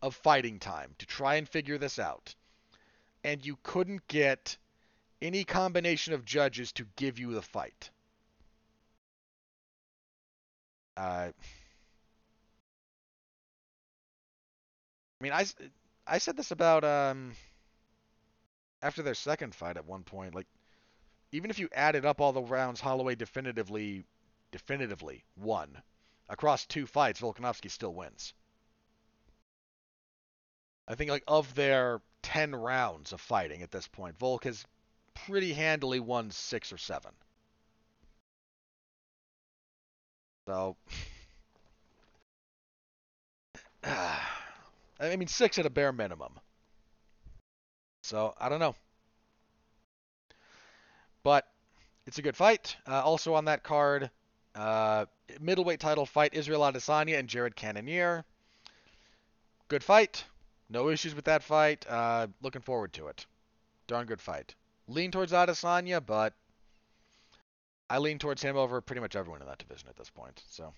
[0.00, 2.34] of fighting time to try and figure this out.
[3.24, 4.56] And you couldn't get
[5.20, 7.90] any combination of judges to give you the fight.
[11.00, 11.32] Uh,
[15.18, 15.46] I mean, I,
[16.06, 17.32] I said this about um,
[18.82, 20.34] after their second fight at one point.
[20.34, 20.46] Like,
[21.32, 24.04] even if you added up all the rounds, Holloway definitively,
[24.52, 25.80] definitively won
[26.28, 27.20] across two fights.
[27.20, 28.34] Volkanovski still wins.
[30.86, 34.66] I think like of their ten rounds of fighting at this point, Volk has
[35.14, 37.12] pretty handily won six or seven.
[40.50, 40.74] So,
[43.84, 46.32] I mean, six at a bare minimum.
[48.02, 48.74] So, I don't know.
[51.22, 51.46] But
[52.04, 52.76] it's a good fight.
[52.84, 54.10] Uh, also on that card,
[54.56, 55.06] uh,
[55.40, 58.24] middleweight title fight Israel Adesanya and Jared Cannonier.
[59.68, 60.24] Good fight.
[60.68, 61.86] No issues with that fight.
[61.88, 63.24] Uh, looking forward to it.
[63.86, 64.56] Darn good fight
[64.90, 66.34] lean towards Adesanya, but
[67.90, 70.40] I lean towards him over pretty much everyone in that division at this point.
[70.48, 70.72] So,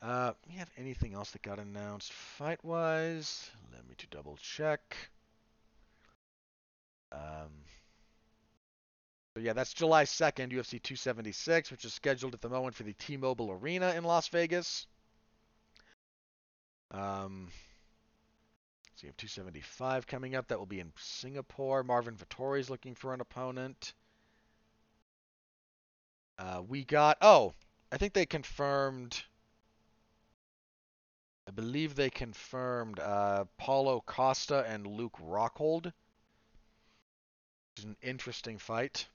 [0.00, 3.50] uh, we have anything else that got announced fight wise?
[3.70, 4.96] Let me to double check.
[7.12, 7.50] Um,
[9.34, 12.94] so yeah, that's July 2nd, UFC 276, which is scheduled at the moment for the
[12.94, 14.86] T-Mobile Arena in Las Vegas.
[16.90, 17.48] Um,
[18.94, 20.48] so you have 275 coming up.
[20.48, 21.82] That will be in Singapore.
[21.82, 23.92] Marvin Vettori is looking for an opponent.
[26.38, 27.18] Uh, we got.
[27.20, 27.54] Oh,
[27.90, 29.22] I think they confirmed.
[31.48, 35.92] I believe they confirmed uh, Paulo Costa and Luke Rockhold.
[37.78, 39.06] Is an interesting fight.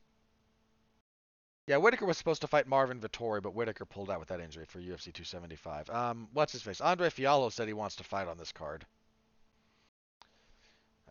[1.68, 4.66] Yeah, Whittaker was supposed to fight Marvin Vettori, but Whittaker pulled out with that injury
[4.66, 5.90] for UFC 275.
[5.90, 6.82] Um, what's his face?
[6.82, 8.86] Andre Fialho said he wants to fight on this card.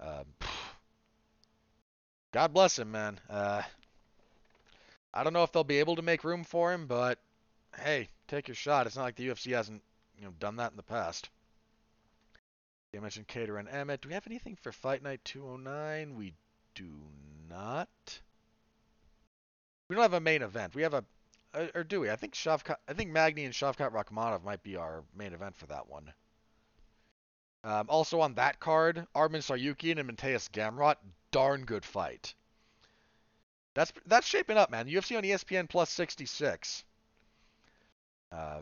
[0.01, 0.24] Uh,
[2.32, 3.20] God bless him, man.
[3.28, 3.62] Uh,
[5.12, 7.19] I don't know if they'll be able to make room for him, but
[7.77, 8.87] hey, take your shot.
[8.87, 9.82] It's not like the UFC hasn't,
[10.19, 11.28] you know, done that in the past.
[12.95, 14.01] I mentioned Kattar and Emmett.
[14.01, 16.16] Do we have anything for Fight Night 209?
[16.16, 16.35] We
[16.74, 16.91] do
[17.49, 17.89] not.
[19.89, 20.74] We don't have a main event.
[20.74, 21.05] We have a,
[21.74, 22.11] or do we?
[22.11, 25.66] I think Shavkat, I think Magny and Shavkat Rakhmonov might be our main event for
[25.66, 26.12] that one.
[27.62, 30.97] Um, also on that card, Arman Tsarukyan and Mateusz Gamrot,
[31.31, 32.35] darn good fight.
[33.74, 34.86] That's that's shaping up, man.
[34.86, 36.84] UFC on ESPN plus 66.
[38.32, 38.60] Uh,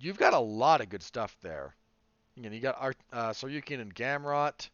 [0.00, 1.74] you've got a lot of good stuff there.
[2.34, 4.68] You, know, you got Art, uh, Tsarukyan and Gamrot.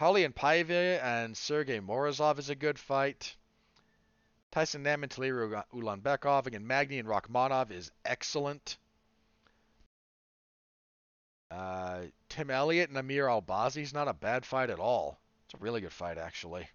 [0.00, 3.34] Raulian Paiva and Sergey Morozov is a good fight.
[4.50, 6.46] Tyson Nam and Tagir Ulanbekov.
[6.46, 8.76] Again, Magny and Rakhmonov is excellent.
[11.50, 15.18] Uh, Tim Elliott and Amir Albazi is not a bad fight at all.
[15.44, 16.68] It's a really good fight, actually.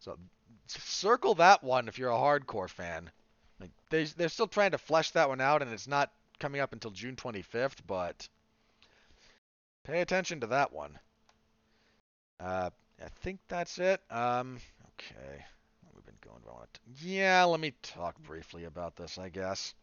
[0.00, 0.18] So
[0.66, 3.10] circle that one if you're a hardcore fan.
[3.60, 6.72] Like they they're still trying to flesh that one out, and it's not coming up
[6.72, 7.78] until June 25th.
[7.86, 8.28] But
[9.84, 10.98] pay attention to that one.
[12.38, 12.70] Uh,
[13.02, 14.00] I think that's it.
[14.10, 14.58] Um,
[14.94, 15.44] okay,
[15.94, 16.40] we've been going.
[17.02, 19.18] Yeah, let me talk briefly about this.
[19.18, 19.74] I guess.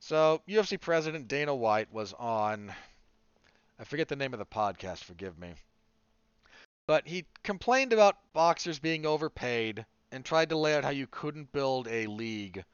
[0.00, 2.72] So, UFC President Dana White was on,
[3.78, 5.54] I forget the name of the podcast, forgive me.
[6.86, 11.52] But he complained about boxers being overpaid and tried to lay out how you couldn't
[11.52, 12.64] build a league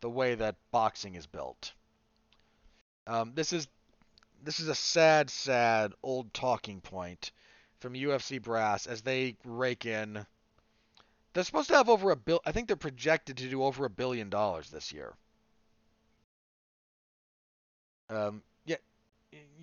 [0.00, 1.72] the way that boxing is built.
[3.06, 3.68] Um, this is
[4.42, 7.32] this is a sad, sad old talking point
[7.80, 10.24] from UFC brass as they rake in.
[11.32, 12.40] They're supposed to have over a bill.
[12.46, 15.14] I think they're projected to do over a billion dollars this year.
[18.08, 18.76] Um, yeah,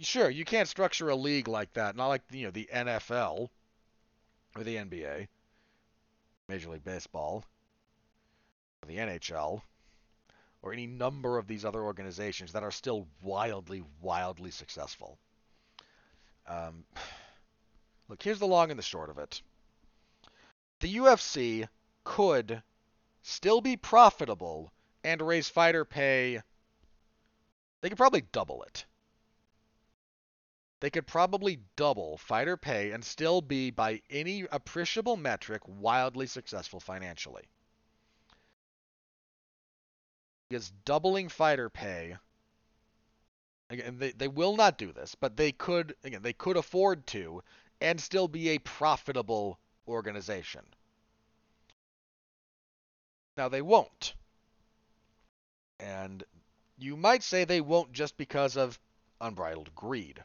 [0.02, 3.50] sure, you can't structure a league like that, not like you know the NFL
[4.56, 5.27] or the NBA,
[6.48, 7.44] Major League Baseball,
[8.88, 9.61] the NHL,
[10.61, 15.18] or any number of these other organizations that are still wildly, wildly successful.
[16.48, 16.86] Um,
[18.10, 19.41] look, here's the long and the short of it.
[20.80, 21.68] The UFC
[22.03, 22.61] could
[23.23, 24.72] still be profitable
[25.03, 26.41] and raise fighter pay
[27.86, 28.84] they could probably double it.
[30.82, 36.80] They could probably double fighter pay and still be, by any appreciable metric, wildly successful
[36.80, 37.48] financially.
[40.50, 42.18] Because doubling fighter pay,
[43.70, 47.42] again, they, they will not do this, but they could, again, they could afford to
[47.82, 50.66] and still be a profitable organization.
[53.38, 54.14] Now, they won't.
[55.80, 56.24] And
[56.78, 58.80] you might say they won't just because of
[59.20, 60.24] unbridled greed.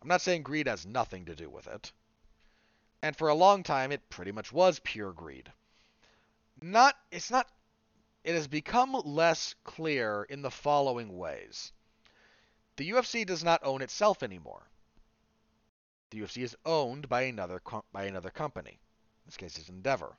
[0.00, 1.92] I'm not saying greed has nothing to do with it.
[3.02, 5.52] And for a long time, it pretty much was pure greed.
[6.60, 7.48] Not, it's not,
[8.24, 11.72] it has become less clear in the following ways.
[12.76, 14.68] The UFC does not own itself anymore.
[16.10, 17.60] The UFC is owned by another
[17.92, 18.70] by another company.
[18.70, 20.16] In this case, it's Endeavor.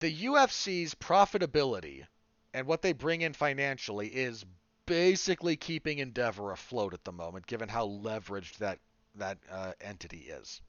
[0.00, 2.06] The UFC's profitability
[2.54, 4.44] and what they bring in financially is
[4.88, 8.80] basically keeping Endeavor afloat at the moment, given how leveraged that
[9.14, 10.60] that uh, entity is.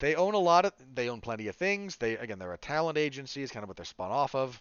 [0.00, 1.96] They own a lot of, they own plenty of things.
[1.96, 4.60] They again, they're a talent agency, is kind of what they're spun off of.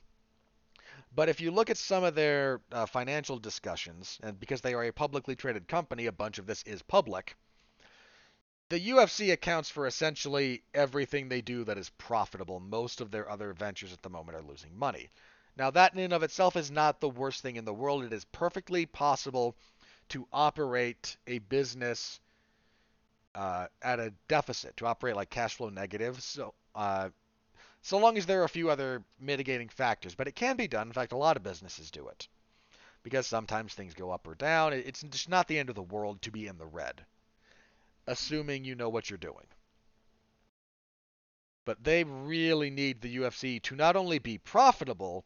[1.16, 4.84] But if you look at some of their uh, financial discussions, and because they are
[4.84, 7.36] a publicly traded company, a bunch of this is public.
[8.70, 12.60] The UFC accounts for essentially everything they do that is profitable.
[12.60, 15.10] Most of their other ventures at the moment are losing money.
[15.60, 18.06] Now, that in and of itself is not the worst thing in the world.
[18.06, 19.58] It is perfectly possible
[20.08, 22.22] to operate a business
[23.36, 26.24] uh, at a deficit, to operate like cash flow negative.
[26.24, 27.10] So, uh,
[27.82, 30.88] so long as there are a few other mitigating factors, but it can be done.
[30.88, 32.30] In fact, a lot of businesses do it
[33.04, 34.72] because sometimes things go up or down.
[34.72, 37.06] It's just not the end of the world to be in the red,
[38.08, 39.48] assuming you know what you're doing.
[41.66, 45.26] But they really need the UFC to not only be profitable,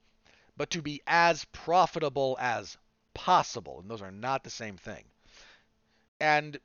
[0.58, 2.78] but to be as profitable as
[3.14, 3.80] possible.
[3.80, 5.04] And those are not the same thing.
[6.20, 6.60] And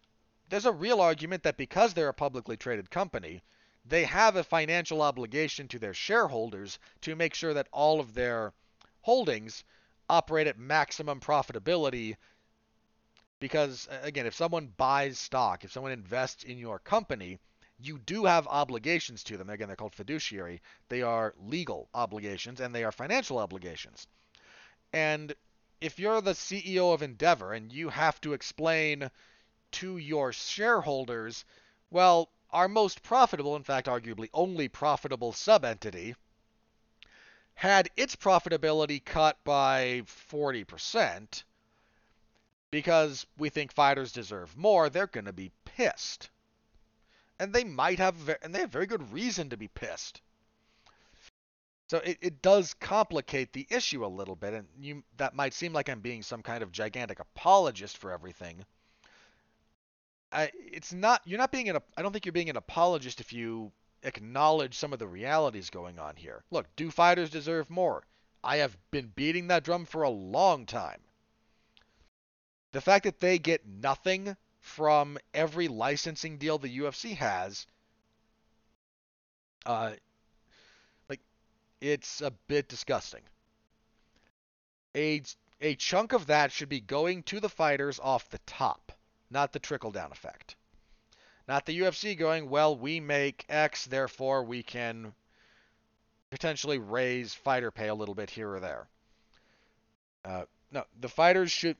[0.48, 3.43] there's a real argument that because they're a publicly traded company,
[3.85, 8.52] they have a financial obligation to their shareholders to make sure that all of their
[9.01, 9.65] holdings
[10.09, 12.16] operate at maximum profitability.
[13.40, 17.39] Because, again, if someone buys stock, if someone invests in your company,
[17.80, 19.48] you do have obligations to them.
[19.48, 20.60] Again, they're called fiduciary.
[20.88, 24.06] They are legal obligations and they are financial obligations.
[24.92, 25.34] And
[25.80, 29.10] if you're the CEO of Endeavor and you have to explain
[29.72, 31.44] to your shareholders,
[31.90, 36.16] well, our most profitable, in fact, arguably only profitable sub-entity,
[37.55, 41.42] had its profitability cut by 40%
[42.70, 46.30] because we think fighters deserve more, they're going to be pissed
[47.39, 50.20] and they might have and they have very good reason to be pissed.
[51.89, 55.73] So it, it does complicate the issue a little bit, and you that might seem
[55.73, 58.65] like I'm being some kind of gigantic apologist for everything.
[60.31, 63.32] I, it's not you're not being an I don't think you're being an apologist if
[63.32, 66.43] you acknowledge some of the realities going on here.
[66.51, 68.05] Look, do fighters deserve more?
[68.44, 71.01] I have been beating that drum for a long time.
[72.73, 74.36] The fact that they get nothing
[74.69, 77.66] from every licensing deal the UFC has,
[79.66, 79.93] uh,
[81.09, 81.20] like
[81.81, 83.23] it's a bit disgusting.
[84.95, 85.23] A
[85.61, 88.93] a chunk of that should be going to the fighters off the top,
[89.31, 90.55] not the trickle down effect.
[91.49, 95.15] Not the UFC going, well, we make X, therefore we can
[96.31, 98.86] potentially raise fighter pay a little bit here or there.
[100.24, 101.77] Uh, no, the fighters should,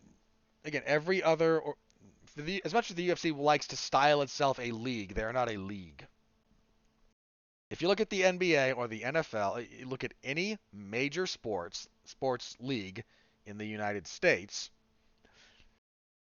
[0.65, 1.63] again, every other
[2.39, 5.51] the, as much as the UFC likes to style itself a league, they are not
[5.51, 6.07] a league.
[7.71, 11.89] If you look at the NBA or the NFL, you look at any major sports
[12.05, 13.05] sports league
[13.45, 14.71] in the United States,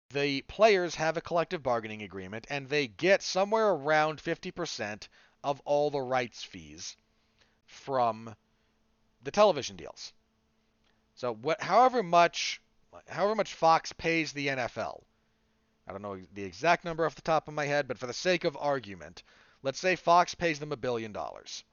[0.10, 5.08] the players have a collective bargaining agreement and they get somewhere around 50%
[5.44, 6.96] of all the rights fees
[7.66, 8.34] from
[9.22, 10.14] the television deals.
[11.16, 12.62] So what, however much
[13.08, 15.04] however much Fox pays the NFL,
[15.88, 18.14] I don't know the exact number off the top of my head, but for the
[18.14, 19.23] sake of argument,
[19.64, 21.64] let's say Fox pays them a billion dollars.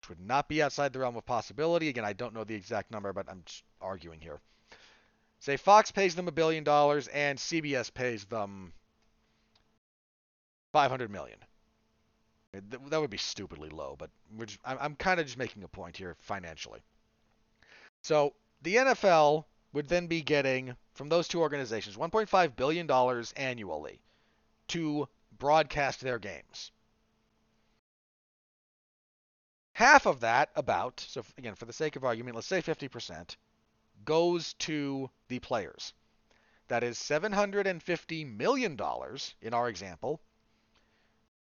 [0.00, 1.88] Which would not be outside the realm of possibility.
[1.88, 4.40] Again, I don't know the exact number, but I'm just arguing here.
[5.40, 8.72] Say Fox pays them a billion dollars and CBS pays them
[10.72, 11.38] 500 million.
[12.52, 14.10] That would be stupidly low, but
[14.64, 16.80] I'm kind of just making a point here financially.
[18.02, 19.44] So the NFL
[19.74, 24.00] would then be getting from those two organizations 1.5 billion dollars annually
[24.68, 26.70] to broadcast their games.
[29.72, 33.36] Half of that, about, so again, for the sake of argument, let's say 50%,
[34.04, 35.92] goes to the players.
[36.68, 38.78] That is $750 million
[39.42, 40.20] in our example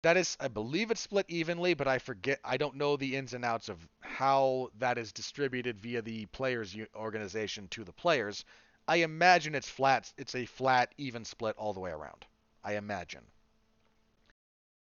[0.04, 2.40] that is, I believe it's split evenly, but I forget.
[2.44, 6.76] I don't know the ins and outs of how that is distributed via the players
[6.94, 8.44] organization to the players.
[8.86, 10.12] I imagine it's flat.
[10.18, 12.26] It's a flat, even split all the way around.
[12.66, 13.24] I imagine.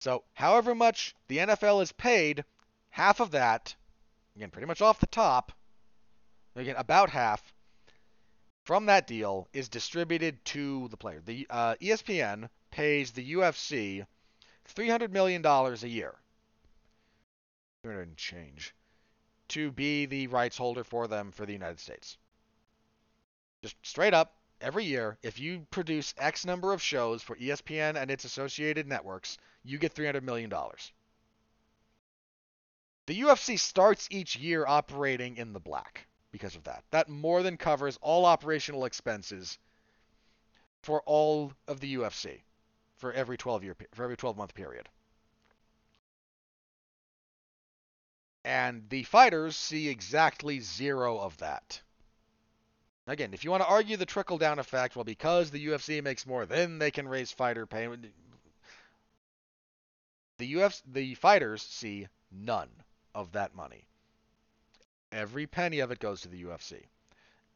[0.01, 2.45] So, however much the NFL is paid,
[2.91, 3.75] half of that,
[4.37, 5.53] again, pretty much off the top,
[6.55, 7.43] again, about half
[8.65, 11.23] from that deal is distributed to the player.
[11.25, 14.05] The uh, ESPN pays the UFC
[14.75, 16.15] $300 million a year.
[17.83, 18.75] 300 and change.
[19.49, 22.19] To be the rights holder for them for the United States.
[23.63, 28.11] Just straight up, every year, if you produce X number of shows for ESPN and
[28.11, 30.51] its associated networks, you get $300 million.
[33.07, 36.85] The UFC starts each year operating in the black because of that.
[36.91, 39.59] That more than covers all operational expenses
[40.83, 42.43] for all of the UFC
[42.99, 44.89] for every 12 year for every 12 month period.
[48.45, 51.81] And the fighters see exactly zero of that.
[53.07, 56.27] Again, if you want to argue the trickle down effect, well, because the UFC makes
[56.27, 57.89] more, then they can raise fighter pay.
[60.39, 62.69] The UFC, the fighters see none
[63.15, 63.87] of that money.
[65.11, 66.85] Every penny of it goes to the UFC.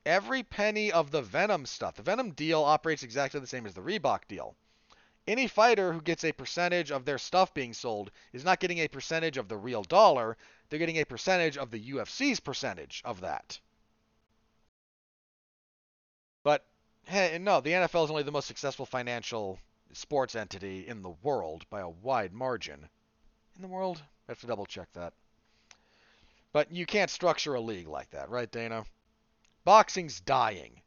[0.05, 1.97] Every penny of the Venum stuff.
[1.97, 4.56] The Venum deal operates exactly the same as the Reebok deal
[5.27, 8.89] any fighter who gets a percentage of their stuff being sold is not getting a
[8.89, 10.36] percentage of the real dollar.
[10.69, 13.59] They're getting a percentage of the UFC's percentage of that.
[16.43, 16.65] But
[17.07, 19.59] hey, no, the NFL is only the most successful financial
[19.93, 22.89] sports entity in the world by a wide margin.
[23.57, 24.03] In the world?
[24.28, 25.12] I have to double check that.
[26.53, 28.85] But you can't structure a league like that, right, Dana?
[29.65, 30.82] Boxing's dying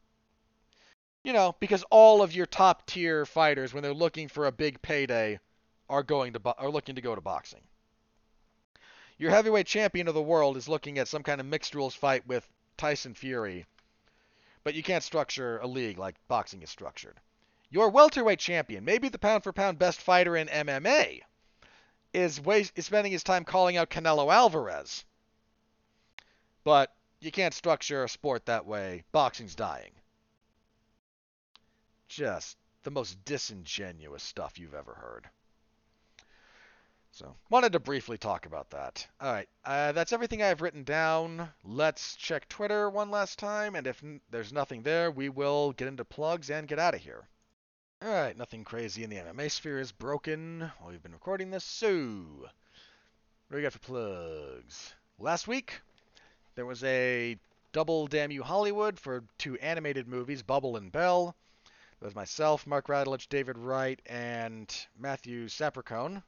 [1.26, 4.80] you know, because all of your top tier fighters, when they're looking for a big
[4.84, 5.40] payday,
[5.90, 7.64] are going to are looking to go to boxing.
[9.18, 12.28] Your heavyweight champion of the world is looking at some kind of mixed rules fight
[12.28, 12.48] with
[12.78, 13.66] Tyson Fury,
[14.64, 17.20] but you can't structure a league like boxing is structured.
[17.72, 21.22] Your welterweight champion, maybe the pound for pound best fighter in MMA,
[22.14, 22.40] is,
[22.76, 25.04] is spending his time calling out Canelo Alvarez.
[26.64, 29.06] But you can't structure a sport that way.
[29.12, 29.92] Boxing's dying
[32.16, 35.28] just the most disingenuous stuff you've ever heard.
[37.12, 39.06] So, wanted to briefly talk about that.
[39.20, 41.50] All right, uh, that's everything I have written down.
[41.66, 45.90] Let's check Twitter one last time, and if n- there's nothing there, we will get
[45.90, 47.28] into plugs and get out of here.
[48.02, 51.64] All right, nothing crazy in the MMA sphere is broken while we've been recording this.
[51.64, 54.94] So, what do we got for plugs?
[55.20, 55.82] Last week,
[56.56, 57.38] there was a
[57.74, 61.36] double Damn You Hollywood for two animated movies, Bubble and Belle.
[62.02, 66.22] It was myself, Mark Radulich, David Wright, and Matthew Sapricone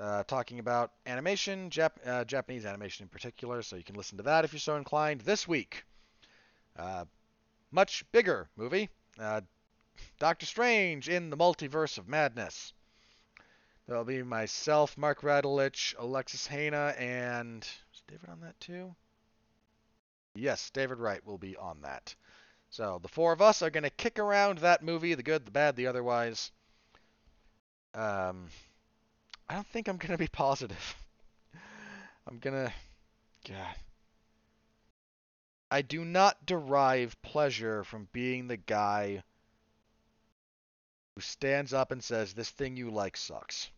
[0.00, 4.24] uh, talking about animation, Jap- uh, Japanese animation in particular, so you can listen to
[4.24, 5.22] that if you're so inclined.
[5.22, 5.84] This week,
[6.76, 7.04] uh,
[7.70, 9.40] much bigger movie, uh,
[10.18, 12.72] Doctor Strange in the Multiverse of Madness.
[13.86, 18.94] There'll be myself, Mark Radulich, Alexis Hejna, and is David on that too?
[20.34, 22.14] Yes, David Wright will be on that.
[22.70, 25.50] So the four of us are going to kick around that movie, the good, the
[25.50, 26.52] bad, the otherwise.
[27.94, 28.48] Um,
[29.48, 30.96] I don't think I'm going to be positive.
[32.26, 32.72] I'm going to.
[33.48, 33.74] God.
[35.70, 39.22] I do not derive pleasure from being the guy
[41.14, 43.70] who stands up and says, This thing you like sucks.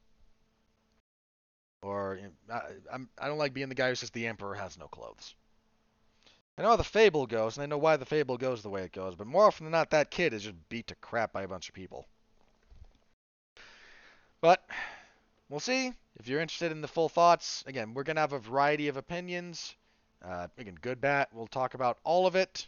[1.83, 2.19] Or
[2.53, 2.61] I,
[2.93, 5.35] I'm, I don't like being the guy who says the emperor has no clothes.
[6.59, 8.83] I know how the fable goes, and I know why the fable goes the way
[8.83, 11.43] it goes, but more often than not, that kid is just beat to crap by
[11.43, 12.07] a bunch of people.
[14.41, 14.65] But
[15.49, 15.93] we'll see.
[16.19, 18.97] If you're interested in the full thoughts, again, we're going to have a variety of
[18.97, 19.75] opinions.
[20.23, 21.29] Uh, again, good, bad.
[21.33, 22.67] We'll talk about all of it.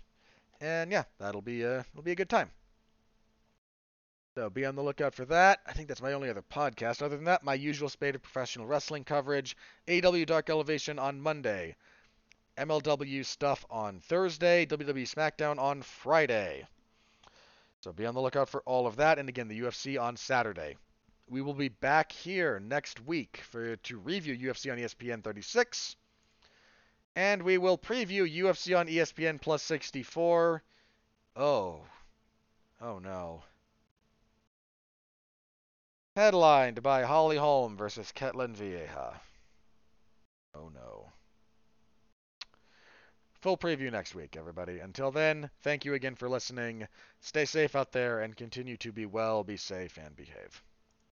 [0.60, 2.50] And yeah, that'll be a, it'll be a good time.
[4.34, 5.60] So be on the lookout for that.
[5.66, 7.02] I think that's my only other podcast.
[7.02, 9.56] Other than that, my usual spate of professional wrestling coverage.
[9.86, 11.76] AEW Dark Elevation on Monday.
[12.56, 14.66] MLW stuff on Thursday.
[14.66, 16.66] WWE SmackDown on Friday.
[17.80, 19.18] So be on the lookout for all of that.
[19.18, 20.76] And again, the UFC on Saturday.
[21.28, 25.96] We will be back here next week for to review UFC on ESPN 36.
[27.16, 30.62] And we will preview UFC on ESPN Plus 64.
[31.36, 31.80] Oh.
[32.80, 33.42] Oh no.
[36.14, 39.18] Headlined by Holly Holm versus Ketlen Vieira.
[40.54, 41.10] Oh no.
[43.42, 44.78] Full preview next week, everybody.
[44.78, 46.86] Until then, thank you again for listening.
[47.18, 50.62] Stay safe out there and continue to be well, be safe, and behave.